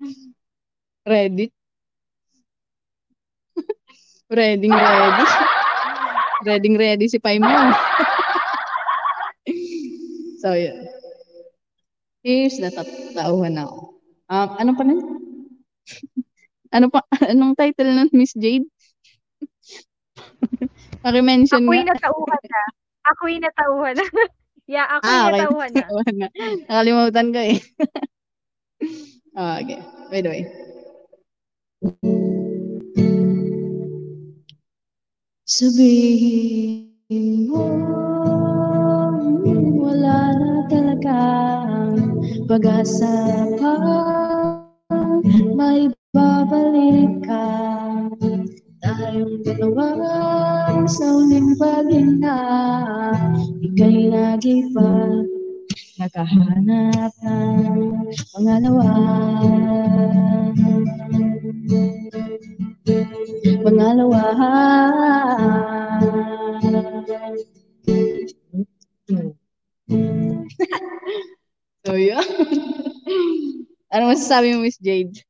Ready? 1.06 1.46
ready, 4.32 4.68
ready. 4.70 5.24
ready, 6.46 6.68
ready 6.78 7.06
si 7.10 7.18
Paimon. 7.18 7.74
so, 10.40 10.54
yun. 10.54 10.86
Here's 12.22 12.56
natatauhan 12.62 13.58
ako. 13.58 13.98
Um, 14.30 14.48
ano 14.56 14.70
pa 14.78 14.82
nun? 14.86 15.00
ano 16.72 16.86
pa, 16.88 17.02
anong 17.26 17.58
title 17.58 17.90
nun, 17.92 18.08
Miss 18.14 18.32
Jade? 18.32 18.64
Paki-mention 21.02 21.66
Ako'y 21.66 21.82
nga. 21.82 21.92
natauhan 21.92 22.42
na. 22.46 22.62
Ako'y 23.10 23.34
natauhan 23.42 23.94
na. 23.98 24.06
yeah, 24.70 24.86
ako'y 24.86 25.10
Ah, 25.10 25.22
okay. 25.28 25.34
na. 25.34 25.82
Natauhan 25.82 26.14
na. 26.16 26.28
Nakalimutan 26.70 27.26
ko 27.34 27.40
eh. 27.42 27.58
Ah, 29.36 29.60
okay. 29.64 29.80
Wait, 30.12 30.26
wait. 30.28 30.44
Sabihin 35.48 37.48
mo 37.48 37.64
wala 39.80 40.36
na 40.36 40.52
talagang 40.68 42.20
pag-asa 42.44 43.48
pa 43.56 43.72
may 45.56 45.88
babalik 46.12 47.24
ka 47.24 47.48
tayong 48.84 49.40
dalawa 49.44 49.88
sa 50.88 51.04
uling 51.08 51.56
paghinga 51.56 52.40
ika'y 53.64 54.12
nag-iba 54.12 55.21
nakahanap 56.02 57.14
ng 57.22 58.10
pangalawa 58.34 58.90
pangalawa 63.62 64.22
so 71.86 71.94
yun 71.94 72.18
ano 73.92 74.02
masasabi 74.10 74.56
mo 74.58 74.66
Miss 74.66 74.80
Jade? 74.82 75.22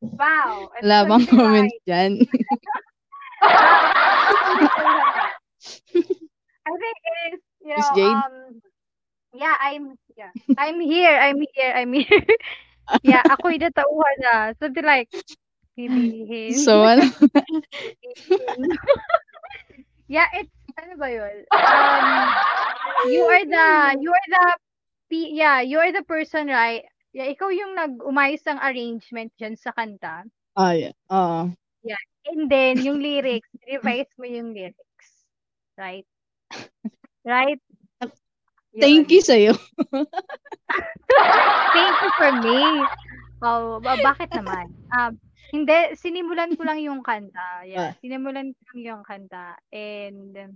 Wow. 0.00 0.72
Wala 0.80 1.04
so 1.04 1.08
bang 1.12 1.24
comments 1.28 1.76
dyan? 1.84 2.12
I 6.64 6.72
think 6.80 6.96
it 7.04 7.16
is, 7.28 7.36
you 7.60 7.76
Miss 7.76 7.84
know, 7.92 7.96
Jade? 8.00 8.16
um, 8.24 8.64
yeah, 9.34 9.56
I'm, 9.60 9.98
yeah, 10.16 10.30
I'm 10.58 10.80
here, 10.80 11.16
I'm 11.16 11.40
here, 11.54 11.72
I'm 11.74 11.92
here. 11.92 12.26
yeah, 13.02 13.22
ako'y 13.26 13.58
natauhan 13.58 14.16
na. 14.20 14.52
Something 14.58 14.84
like, 14.84 15.08
bibihin. 15.78 16.54
so 16.54 16.82
ano? 16.90 17.04
yeah, 20.08 20.26
it's, 20.34 20.54
ano 20.78 20.94
ba 20.98 21.08
yun? 21.10 21.36
Um, 21.54 22.06
you 23.10 23.22
are 23.26 23.46
the, 23.46 23.68
you 24.00 24.10
are 24.10 24.28
the, 24.30 24.46
yeah, 25.10 25.60
you 25.60 25.78
are 25.78 25.92
the 25.92 26.04
person, 26.04 26.46
right? 26.48 26.84
Yeah, 27.10 27.26
ikaw 27.26 27.50
yung 27.50 27.74
nag-umayos 27.74 28.46
ng 28.46 28.62
arrangement 28.62 29.34
dyan 29.34 29.58
sa 29.58 29.74
kanta. 29.74 30.22
Ah, 30.54 30.74
yeah. 30.78 30.94
Oo. 31.10 31.50
And 32.26 32.50
then, 32.52 32.78
yung 32.84 33.00
lyrics, 33.00 33.48
revise 33.64 34.10
mo 34.20 34.28
yung 34.28 34.52
lyrics. 34.52 35.08
Right? 35.78 36.06
Right? 37.24 37.60
Thank 38.72 39.10
you 39.10 39.18
sa'yo. 39.18 39.52
Thank 41.74 41.96
you 41.98 42.10
for 42.14 42.30
me. 42.38 42.60
Oh, 43.42 43.80
ba- 43.80 43.98
bakit 43.98 44.30
naman? 44.30 44.70
Um, 44.92 45.18
hindi, 45.50 45.96
sinimulan 45.98 46.54
ko 46.54 46.62
lang 46.62 46.78
yung 46.78 47.02
kanta. 47.02 47.66
Yeah, 47.66 47.90
Ah. 47.90 47.92
sinimulan 47.98 48.54
ko 48.54 48.60
lang 48.70 48.80
yung 48.84 49.02
kanta. 49.02 49.58
And, 49.74 50.54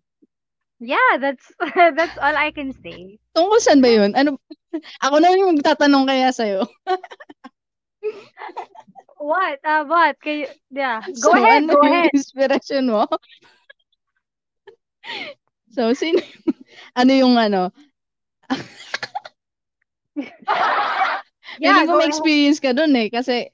yeah, 0.79 1.19
that's 1.19 1.43
that's 1.99 2.15
all 2.23 2.37
I 2.37 2.55
can 2.55 2.71
say. 2.79 3.19
Tungkol 3.35 3.59
saan 3.59 3.83
ba 3.83 3.91
yun? 3.91 4.15
Ano? 4.15 4.39
Ako 5.05 5.19
na 5.19 5.35
yung 5.35 5.59
magtatanong 5.59 6.07
kaya 6.07 6.31
sa'yo. 6.31 6.71
What? 9.19 9.59
Uh, 9.65 9.83
what? 9.89 10.15
Kayo, 10.21 10.47
yeah. 10.71 11.01
So, 11.17 11.33
Go 11.33 11.41
ahead, 11.41 11.65
ano 11.65 11.73
go 11.75 11.83
yung 11.83 11.97
ahead. 12.05 12.12
inspiration 12.12 12.93
mo? 12.93 13.09
so, 15.73 15.91
sino, 15.97 16.21
ano 16.95 17.11
yung 17.11 17.35
ano? 17.35 17.73
Yeah, 21.55 21.86
Feeling 21.86 21.86
ko 21.86 21.95
may 22.03 22.09
experience 22.11 22.59
ka 22.59 22.74
dun 22.74 22.90
eh. 22.99 23.07
Kasi, 23.07 23.47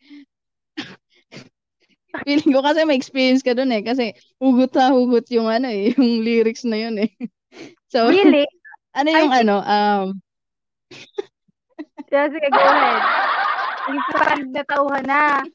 feeling 2.25 2.49
ko 2.49 2.65
kasi 2.65 2.81
may 2.89 2.97
experience 2.97 3.45
ka 3.45 3.53
dun 3.53 3.69
eh. 3.71 3.85
Kasi, 3.85 4.17
hugot 4.41 4.73
na 4.73 4.89
hugot 4.89 5.29
yung 5.29 5.53
ano 5.53 5.69
eh, 5.69 5.93
yung 5.95 6.25
lyrics 6.25 6.65
na 6.65 6.81
yun 6.81 6.97
eh. 6.97 7.13
So, 7.93 8.09
Really? 8.09 8.49
ano 8.97 9.09
I 9.09 9.13
yung 9.21 9.33
think- 9.37 9.41
ano, 9.45 9.57
um, 9.61 10.07
Yeah, 12.11 12.27
sige, 12.27 12.49
go 12.51 12.59
ahead. 12.59 13.03
Parang 14.11 14.43
natauhan 14.51 15.05
na. 15.07 15.47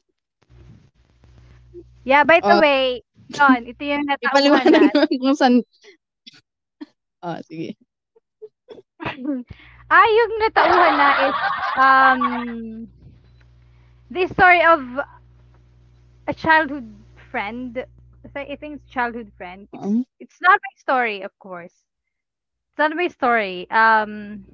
Yeah, 2.00 2.24
by 2.24 2.40
the 2.40 2.56
Oh. 2.56 2.62
way, 2.62 3.04
John, 3.28 3.60
ito 3.66 3.82
yung 3.82 4.08
natauhan 4.08 4.24
ipaliwanag 4.32 4.72
na. 4.72 4.80
naman 4.88 5.18
kung 5.20 5.36
saan. 5.36 5.54
Ah, 7.20 7.42
sige. 7.44 7.76
Ah, 9.90 10.06
yung 10.06 10.32
natauhan 10.42 10.94
na 10.98 11.10
is 11.18 11.38
um 11.76 12.22
the 14.10 14.26
story 14.26 14.62
of 14.64 14.80
a 16.26 16.34
childhood 16.34 17.04
friend. 17.30 17.84
I 18.34 18.56
think 18.56 18.76
it's 18.76 18.90
childhood 18.90 19.32
friend. 19.36 19.68
It's, 19.72 19.86
Mm. 19.86 20.04
it's 20.20 20.38
not 20.40 20.60
my 20.62 20.74
story, 20.78 21.22
of 21.22 21.36
course. 21.38 21.84
It's 22.70 22.78
not 22.78 22.94
my 22.94 23.08
story. 23.08 23.68
Um, 23.70 24.44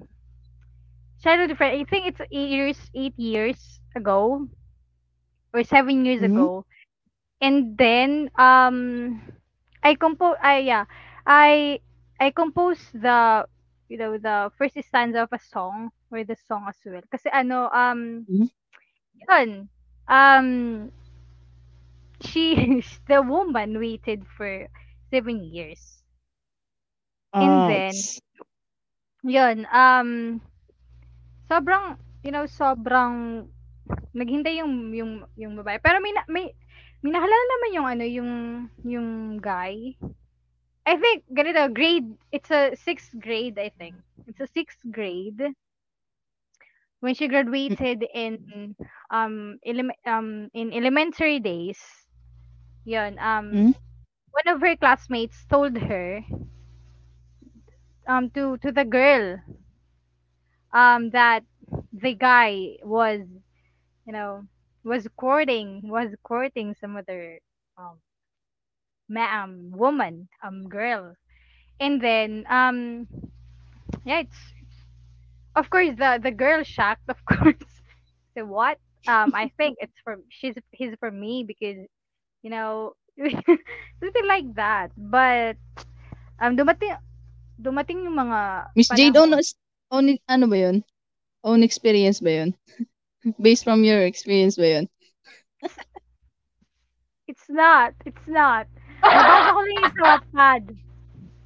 childhood 1.23 1.57
friend. 1.57 1.81
I 1.81 1.85
think 1.85 2.07
it's 2.07 2.21
eight 2.33 2.51
years, 2.51 2.91
eight 2.95 3.19
years 3.19 3.81
ago, 3.95 4.49
or 5.53 5.63
seven 5.65 6.05
years 6.05 6.23
Mhm. 6.23 6.23
ago. 6.23 6.65
And 7.41 7.77
then 7.77 8.31
um, 8.39 9.21
I 9.83 9.95
compose. 9.95 10.37
I 10.43 10.59
yeah, 10.59 10.85
I 11.27 11.81
I 12.21 12.31
composed 12.31 12.93
the 12.95 13.47
you 13.93 13.99
know 14.01 14.17
the 14.17 14.49
first 14.57 14.81
stanza 14.89 15.29
of 15.29 15.33
a 15.37 15.39
song 15.53 15.93
or 16.11 16.25
the 16.25 16.37
song 16.49 16.65
as 16.73 16.81
well. 16.89 17.05
Kasi 17.13 17.29
ano 17.29 17.69
um, 17.77 18.25
Mhm. 18.29 18.51
yun 19.29 19.69
um, 20.09 20.49
she 22.23 22.83
the 23.09 23.23
woman 23.23 23.79
waited 23.79 24.27
for 24.37 24.69
seven 25.11 25.43
years. 25.45 26.03
And 27.41 27.67
then, 27.67 28.09
Ouch. 28.09 28.23
Yun, 29.25 29.67
um, 29.73 30.41
sobrang, 31.51 31.97
you 32.25 32.33
know, 32.33 32.47
sobrang 32.47 33.47
naghintay 34.15 34.61
yung 34.63 34.93
yung 34.95 35.13
yung 35.37 35.55
babae. 35.59 35.79
Pero 35.83 35.99
may 36.03 36.15
may 36.31 36.47
nakalala 37.05 37.45
naman 37.51 37.71
yung 37.77 37.87
ano, 37.89 38.05
yung 38.07 38.31
yung 38.87 39.09
guy. 39.41 39.97
I 40.87 40.97
think 40.97 41.25
ganito 41.33 41.73
grade, 41.75 42.17
it's 42.33 42.51
a 42.51 42.75
sixth 42.77 43.19
grade, 43.21 43.59
I 43.59 43.71
think. 43.71 43.97
It's 44.27 44.41
a 44.41 44.47
sixth 44.47 44.81
grade. 44.91 45.41
When 47.01 47.15
she 47.15 47.29
graduated 47.29 48.05
in 48.15 48.75
um 49.11 49.59
elem- 49.67 49.99
um 50.07 50.49
in 50.55 50.73
elementary 50.73 51.39
days. 51.41 52.07
Yun, 52.85 53.19
um 53.19 53.65
Mhm. 53.65 53.75
one 54.31 54.55
of 54.55 54.61
her 54.61 54.77
classmates 54.77 55.45
told 55.47 55.77
her 55.77 56.21
um 58.09 58.31
to 58.31 58.57
to 58.59 58.73
the 58.73 58.85
girl 58.85 59.39
um 60.73 61.11
that 61.11 61.45
the 61.93 62.15
guy 62.15 62.77
was 62.83 63.21
you 64.07 64.13
know 64.13 64.43
was 64.85 65.07
courting 65.17 65.81
was 65.85 66.15
courting 66.23 66.75
some 66.75 66.97
other 66.97 67.39
um 67.79 67.99
ma- 69.09 69.43
um 69.45 69.71
woman 69.73 70.29
um 70.45 70.69
girl 70.69 71.15
and 71.81 72.01
then 72.01 72.45
um 72.51 73.07
yeah 74.05 74.21
it's 74.21 74.39
of 75.57 75.69
course 75.71 75.91
the 75.97 76.21
the 76.23 76.31
girl 76.31 76.63
shocked 76.63 77.03
of 77.09 77.19
course 77.25 77.83
so 78.37 78.45
what 78.45 78.79
um 79.09 79.35
i 79.35 79.51
think 79.59 79.77
it's 79.81 79.97
for 80.05 80.19
she's 80.29 80.55
he's 80.73 80.95
for 80.99 81.11
me 81.11 81.45
because 81.47 81.79
you 82.43 82.51
know 82.51 82.93
something 84.01 84.27
like 84.29 84.47
that 84.55 84.91
but 84.97 85.57
um 86.41 86.57
dumating 86.57 86.97
dumating 87.61 88.05
yung 88.05 88.17
mga 88.17 88.67
Miss 88.75 88.89
Jade, 88.91 89.17
own, 89.17 89.31
panahon- 89.31 89.55
own, 89.91 90.19
ano 90.29 90.47
ba 90.47 90.57
yun? 90.57 90.85
Own 91.45 91.63
experience 91.63 92.21
ba 92.21 92.31
yun? 92.33 92.55
Based 93.41 93.65
from 93.65 93.85
your 93.85 94.03
experience 94.05 94.57
ba 94.57 94.69
yun? 94.69 94.89
It's 97.27 97.49
not. 97.49 97.95
It's 98.05 98.27
not. 98.29 98.67
Nabasa 99.11 99.49
ko 99.55 99.61
lang 99.63 99.77
yun 99.81 99.91
sa 99.97 100.03
Wattpad. 100.09 100.63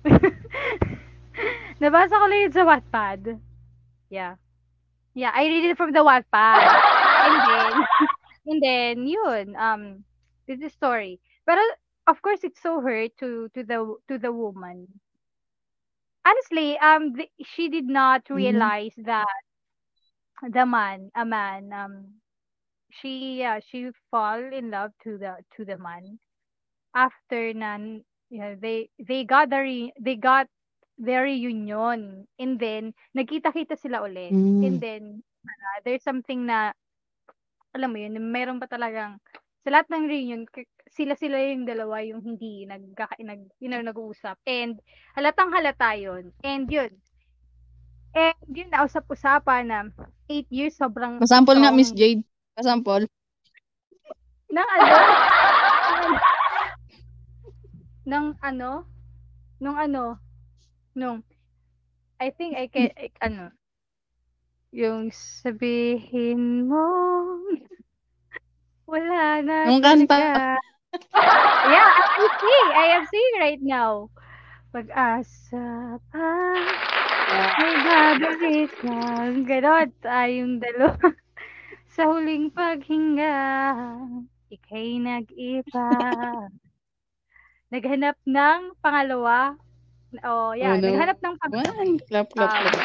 Nabasa 1.81 2.15
ko 2.21 2.27
lang 2.29 2.41
yun 2.47 2.53
sa 2.55 2.65
Wattpad. 2.67 3.21
Yeah. 4.11 4.37
Yeah, 5.15 5.31
I 5.35 5.47
read 5.47 5.65
it 5.65 5.77
from 5.77 5.93
the 5.93 6.01
Wattpad. 6.05 6.83
And 7.19 7.43
then, 7.43 7.73
and 8.47 8.61
then, 8.63 9.07
yun, 9.07 9.57
um, 9.57 10.05
this 10.47 10.61
is 10.61 10.73
story. 10.73 11.21
Pero, 11.47 11.61
of 12.07 12.21
course, 12.23 12.45
it's 12.45 12.61
so 12.63 12.81
hurt 12.81 13.17
to, 13.19 13.49
to 13.55 13.63
the, 13.65 13.97
to 14.09 14.19
the 14.19 14.33
woman. 14.33 15.01
Honestly, 16.25 16.79
um, 16.79 17.15
th- 17.15 17.31
she 17.45 17.69
did 17.69 17.87
not 17.87 18.25
Mhm. 18.33 18.37
realize 18.37 18.95
that 18.97 19.27
the 20.43 20.65
man, 20.67 21.11
a 21.15 21.25
man, 21.25 21.73
um, 21.73 22.21
she 22.91 23.39
yeah 23.39 23.59
she 23.61 23.91
fall 24.11 24.39
in 24.53 24.71
love 24.71 24.93
to 25.03 25.19
the 25.19 25.37
to 25.57 25.65
the 25.65 25.77
man 25.79 26.19
after 26.97 27.53
nan 27.53 28.01
yeah, 28.33 28.57
they 28.59 28.89
they 28.99 29.23
got 29.23 29.53
the 29.53 29.61
re, 29.61 29.93
they 30.01 30.17
got 30.17 30.49
their 30.97 31.29
reunion. 31.29 32.25
And 32.41 32.57
then 32.59 32.97
nagkita-kita 33.13 33.77
sila 33.77 34.03
ulit. 34.09 34.33
And 34.33 34.81
Mm. 34.81 34.83
then 34.83 35.03
uh, 35.45 35.79
there's 35.85 36.03
something 36.03 36.49
na 36.49 36.73
alam 37.77 37.93
mo 37.93 38.01
yun 38.01 38.17
meron 38.33 38.57
pa 38.57 38.65
talagang 38.65 39.21
sa 39.61 39.69
lahat 39.69 39.93
ng 39.93 40.09
reunion 40.09 40.43
sila-sila 40.89 41.37
yung 41.53 41.69
dalawa 41.69 42.01
yung 42.01 42.25
hindi 42.25 42.65
nagkaka 42.65 43.21
nag 43.21 43.45
you 43.61 43.69
know 43.69 43.83
nag-uusap. 43.85 44.41
And 44.49 44.81
halatang 45.13 45.53
halata 45.53 45.93
yun. 45.95 46.33
And 46.41 46.65
yun. 46.73 46.97
And 48.17 48.39
yun 48.49 48.73
na 48.73 48.89
usap-usapan 48.89 49.69
na 49.69 49.93
8 50.25 50.49
years 50.49 50.81
sobrang 50.81 51.21
Pasample 51.21 51.61
nga, 51.61 51.69
Miss 51.69 51.93
strong. 51.93 52.01
Jade. 52.01 52.23
Pasample. 52.57 53.05
ng 54.47 54.63
ano 54.65 54.85
ng 58.07 58.39
ano 58.41 58.87
nung 59.61 59.77
ano 59.77 60.19
nung 60.97 61.23
I 62.21 62.31
think 62.31 62.57
I 62.57 62.67
can 62.69 62.91
I- 62.97 63.13
ano 63.21 63.53
yung 64.75 65.11
sabihin 65.15 66.69
mo 66.69 66.87
wala 68.91 69.43
na 69.43 69.57
Yung 69.69 69.83
kanta. 69.83 70.57
yeah 71.73 71.91
I 71.93 72.27
sing 72.41 72.67
I 72.77 72.87
am 72.97 73.05
singing 73.11 73.37
right 73.41 73.63
now. 73.63 74.09
Pag-asa 74.73 75.99
pa 76.13 76.29
may 77.59 77.77
babalik 77.87 78.73
lang 78.85 79.43
ganon. 79.49 79.89
Tayong 80.05 80.55
dalawa. 80.63 80.97
Sa 81.97 82.07
huling 82.13 82.53
paghinga 82.53 83.35
ika'y 84.55 85.03
nag-iba 85.03 85.89
naghanap 87.69 88.17
ng 88.25 88.61
pangalawa 88.79 89.55
oh 90.23 90.53
yeah 90.53 90.73
Oh, 90.73 90.79
no. 90.79 90.87
naghanap 90.87 91.19
ng 91.19 91.35
pang 91.37 91.53
One. 91.53 91.93
Clap, 92.05 92.29
clap, 92.31 92.51
Um, 92.51 92.63
clap. 92.63 92.79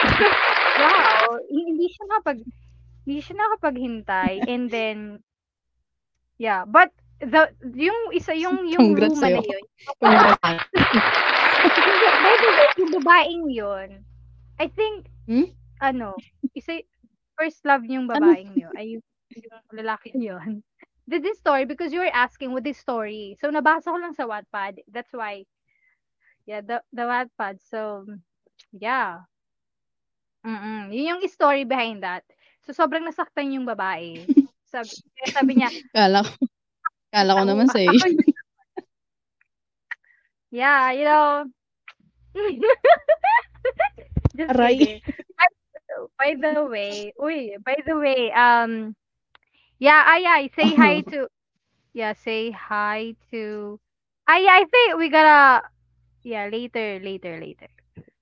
wow 0.80 1.38
hi- 1.40 1.66
hindi 1.66 1.86
siya 1.86 2.04
nakapag 2.06 2.38
hindi 3.00 3.20
siya 3.20 3.34
nakapaghintay 3.36 4.32
and 4.44 4.68
then 4.68 4.98
yeah 6.36 6.64
but 6.64 6.90
the 7.20 7.46
yung 7.70 8.10
isa 8.10 8.32
yung 8.32 8.64
yung 8.64 8.90
Congrats 8.90 9.12
luma 9.14 9.28
na 9.28 9.38
sa'yo. 9.38 9.42
yun 9.46 9.64
Congrats. 9.94 10.40
by 12.20 12.34
the 12.34 12.48
way 12.48 12.68
yung 12.76 12.92
babaeng 12.94 13.44
yun 13.46 13.88
I 14.56 14.66
think 14.68 15.06
Hmm? 15.24 15.46
ano 15.78 16.18
isa 16.52 16.82
first 17.34 17.62
love 17.62 17.86
yung 17.86 18.04
Ano? 18.06 18.26
babaeng 18.26 18.50
yun 18.52 18.72
ay 18.74 18.98
yung, 18.98 19.04
yung 19.30 19.62
lalaki 19.70 20.10
yun 20.12 20.64
the 21.10 21.18
this 21.18 21.38
story 21.42 21.66
because 21.66 21.92
you 21.92 21.98
were 22.00 22.14
asking 22.14 22.54
what 22.54 22.62
this 22.62 22.78
story 22.78 23.36
so 23.42 23.50
nabasa 23.50 23.90
ko 23.90 23.98
lang 23.98 24.14
sa 24.14 24.30
Wattpad 24.30 24.86
that's 24.86 25.12
why 25.12 25.42
yeah 26.46 26.62
the 26.62 26.78
the 26.94 27.02
Wattpad 27.02 27.58
so 27.58 28.06
yeah 28.70 29.26
Mm, 30.40 30.88
yun 30.88 31.20
yung 31.20 31.28
story 31.28 31.68
behind 31.68 32.00
that. 32.00 32.24
So 32.64 32.72
sobrang 32.72 33.04
nasaktan 33.04 33.52
yung 33.52 33.68
babae. 33.68 34.24
Sabi, 34.70 34.88
sabi 35.34 35.52
niya, 35.58 35.68
Kala 35.90 36.22
ko. 36.22 36.32
Kala 37.10 37.30
ko 37.34 37.42
naman 37.44 37.66
sa'yo. 37.68 37.90
Yeah, 40.50 40.90
you 40.90 41.06
know. 41.06 41.46
Just 44.34 44.50
Aray. 44.50 44.98
By 46.18 46.34
the 46.34 46.66
way, 46.66 47.14
uy, 47.14 47.54
by 47.62 47.78
the 47.86 47.94
way, 47.94 48.34
um, 48.34 48.98
yeah, 49.80 50.04
ay, 50.06 50.22
ay, 50.28 50.42
say 50.54 50.76
hi 50.76 51.00
to, 51.10 51.26
yeah, 51.92 52.12
say 52.12 52.52
hi 52.52 53.16
to, 53.32 53.80
ay, 54.28 54.46
I 54.46 54.64
think 54.70 54.96
we 55.00 55.08
gotta, 55.08 55.66
yeah, 56.22 56.48
later, 56.52 57.00
later, 57.02 57.40
later. 57.40 57.68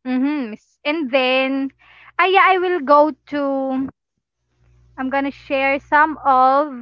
Mm-hmm. 0.06 0.54
And 0.86 1.10
then, 1.10 1.70
ay, 2.18 2.32
yeah, 2.32 2.46
I 2.48 2.58
will 2.58 2.80
go 2.80 3.12
to, 3.34 3.42
I'm 4.96 5.10
gonna 5.10 5.30
share 5.30 5.78
some 5.78 6.18
of 6.24 6.74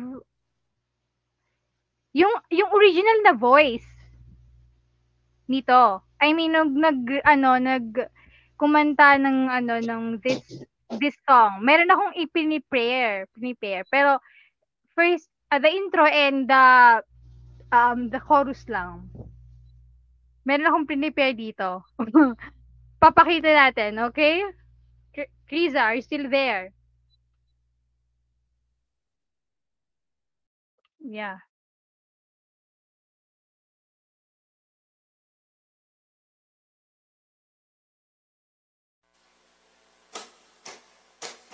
yung 2.16 2.33
yung 2.49 2.72
original 2.72 3.29
na 3.29 3.37
voice 3.37 3.85
nito. 5.53 6.01
I 6.16 6.33
mean, 6.33 6.57
nag, 6.57 6.72
nag 6.72 6.99
ano, 7.29 7.61
nag 7.61 7.87
kumanta 8.57 9.20
ng 9.20 9.53
ano 9.53 9.74
ng 9.85 10.03
this 10.24 10.41
this 10.97 11.12
song. 11.29 11.61
Meron 11.61 11.93
akong 11.93 12.16
ipini-prayer, 12.16 13.29
prepare. 13.37 13.85
Pero 13.93 14.16
first 14.97 15.28
uh, 15.53 15.61
the 15.61 15.68
intro 15.70 16.07
and 16.09 16.49
the 16.49 17.03
um 17.72 18.11
the 18.11 18.20
chorus 18.20 18.64
lang. 18.68 19.11
Meron 20.47 20.66
akong 20.66 20.86
prepare 20.88 21.34
dito. 21.36 21.82
Papakita 23.03 23.51
natin, 23.53 23.99
okay? 24.11 24.40
Kr- 25.14 25.32
Kriza, 25.47 25.82
are 25.92 25.97
you 25.99 26.03
still 26.07 26.30
there? 26.30 26.72
Yeah. 31.01 31.38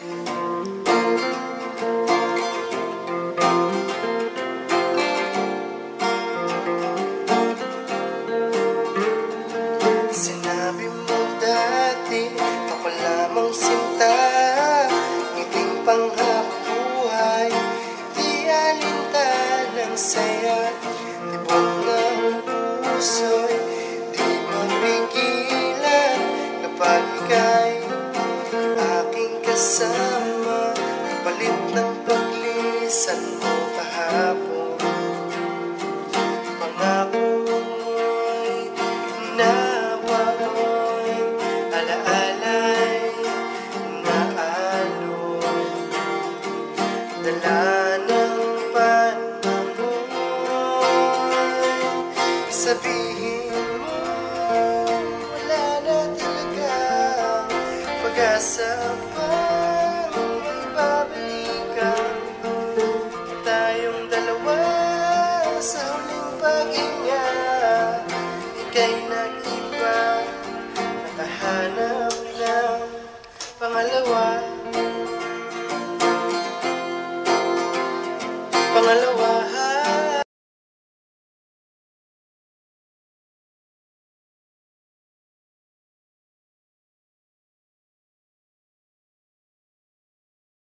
Sinabi 0.00 1.51
Ngiting 15.82 16.14
panghabuhay 16.14 17.50
Di 18.14 18.46
alintan 18.46 19.98
saya 19.98 20.70
Tibok 20.78 21.66
ng 21.82 22.22
puso'y 22.86 23.56
Di 24.14 24.30
mapigilan 24.46 26.18
Kapag 26.62 27.02
ika'y 27.18 27.74
aking 28.78 29.34
kasama 29.42 30.01